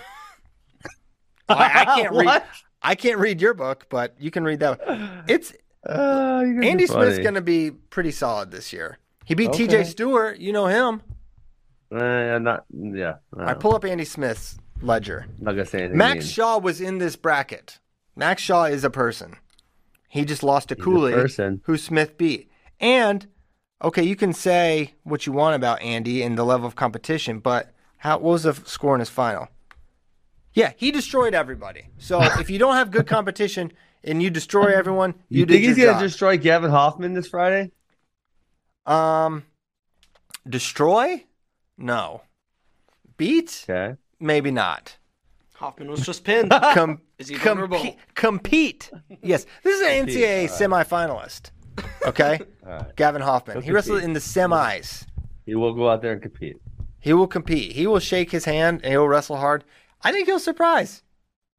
[1.49, 2.43] I, I can't read.
[2.83, 5.25] I can't read your book, but you can read that.
[5.27, 5.53] It's
[5.89, 8.99] Uh, you guys are Andy Smith's going to be pretty solid this year.
[9.25, 9.67] He beat Okay.
[9.67, 9.85] T.J.
[9.85, 10.39] Stewart.
[10.39, 11.03] You know him.
[11.91, 13.15] Uh, not yeah.
[13.39, 15.25] I pull up Andy Smith's ledger.
[15.39, 15.97] I'm not gonna say anything.
[15.97, 16.23] Max mean.
[16.23, 17.79] Shaw was in this bracket.
[18.15, 19.37] Max Shaw is a person.
[20.09, 21.61] He just lost to He's a Cooley, person.
[21.65, 22.51] who Smith beat.
[22.81, 23.27] And
[23.83, 27.73] okay, you can say what you want about Andy and the level of competition, but
[27.99, 29.49] how what was the score in his final?
[30.55, 31.89] Yeah, he destroyed everybody.
[31.99, 33.73] So if you don't have good competition
[34.03, 36.01] and you destroy everyone, you, You, did think he's gonna job.
[36.03, 37.71] destroy Gavin Hoffman this Friday?
[38.87, 39.45] um
[40.49, 41.25] destroy?
[41.77, 42.23] No.
[43.19, 43.67] Beat?
[43.69, 43.97] Okay.
[44.19, 44.97] Maybe not.
[45.59, 46.51] Hoffman was just pinned.
[46.75, 47.79] Com- Is he vulnerable?
[47.79, 48.91] compete, compete.
[49.23, 51.51] Yes, this is an NCAA semifinalist.
[52.07, 52.95] Okay, right.
[52.97, 53.61] Gavin Hoffman.
[53.63, 54.09] He'll wrestled compete.
[54.09, 55.05] in the semis.
[55.47, 56.57] He will go out there and compete.
[57.01, 57.73] He will compete.
[57.73, 59.65] He will shake his hand and he'll wrestle hard.
[60.03, 61.03] I think he'll surprise.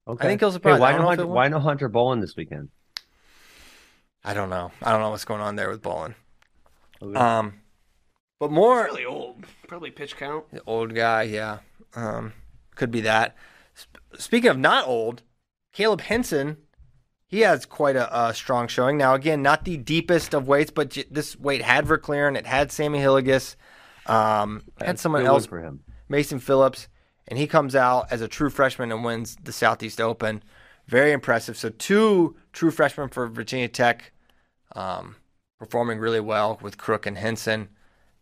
[0.08, 0.26] Okay.
[0.26, 0.76] I think he'll surprise.
[0.76, 1.24] Hey, why don't no Hunter?
[1.24, 1.28] it.
[1.28, 2.70] Why no Hunter Bolen this weekend?
[4.24, 4.72] I don't know.
[4.82, 6.16] I don't know what's going on there with Bolen.
[7.02, 7.18] Okay.
[7.18, 7.54] Um,
[8.40, 9.46] but more really old.
[9.68, 10.46] Probably pitch count.
[10.52, 11.60] The old guy, yeah.
[11.96, 12.34] Um,
[12.76, 13.36] could be that.
[13.80, 15.24] Sp- speaking of not old,
[15.72, 16.58] Caleb Henson,
[17.28, 18.98] he has quite a, a strong showing.
[18.98, 23.00] Now, again, not the deepest of weights, but this weight had Verclaren, it had Sammy
[23.00, 23.56] Hilligus,
[24.08, 25.82] um, had someone else, for him.
[26.10, 26.88] Mason Phillips,
[27.28, 30.44] and he comes out as a true freshman and wins the Southeast Open.
[30.88, 31.56] Very impressive.
[31.56, 34.12] So, two true freshmen for Virginia Tech
[34.76, 35.16] um,
[35.60, 37.70] performing really well with Crook and Henson.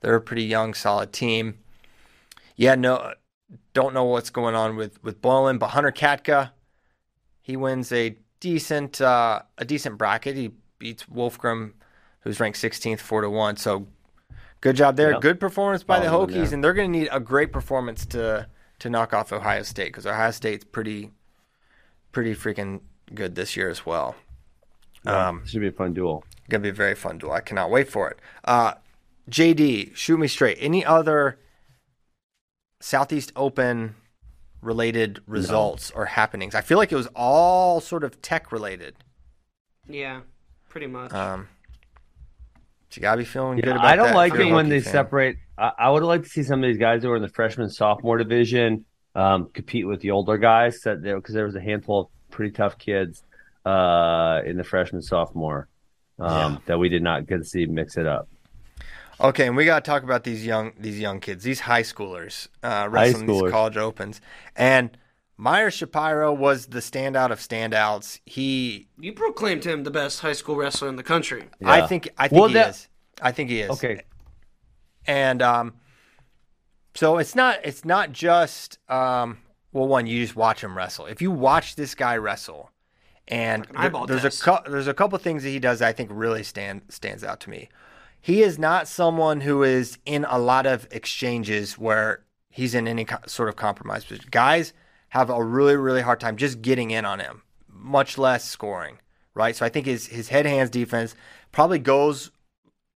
[0.01, 1.59] They're a pretty young, solid team.
[2.57, 3.13] Yeah, no,
[3.73, 6.51] don't know what's going on with with Bolen, but Hunter Katka,
[7.41, 10.35] he wins a decent uh, a decent bracket.
[10.35, 11.73] He beats Wolfgram,
[12.21, 13.57] who's ranked 16th, four to one.
[13.57, 13.87] So
[14.61, 15.11] good job there.
[15.11, 15.21] Yep.
[15.21, 18.47] Good performance by the Hokies, and they're going to need a great performance to
[18.79, 21.11] to knock off Ohio State because Ohio State's pretty
[22.11, 22.81] pretty freaking
[23.13, 24.15] good this year as well.
[25.05, 26.23] Um, Should be a fun duel.
[26.49, 27.31] Gonna be a very fun duel.
[27.31, 28.19] I cannot wait for it.
[28.43, 28.73] Uh,
[29.29, 30.57] JD, shoot me straight.
[30.59, 31.39] Any other
[32.79, 33.95] Southeast Open
[34.61, 36.55] related results or happenings?
[36.55, 38.95] I feel like it was all sort of tech related.
[39.87, 40.21] Yeah,
[40.69, 41.13] pretty much.
[41.13, 41.47] Um,
[42.89, 44.79] so you gotta be feeling good Yeah, about I don't that like it when they
[44.81, 44.91] fan.
[44.93, 45.37] separate.
[45.57, 47.69] I, I would like to see some of these guys who are in the freshman
[47.69, 48.85] sophomore division
[49.15, 52.77] um, compete with the older guys that because there was a handful of pretty tough
[52.77, 53.23] kids
[53.65, 55.67] uh, in the freshman sophomore
[56.19, 56.57] um, Yeah.
[56.67, 58.27] that we did not get to see mix it up.
[59.19, 62.87] Okay, and we gotta talk about these young these young kids, these high schoolers uh,
[62.89, 63.43] wrestling schoolers.
[63.43, 64.21] these college opens.
[64.55, 64.95] And
[65.37, 68.19] Meyer Shapiro was the standout of standouts.
[68.25, 71.45] He you proclaimed him the best high school wrestler in the country.
[71.65, 72.87] I think I think Well, he that- is.
[73.19, 73.71] I think he is.
[73.71, 74.01] Okay,
[75.07, 75.73] and um,
[76.93, 79.39] so it's not it's not just um,
[79.71, 81.07] well, one you just watch him wrestle.
[81.07, 82.69] If you watch this guy wrestle,
[83.27, 84.41] and Like an eyeball there's test.
[84.41, 87.23] a cou- there's a couple things that he does that I think really stand stands
[87.23, 87.69] out to me.
[88.21, 93.05] He is not someone who is in a lot of exchanges where he's in any
[93.25, 94.29] sort of compromise position.
[94.31, 94.73] Guys
[95.09, 98.99] have a really really hard time just getting in on him, much less scoring.
[99.33, 101.15] Right, so I think his his head hands defense
[101.51, 102.31] probably goes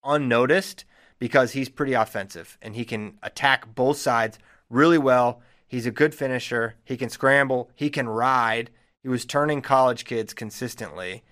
[0.04, 0.86] unnoticed
[1.20, 4.40] because he's pretty offensive and he can attack both sides
[4.70, 5.42] really well.
[5.68, 6.76] He's a good finisher.
[6.84, 7.70] He can scramble.
[7.76, 8.72] He can ride.
[9.04, 11.24] He was turning college kids consistently.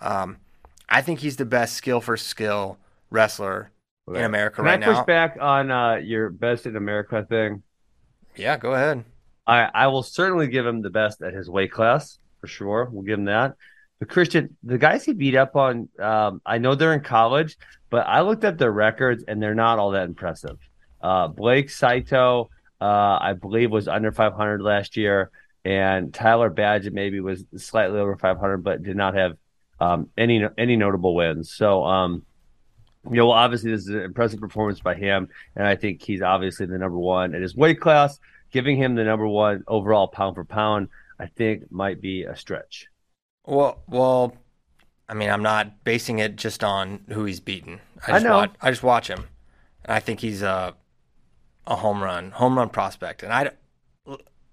[0.00, 0.38] Um,
[0.88, 2.78] I think he's the best skill for skill
[3.10, 3.72] wrestler
[4.08, 5.04] in America Can right I push now.
[5.04, 7.62] back on uh, your best in America thing?
[8.36, 9.04] Yeah, go ahead.
[9.46, 12.88] I, I will certainly give him the best at his weight class for sure.
[12.90, 13.54] We'll give him that.
[13.98, 17.56] But Christian, the guys he beat up on, um, I know they're in college,
[17.88, 20.58] but I looked up their records and they're not all that impressive.
[21.00, 22.50] Uh, Blake Saito,
[22.80, 25.30] uh, I believe, was under 500 last year,
[25.64, 29.36] and Tyler Badgett maybe was slightly over 500, but did not have
[29.80, 31.52] um, any any notable wins.
[31.52, 32.22] So, um,
[33.10, 36.22] you know, well, obviously this is an impressive performance by him, and I think he's
[36.22, 38.18] obviously the number one at his weight class
[38.52, 40.88] giving him the number one overall pound for pound
[41.18, 42.88] I think might be a stretch.
[43.46, 44.36] Well, well,
[45.08, 47.80] I mean, I'm not basing it just on who he's beaten.
[48.06, 48.36] I I just know.
[48.36, 49.24] Watch, I just watch him,
[49.84, 50.74] and I think he's a
[51.66, 53.22] a home run home run prospect.
[53.22, 53.50] And I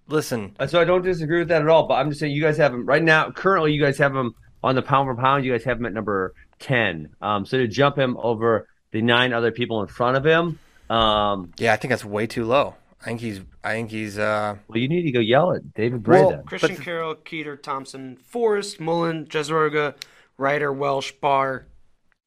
[0.08, 0.56] listen.
[0.60, 1.88] Uh, So I don't disagree with that at all.
[1.88, 3.32] But I'm just saying you guys have him right now.
[3.32, 5.44] Currently, you guys have him on the pound for pound.
[5.44, 7.10] You guys have him at number ten.
[7.22, 10.60] Um, so to jump him over the nine other people in front of him,
[10.90, 12.76] um, Yeah, I think that's way too low.
[13.02, 13.42] I think he's.
[13.64, 14.18] I think he's.
[14.18, 16.44] uh well, you need to go yell at David Bray Well, then.
[16.44, 19.96] Christian Carroll, Keeter, Thompson, Forrest, Mullen, Jezeroga,
[20.38, 21.66] Ryder, Welsh, Barr,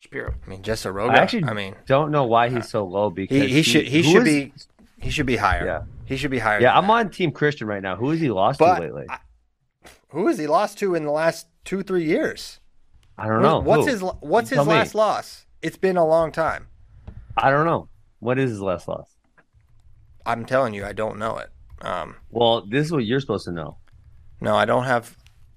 [0.00, 0.34] Shapiro.
[0.46, 1.10] I mean, Jess Aroga.
[1.12, 3.86] I actually I mean, don't know why he's so low because he, he should.
[3.86, 4.52] He should is- be.
[4.98, 5.64] He should be higher.
[5.66, 5.82] Yeah.
[6.06, 6.60] He should be higher.
[6.60, 6.92] Yeah, I'm that.
[6.92, 7.96] on Team Christian right now.
[7.96, 9.06] Who has he lost But to lately?
[9.10, 9.18] I-
[10.10, 12.60] Who has he lost to in the last two, three years?
[13.18, 13.60] I don't know.
[13.60, 13.90] What's Who?
[13.92, 14.78] his What's You his tell me.
[14.78, 15.46] last loss?
[15.62, 16.68] It's been a long time.
[17.36, 17.88] I don't know.
[18.20, 19.14] What is his last loss?
[20.24, 21.50] I'm telling you, I don't know it.
[21.80, 23.76] Um, Well, this is what you're supposed to know.
[24.40, 25.16] no, I don't have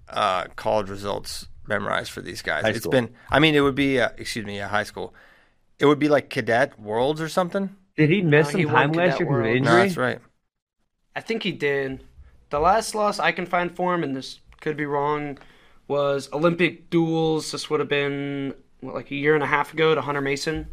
[0.10, 2.64] uh, college results memorized for these guys.
[2.64, 2.91] High It's school.
[2.91, 3.10] been.
[3.30, 3.99] I mean, it would be.
[3.99, 4.57] Uh, excuse me.
[4.57, 5.14] Yeah, high school.
[5.80, 7.76] It would be like cadet worlds or something.
[7.95, 9.60] Did he miss No, some he time last year because of injury?
[9.61, 10.19] No, that's right.
[11.15, 12.03] I think he did.
[12.49, 15.38] The last loss I can find for him, and this could be wrong,
[15.90, 17.52] was Olympic duels.
[17.52, 20.68] This would have been what, like a year and a half ago to Hunter Mason.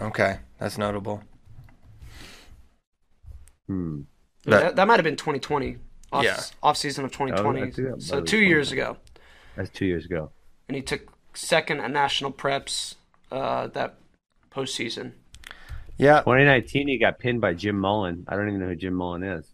[0.00, 1.22] Okay, that's notable.
[3.66, 4.02] Hmm.
[4.44, 5.78] That- that, that might have been 2020.
[6.10, 6.40] Off, Yeah.
[6.62, 7.60] off season of 2020.
[7.60, 8.96] Oh, that so two years ago.
[9.56, 10.30] That's two years ago.
[10.68, 12.94] And he took second at national preps
[13.30, 13.96] uh, that
[14.50, 15.12] postseason.
[15.98, 18.24] Yeah, 2019, he got pinned by Jim Mullen.
[18.28, 19.50] I don't even know who Jim Mullen is.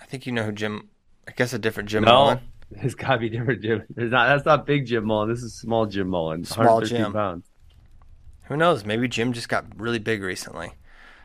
[0.00, 0.88] I think you know who Jim.
[1.26, 2.40] I guess a different Jim no, Mullen.
[2.76, 3.82] It's got to be different Jim.
[3.90, 4.28] There's not.
[4.28, 5.28] That's not big Jim Mullen.
[5.28, 6.44] This is small Jim Mullen.
[6.44, 7.12] Small Jim.
[7.12, 7.46] pounds.
[8.44, 8.84] Who knows?
[8.84, 10.72] Maybe Jim just got really big recently.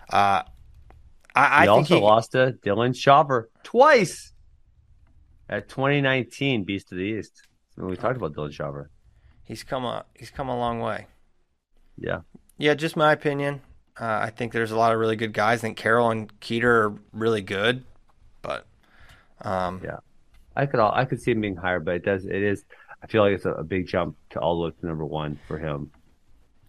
[0.09, 0.43] Uh,
[1.35, 4.33] I, I he also he, lost to Dylan Chopper twice
[5.49, 7.43] at 2019 Beast of the East.
[7.75, 8.89] When we talked about Dylan Chopper.
[9.43, 11.07] he's come a he's come a long way.
[11.97, 12.21] Yeah.
[12.57, 13.61] Yeah, just my opinion.
[13.99, 15.59] Uh, I think there's a lot of really good guys.
[15.59, 17.83] I think Carroll and Keeter are really good,
[18.41, 18.65] but
[19.41, 19.97] um, Yeah.
[20.57, 22.65] I could all, I could see him being higher, but it does it is
[23.03, 25.39] I feel like it's a, a big jump to all the way to number one
[25.47, 25.91] for him.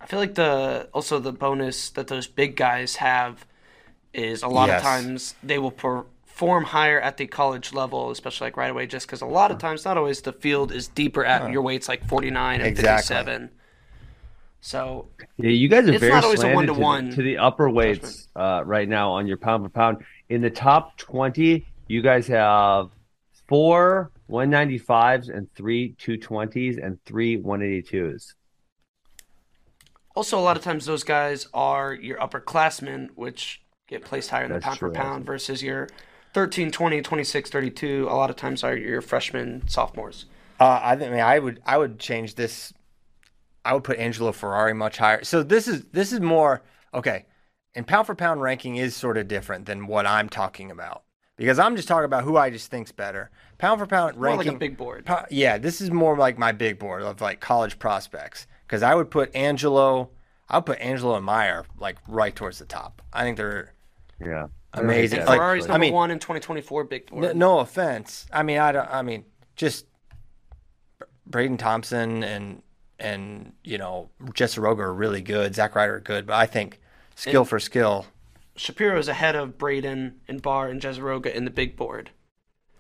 [0.01, 3.47] I feel like the also the bonus that those big guys have
[4.13, 4.81] is a lot Yes.
[4.81, 9.07] of times they will perform higher at the college level, especially like right away, just
[9.07, 12.07] because a lot of times, not always, the field is deeper at your weights like
[12.07, 13.17] 49 and Exactly.
[13.17, 13.51] 57.
[14.61, 15.07] So
[15.37, 17.39] Yeah, you guys are It's very not always a slanted to the- one-to-one to, the
[17.39, 20.05] upper weights uh, right now on your pound for pound.
[20.29, 22.91] In the top 20, you guys have
[23.49, 28.35] four 195s and three 220s and three 182s.
[30.15, 34.53] also a lot of times those guys are your upperclassmen, which get placed higher in
[34.53, 35.89] the pound true, for pound versus your
[36.35, 38.07] 13, 20, 26, 32.
[38.09, 40.27] A lot of times are your freshmen, sophomores.
[40.61, 42.75] Uh, I think I, mean, I would I would change this.
[43.65, 45.25] I would put Angelo Ferrari much higher.
[45.25, 46.63] So this is this is more
[46.93, 47.25] okay.
[47.75, 51.05] And pound for pound ranking is sort of different than what I'm talking about
[51.39, 53.31] because I'm just talking about who I just think's better.
[53.57, 54.47] Pound for pound More ranking.
[54.49, 55.07] like a big board.
[55.07, 58.95] Po- yeah, this is more like my big board of like college prospects because I
[58.95, 60.11] would put Angelo.
[60.51, 63.01] I would put Angelo and Meyer like right towards the top.
[63.13, 63.73] I think they're
[64.21, 64.49] Yeah.
[64.75, 65.21] amazing.
[65.21, 67.23] And Like, Ferrari's I number mean, one in 2024 big board.
[67.23, 68.27] no, no offense.
[68.33, 68.89] I mean, I don't.
[68.91, 69.25] I mean,
[69.57, 69.87] just
[71.27, 72.63] Braden Thompson and
[72.99, 75.55] and you know Jesse Roger are really good.
[75.55, 76.81] Zach Ryder are good, but I think
[77.17, 78.07] skill for skill.
[78.59, 82.11] Shapiro is ahead of Braden and Barr and Jezeroga in the big board,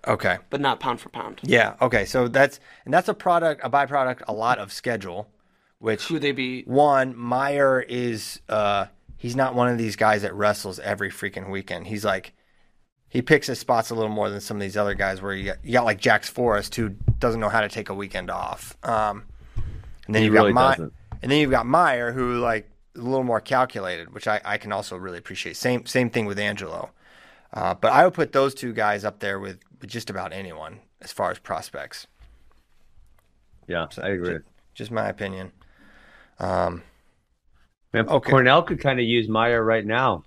[0.06, 0.38] Okay.
[0.50, 1.40] but not pound for pound.
[1.42, 1.74] Yeah.
[1.80, 2.05] Okay.
[2.05, 5.28] So that's and that's a product, a byproduct, a lot of schedule,
[5.78, 6.66] which Who they beat?
[6.68, 8.40] one Meyer is.
[8.48, 8.86] uh
[9.16, 11.86] He's not one of these guys that wrestles every freaking weekend.
[11.88, 12.34] He's like.
[13.10, 15.46] He picks his spots a little more than some of these other guys, where you
[15.46, 18.76] got, you got like Jax Forrest, who doesn't know how to take a weekend off.
[18.82, 19.24] Um,
[20.05, 20.88] and then He you've really got My-
[21.22, 24.58] and then you've got Meyer, who like is a little more calculated, which I, I
[24.58, 25.56] can also really appreciate.
[25.56, 26.90] Same same thing with Angelo,
[27.54, 30.80] uh, but I would put those two guys up there with, with just about anyone
[31.00, 32.06] as far as prospects.
[33.66, 34.38] Yeah, I agree.
[34.74, 35.52] Just my opinion.
[36.38, 36.82] Um,
[37.92, 38.30] Man, Okay.
[38.30, 40.24] Cornell could kind of use Meyer right now.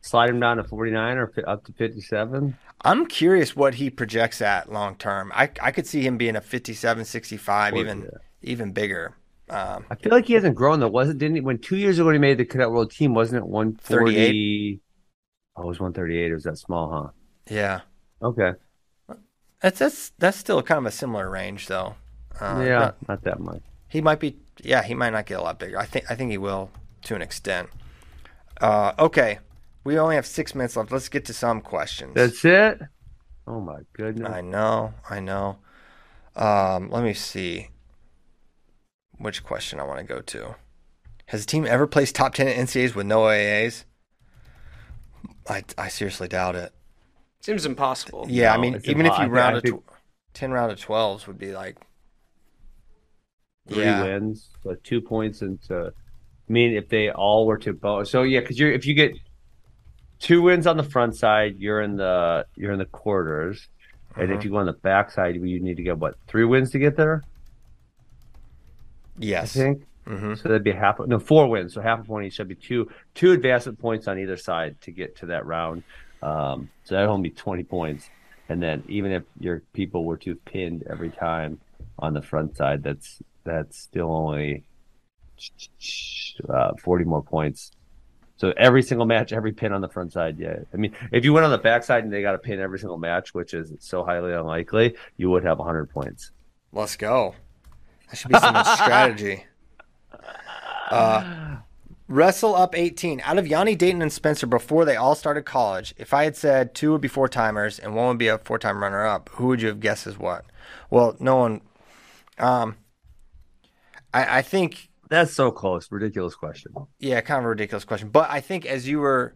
[0.00, 2.56] Slide him down to 49 or up to 57.
[2.82, 5.32] I'm curious what he projects at long term.
[5.34, 8.08] I I could see him being a 57, 65, Or- even yeah.
[8.42, 9.14] even bigger.
[9.54, 10.88] Um, I feel like he hasn't grown though.
[10.88, 13.14] Wasn't didn't he, when two years ago when he made the cadet world team?
[13.14, 14.80] Wasn't it 140?
[15.56, 16.30] Oh, it was 138.
[16.30, 17.10] It was that small, huh?
[17.48, 17.82] yeah.
[18.20, 18.52] Okay.
[19.60, 21.94] that's that's that's still kind of a similar range though.
[22.40, 23.62] Uh, yeah, not- not that much.
[23.88, 24.38] He might be.
[24.60, 25.78] Yeah, he might not get a lot bigger.
[25.78, 26.10] I think.
[26.10, 26.70] I think he will
[27.04, 27.68] to an extent.
[28.60, 29.38] Uh, okay,
[29.84, 30.90] we only have six minutes left.
[30.90, 32.14] Let's get to some questions.
[32.14, 32.80] That's it.
[33.46, 34.28] Oh my goodness.
[34.28, 35.58] I know, I know.
[36.34, 37.68] Um, let me see
[39.18, 40.56] which question I want to go to.
[41.26, 43.84] Has a team ever placed top 10 at NCAAs with no AAs?
[45.48, 46.72] I, I seriously doubt it.
[47.40, 48.26] Seems impossible.
[48.28, 49.90] Yeah, I mean, it's even if you I thi- round I a think- tw-
[50.34, 51.76] 10 round of 12s would be like,
[53.68, 54.02] Three yeah.
[54.02, 55.86] wins, so two points into.
[55.86, 59.12] I mean, if they all were to both, so yeah, because you're if you get
[60.18, 63.66] two wins on the front side, you're in the you're in the quarters,
[64.16, 64.34] and Uh-huh.
[64.38, 66.78] if you go on the back side, you need to get what three wins to
[66.78, 67.22] get there.
[69.16, 69.52] I Yes.
[69.52, 69.82] think.
[70.06, 70.98] hmm So that'd be half.
[71.06, 71.74] No, four wins.
[71.74, 72.34] So half a point each.
[72.34, 75.84] Should be two two advancement points on either side to get to that round.
[76.22, 78.10] Um, so that'd only be twenty points.
[78.48, 81.60] And then even if your people were to pinned every time
[81.98, 84.64] on the front side, that's that's still only
[86.48, 87.72] uh, forty more points.
[88.36, 90.56] So every single match, every pin on the front side, yeah.
[90.72, 92.78] I mean, if you went on the back side and they got a pin every
[92.80, 96.32] single match, which is so highly unlikely, you would have hundred points.
[96.72, 97.36] Let's go.
[98.14, 99.44] That should be some strategy.
[100.90, 101.56] Uh,
[102.06, 103.22] Wrestle up 18.
[103.24, 106.74] Out of Yianni, Daton, and Spencer before they all started college, if I had said
[106.74, 109.48] two would be four timers and one would be a four time runner up, who
[109.48, 110.44] would you have guessed as what?
[110.90, 111.60] Well, no one.
[112.38, 112.76] Um,
[114.12, 115.90] I, I think, That's so close.
[115.90, 116.72] Ridiculous question.
[117.00, 118.10] yeah, kind of a ridiculous question.
[118.10, 119.34] But I think as you were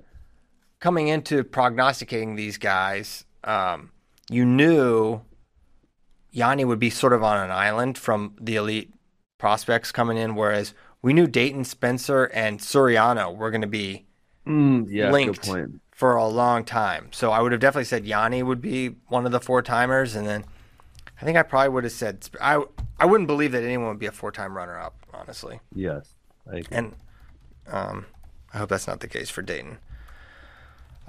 [0.78, 3.90] coming into prognosticating these guys, um,
[4.30, 5.22] you knew
[6.34, 8.92] Yianni would be sort of on an island from the elite
[9.38, 14.04] prospects coming in, whereas we knew Daton, Spencer, and Suriano were going to be
[14.46, 15.48] Mm, yeah, linked
[15.90, 17.08] for a long time.
[17.12, 20.26] So I would have definitely said Yianni would be one of the four timers, and
[20.26, 20.44] then
[21.20, 22.62] I think I probably would have said I
[22.98, 25.60] I wouldn't believe that anyone would be a four time runner up, honestly.
[25.74, 26.14] Yes.
[26.50, 26.76] I agree.
[26.76, 26.94] And
[27.66, 28.06] um,
[28.54, 29.76] I hope that's not the case for Daton.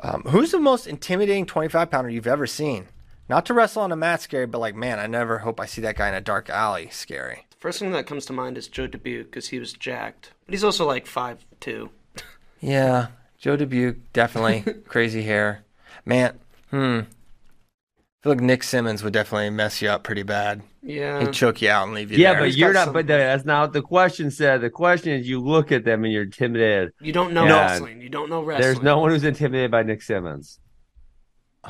[0.01, 2.87] Um, who's the most intimidating 25 pounder you've ever seen?
[3.30, 5.81] Not to wrestle on a mat scary, but like, man, I never hope I see
[5.81, 7.45] that guy in a dark alley scary.
[7.60, 10.64] First thing that comes to mind is Joe Dubuque because he was jacked, but he's
[10.64, 11.89] also like five two.
[12.61, 13.07] Yeah,
[13.38, 15.64] Joe Dubuque, definitely crazy hair.
[16.06, 16.38] Man,
[16.72, 16.99] hmm.
[17.01, 20.61] I feel like Nick Simmons would definitely mess you up pretty bad.
[20.84, 22.41] Yeah, He'd choke you out and leave you yeah, there.
[22.41, 22.85] but He's you're not.
[22.85, 24.60] some- But that's not what the question said.
[24.60, 26.91] The question is, you look at them and you're intimidated.
[26.99, 27.61] you don't know Yeah.
[27.72, 28.01] wrestling.
[28.01, 28.61] You don't know wrestling.
[28.61, 30.60] There's no one who's intimidated by Nick Simmons.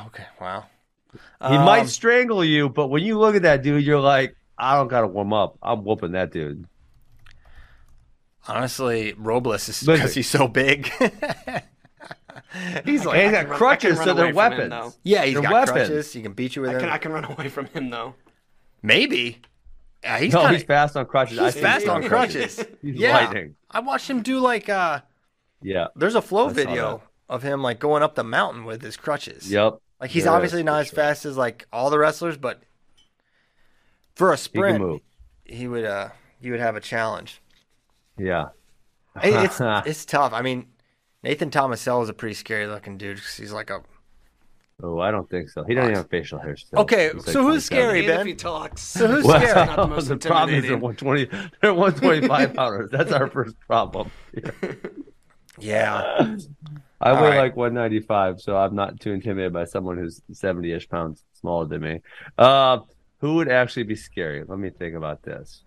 [0.06, 0.64] okay, wow.
[1.40, 4.76] He Um, might strangle you, but when you look at that dude, you're like, I
[4.76, 5.56] don't gotta warm up.
[5.62, 6.66] I'm whooping that dude.
[8.48, 10.86] Honestly, Robles is because he's so big.
[10.98, 11.02] he's
[12.54, 14.70] And like, he's I got run- crutches, I can so they're away from him, weapons.
[14.70, 15.00] though.
[15.04, 15.72] yeah, he's They're got weapons.
[15.88, 16.12] crutches.
[16.12, 16.90] He can beat you with I him.
[16.92, 18.14] I can run away from him though.
[18.82, 19.40] Maybe.
[20.02, 21.38] Yeah, he's no, kinda, he's fast on crutches.
[21.38, 22.56] He's think fast on crutches.
[22.82, 23.56] He's yeah, lightning.
[23.70, 25.00] I watched him do like uh
[25.62, 25.88] Yeah.
[25.94, 29.50] there's a flow I video of him like going up the mountain with his crutches.
[29.52, 29.78] Yep.
[30.00, 30.96] Like he's There obviously is, not as sure.
[30.96, 32.62] fast as like all the wrestlers, but
[34.14, 35.00] for a He sprint, move.
[35.44, 36.08] he would uh
[36.40, 37.40] he would have a challenge.
[38.16, 38.48] Yeah.
[39.22, 40.32] It- it's it's tough.
[40.32, 40.66] I mean,
[41.22, 43.82] Nathan Tomasello is a pretty scary looking dude because he's like a
[44.82, 45.62] Oh, I don't think so.
[45.64, 46.78] He doesn't even have facial hair still.
[46.80, 47.98] Okay, like so who's scary?
[47.98, 48.20] And Ben.
[48.20, 49.66] if he talks, So who's Well, scary?
[49.66, 51.24] Not the most the problem is they're 120,
[51.60, 52.90] they're 125 pounders.
[52.90, 54.10] That's our first problem.
[54.32, 54.50] Yeah.
[57.00, 57.38] I All weigh right.
[57.38, 61.80] like 195, so I'm not too intimidated by someone who's 70 ish pounds smaller than
[61.80, 62.00] me.
[62.36, 62.80] Uh,
[63.20, 64.44] who would actually be scary?
[64.46, 65.62] Let me think about this.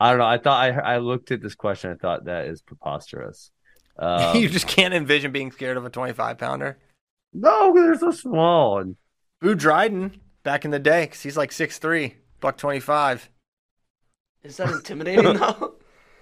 [0.00, 0.26] I don't know.
[0.26, 1.90] I thought I I looked at this question.
[1.90, 3.50] I thought that is preposterous.
[4.00, 6.78] Um, you just can't envision being scared of a 25 pounder.
[7.32, 8.78] No, they're so small.
[8.78, 8.94] And
[9.40, 13.28] Boo Dryden back in the day because he's like 6'3, buck 25.
[14.44, 15.77] Is that intimidating though?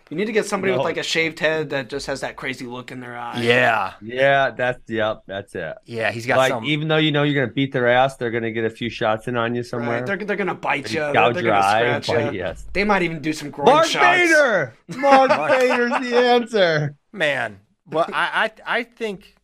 [0.08, 0.78] You need to get somebody No.
[0.78, 3.40] with like a shaved head that just has that crazy look in their eye.
[3.40, 3.94] Yeah.
[4.00, 5.74] yeah, that's yep, that's it.
[5.84, 6.64] Yeah, he's got Like some.
[6.64, 9.26] even though you know you're gonna beat their ass, they're gonna get a few shots
[9.26, 9.96] in on you somewhere.
[9.98, 10.06] Right.
[10.06, 11.00] They're, they're gonna bite you.
[11.00, 12.30] They're, gouge they're your gonna eye scratch bite you.
[12.30, 12.38] you.
[12.38, 12.66] Yes.
[12.72, 14.18] They might even do some groin Mark shots.
[14.20, 14.74] Bader.
[14.96, 16.94] Mark Bader's the answer.
[17.12, 17.58] Man,
[17.90, 19.34] well, I, I I think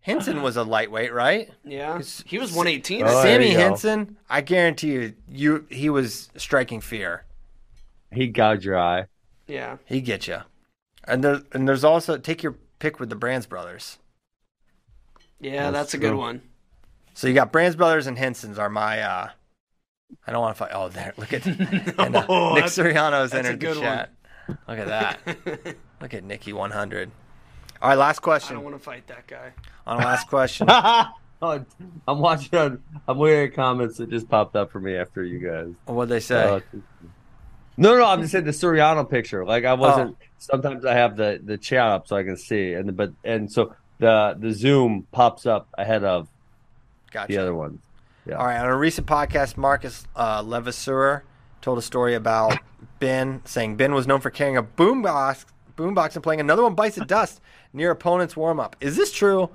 [0.00, 1.48] Henson was a lightweight, right?
[1.64, 3.04] Yeah, he was 118.
[3.06, 3.48] Oh, Sammy.
[3.50, 7.24] Henson, I guarantee you, you he was striking fear.
[8.12, 9.06] He gouged your eye.
[9.46, 10.38] Yeah, He get you.
[11.06, 13.98] And there and there's also take your pick with the Brands brothers.
[15.40, 16.42] yeah, That's that's, a good one.
[17.14, 19.00] So you got Brands brothers and Hensons are my.
[19.00, 19.28] uh
[20.26, 20.70] I don't want to fight.
[20.72, 21.12] Oh, there!
[21.16, 23.84] Look at and, uh, Nick Suriano's entered the good one.
[23.84, 24.12] chat.
[24.68, 25.18] Look at that!
[26.00, 27.10] Look at Nikki 100.
[27.82, 28.52] All right, last question.
[28.52, 29.52] I don't want to fight that guy.
[29.86, 30.68] On last question.
[31.42, 31.62] Oh,
[32.08, 32.58] I'm watching.
[32.58, 35.74] On, I'm waiting at comments that just popped up for me after you guys.
[35.84, 36.42] What'd they say?
[36.42, 36.60] Uh,
[37.76, 39.44] no, no, I'm just saying the Suriano picture.
[39.44, 39.76] Like I Oh.
[39.76, 40.16] wasn't.
[40.38, 43.74] Sometimes I have the the chat up so I can see, and but and so
[43.98, 46.28] the the Zoom pops up ahead of
[47.10, 47.28] gotcha.
[47.32, 47.78] the other one.
[48.26, 48.36] Yeah.
[48.36, 48.58] All right.
[48.58, 51.22] On a recent podcast, Marcus uh, LeVesseur
[51.62, 52.58] told a story about
[52.98, 55.44] Ben saying Ben was known for carrying a boombox,
[55.76, 57.40] boombox and playing another one bites the dust
[57.72, 58.76] near opponent's warm up.
[58.80, 59.50] Is this true?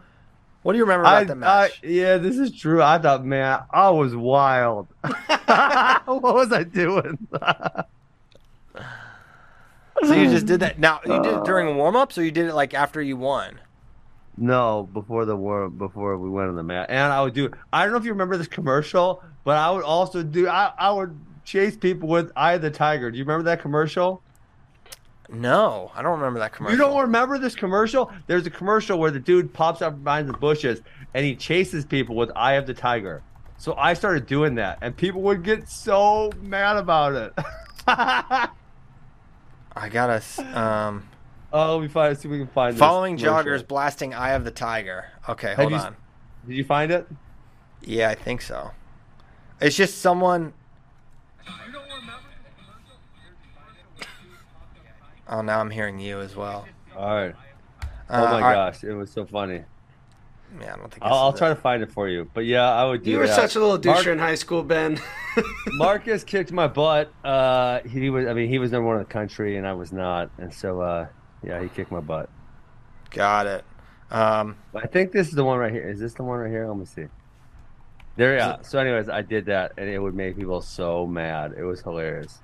[0.62, 1.82] What do you remember about I, that I, match?
[1.84, 2.82] yeah, this is true.
[2.82, 4.88] I thought, man, I was wild.
[5.02, 7.18] what was I doing?
[10.04, 10.48] so you just hmm.
[10.48, 10.80] did that.
[10.80, 11.74] Now you did it during uh.
[11.74, 13.60] warm ups, or you did it like after you won?
[14.40, 17.52] no, before the war, before we went on the mat, and I would do.
[17.74, 20.48] I don't know if you remember this commercial, but I would also do.
[20.48, 24.24] I, I would chase people with "Eye of the Tiger." Do you remember that commercial?
[25.28, 26.78] No, I don't remember that commercial.
[26.78, 28.12] You don't remember this commercial?
[28.28, 30.82] There's a commercial where the dude pops up behind the bushes
[31.14, 33.22] and he chases people with "Eye of the Tiger."
[33.58, 37.34] So I started doing that, and people would get so mad about it.
[39.76, 40.22] I gotta.
[40.60, 41.08] Um,
[41.54, 42.18] oh, let me find.
[42.18, 42.74] See if we can find.
[42.74, 45.96] this following joggers blasting "Eye of the Tiger." Okay, hold on.
[46.48, 47.08] Did you find it?
[47.82, 48.72] Yeah, I think so.
[49.62, 50.54] It's just someone.
[55.28, 56.68] Oh, now I'm hearing you as well.
[56.98, 57.36] All right.
[57.82, 58.54] Uh, Oh my all right.
[58.54, 59.64] gosh, it was so funny.
[60.62, 61.04] Yeah, I don't think.
[61.04, 62.30] I'll, I'll try to find it for you.
[62.34, 63.36] But yeah, I would do You were that.
[63.36, 65.00] such a little Mark- doucher in high school, Ben.
[65.74, 67.12] Marcus kicked my butt.
[67.24, 68.26] Uh, he was.
[68.28, 70.32] I mean, he was number one in the country, and I was not.
[70.38, 71.08] And so, uh,
[71.44, 72.30] yeah, he kicked my butt.
[73.12, 73.64] Got it.
[74.12, 75.88] Um, I think this is the one right here.
[75.88, 76.68] Is this the one right here?
[76.68, 77.06] Let me see.
[78.16, 78.58] There, yeah.
[78.64, 81.54] So, anyways, I did that, and it would make people so mad.
[81.58, 82.40] It was hilarious.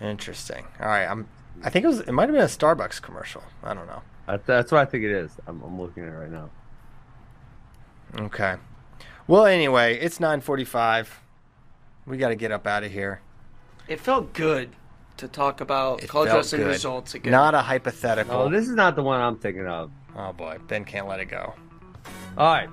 [0.00, 0.64] interesting.
[0.80, 1.28] All right, I'm.
[1.64, 2.00] I think it was.
[2.00, 3.42] It might have been a Starbucks commercial.
[3.62, 4.02] I don't know.
[4.26, 5.30] That- That's what I think it is.
[5.46, 6.50] I'm, I'm looking at it right now.
[8.18, 8.56] Okay.
[9.26, 11.06] Well, anyway, it's 9:45.
[12.06, 13.20] We got to get up out of here.
[13.88, 14.70] it felt good
[15.18, 16.68] to talk about It college felt wrestling good.
[16.68, 17.30] results again.
[17.32, 18.34] Not a hypothetical.
[18.34, 19.90] Oh, this is not the one I'm thinking of.
[20.16, 21.54] oh boy, Ben can't let it go.
[22.36, 22.68] All right,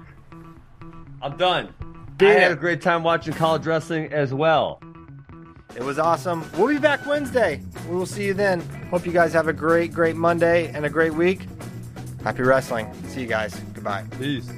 [1.21, 1.73] I'm done.
[2.17, 4.81] Beat I had a great time watching college wrestling as well.
[5.75, 6.49] It was awesome.
[6.57, 7.61] We'll be back Wednesday.
[7.87, 8.61] We will see you then.
[8.89, 11.41] Hope you guys have a great, great Monday and a great week.
[12.23, 12.91] Happy wrestling.
[13.07, 13.55] See you guys.
[13.73, 14.05] Goodbye.
[14.17, 14.51] Peace.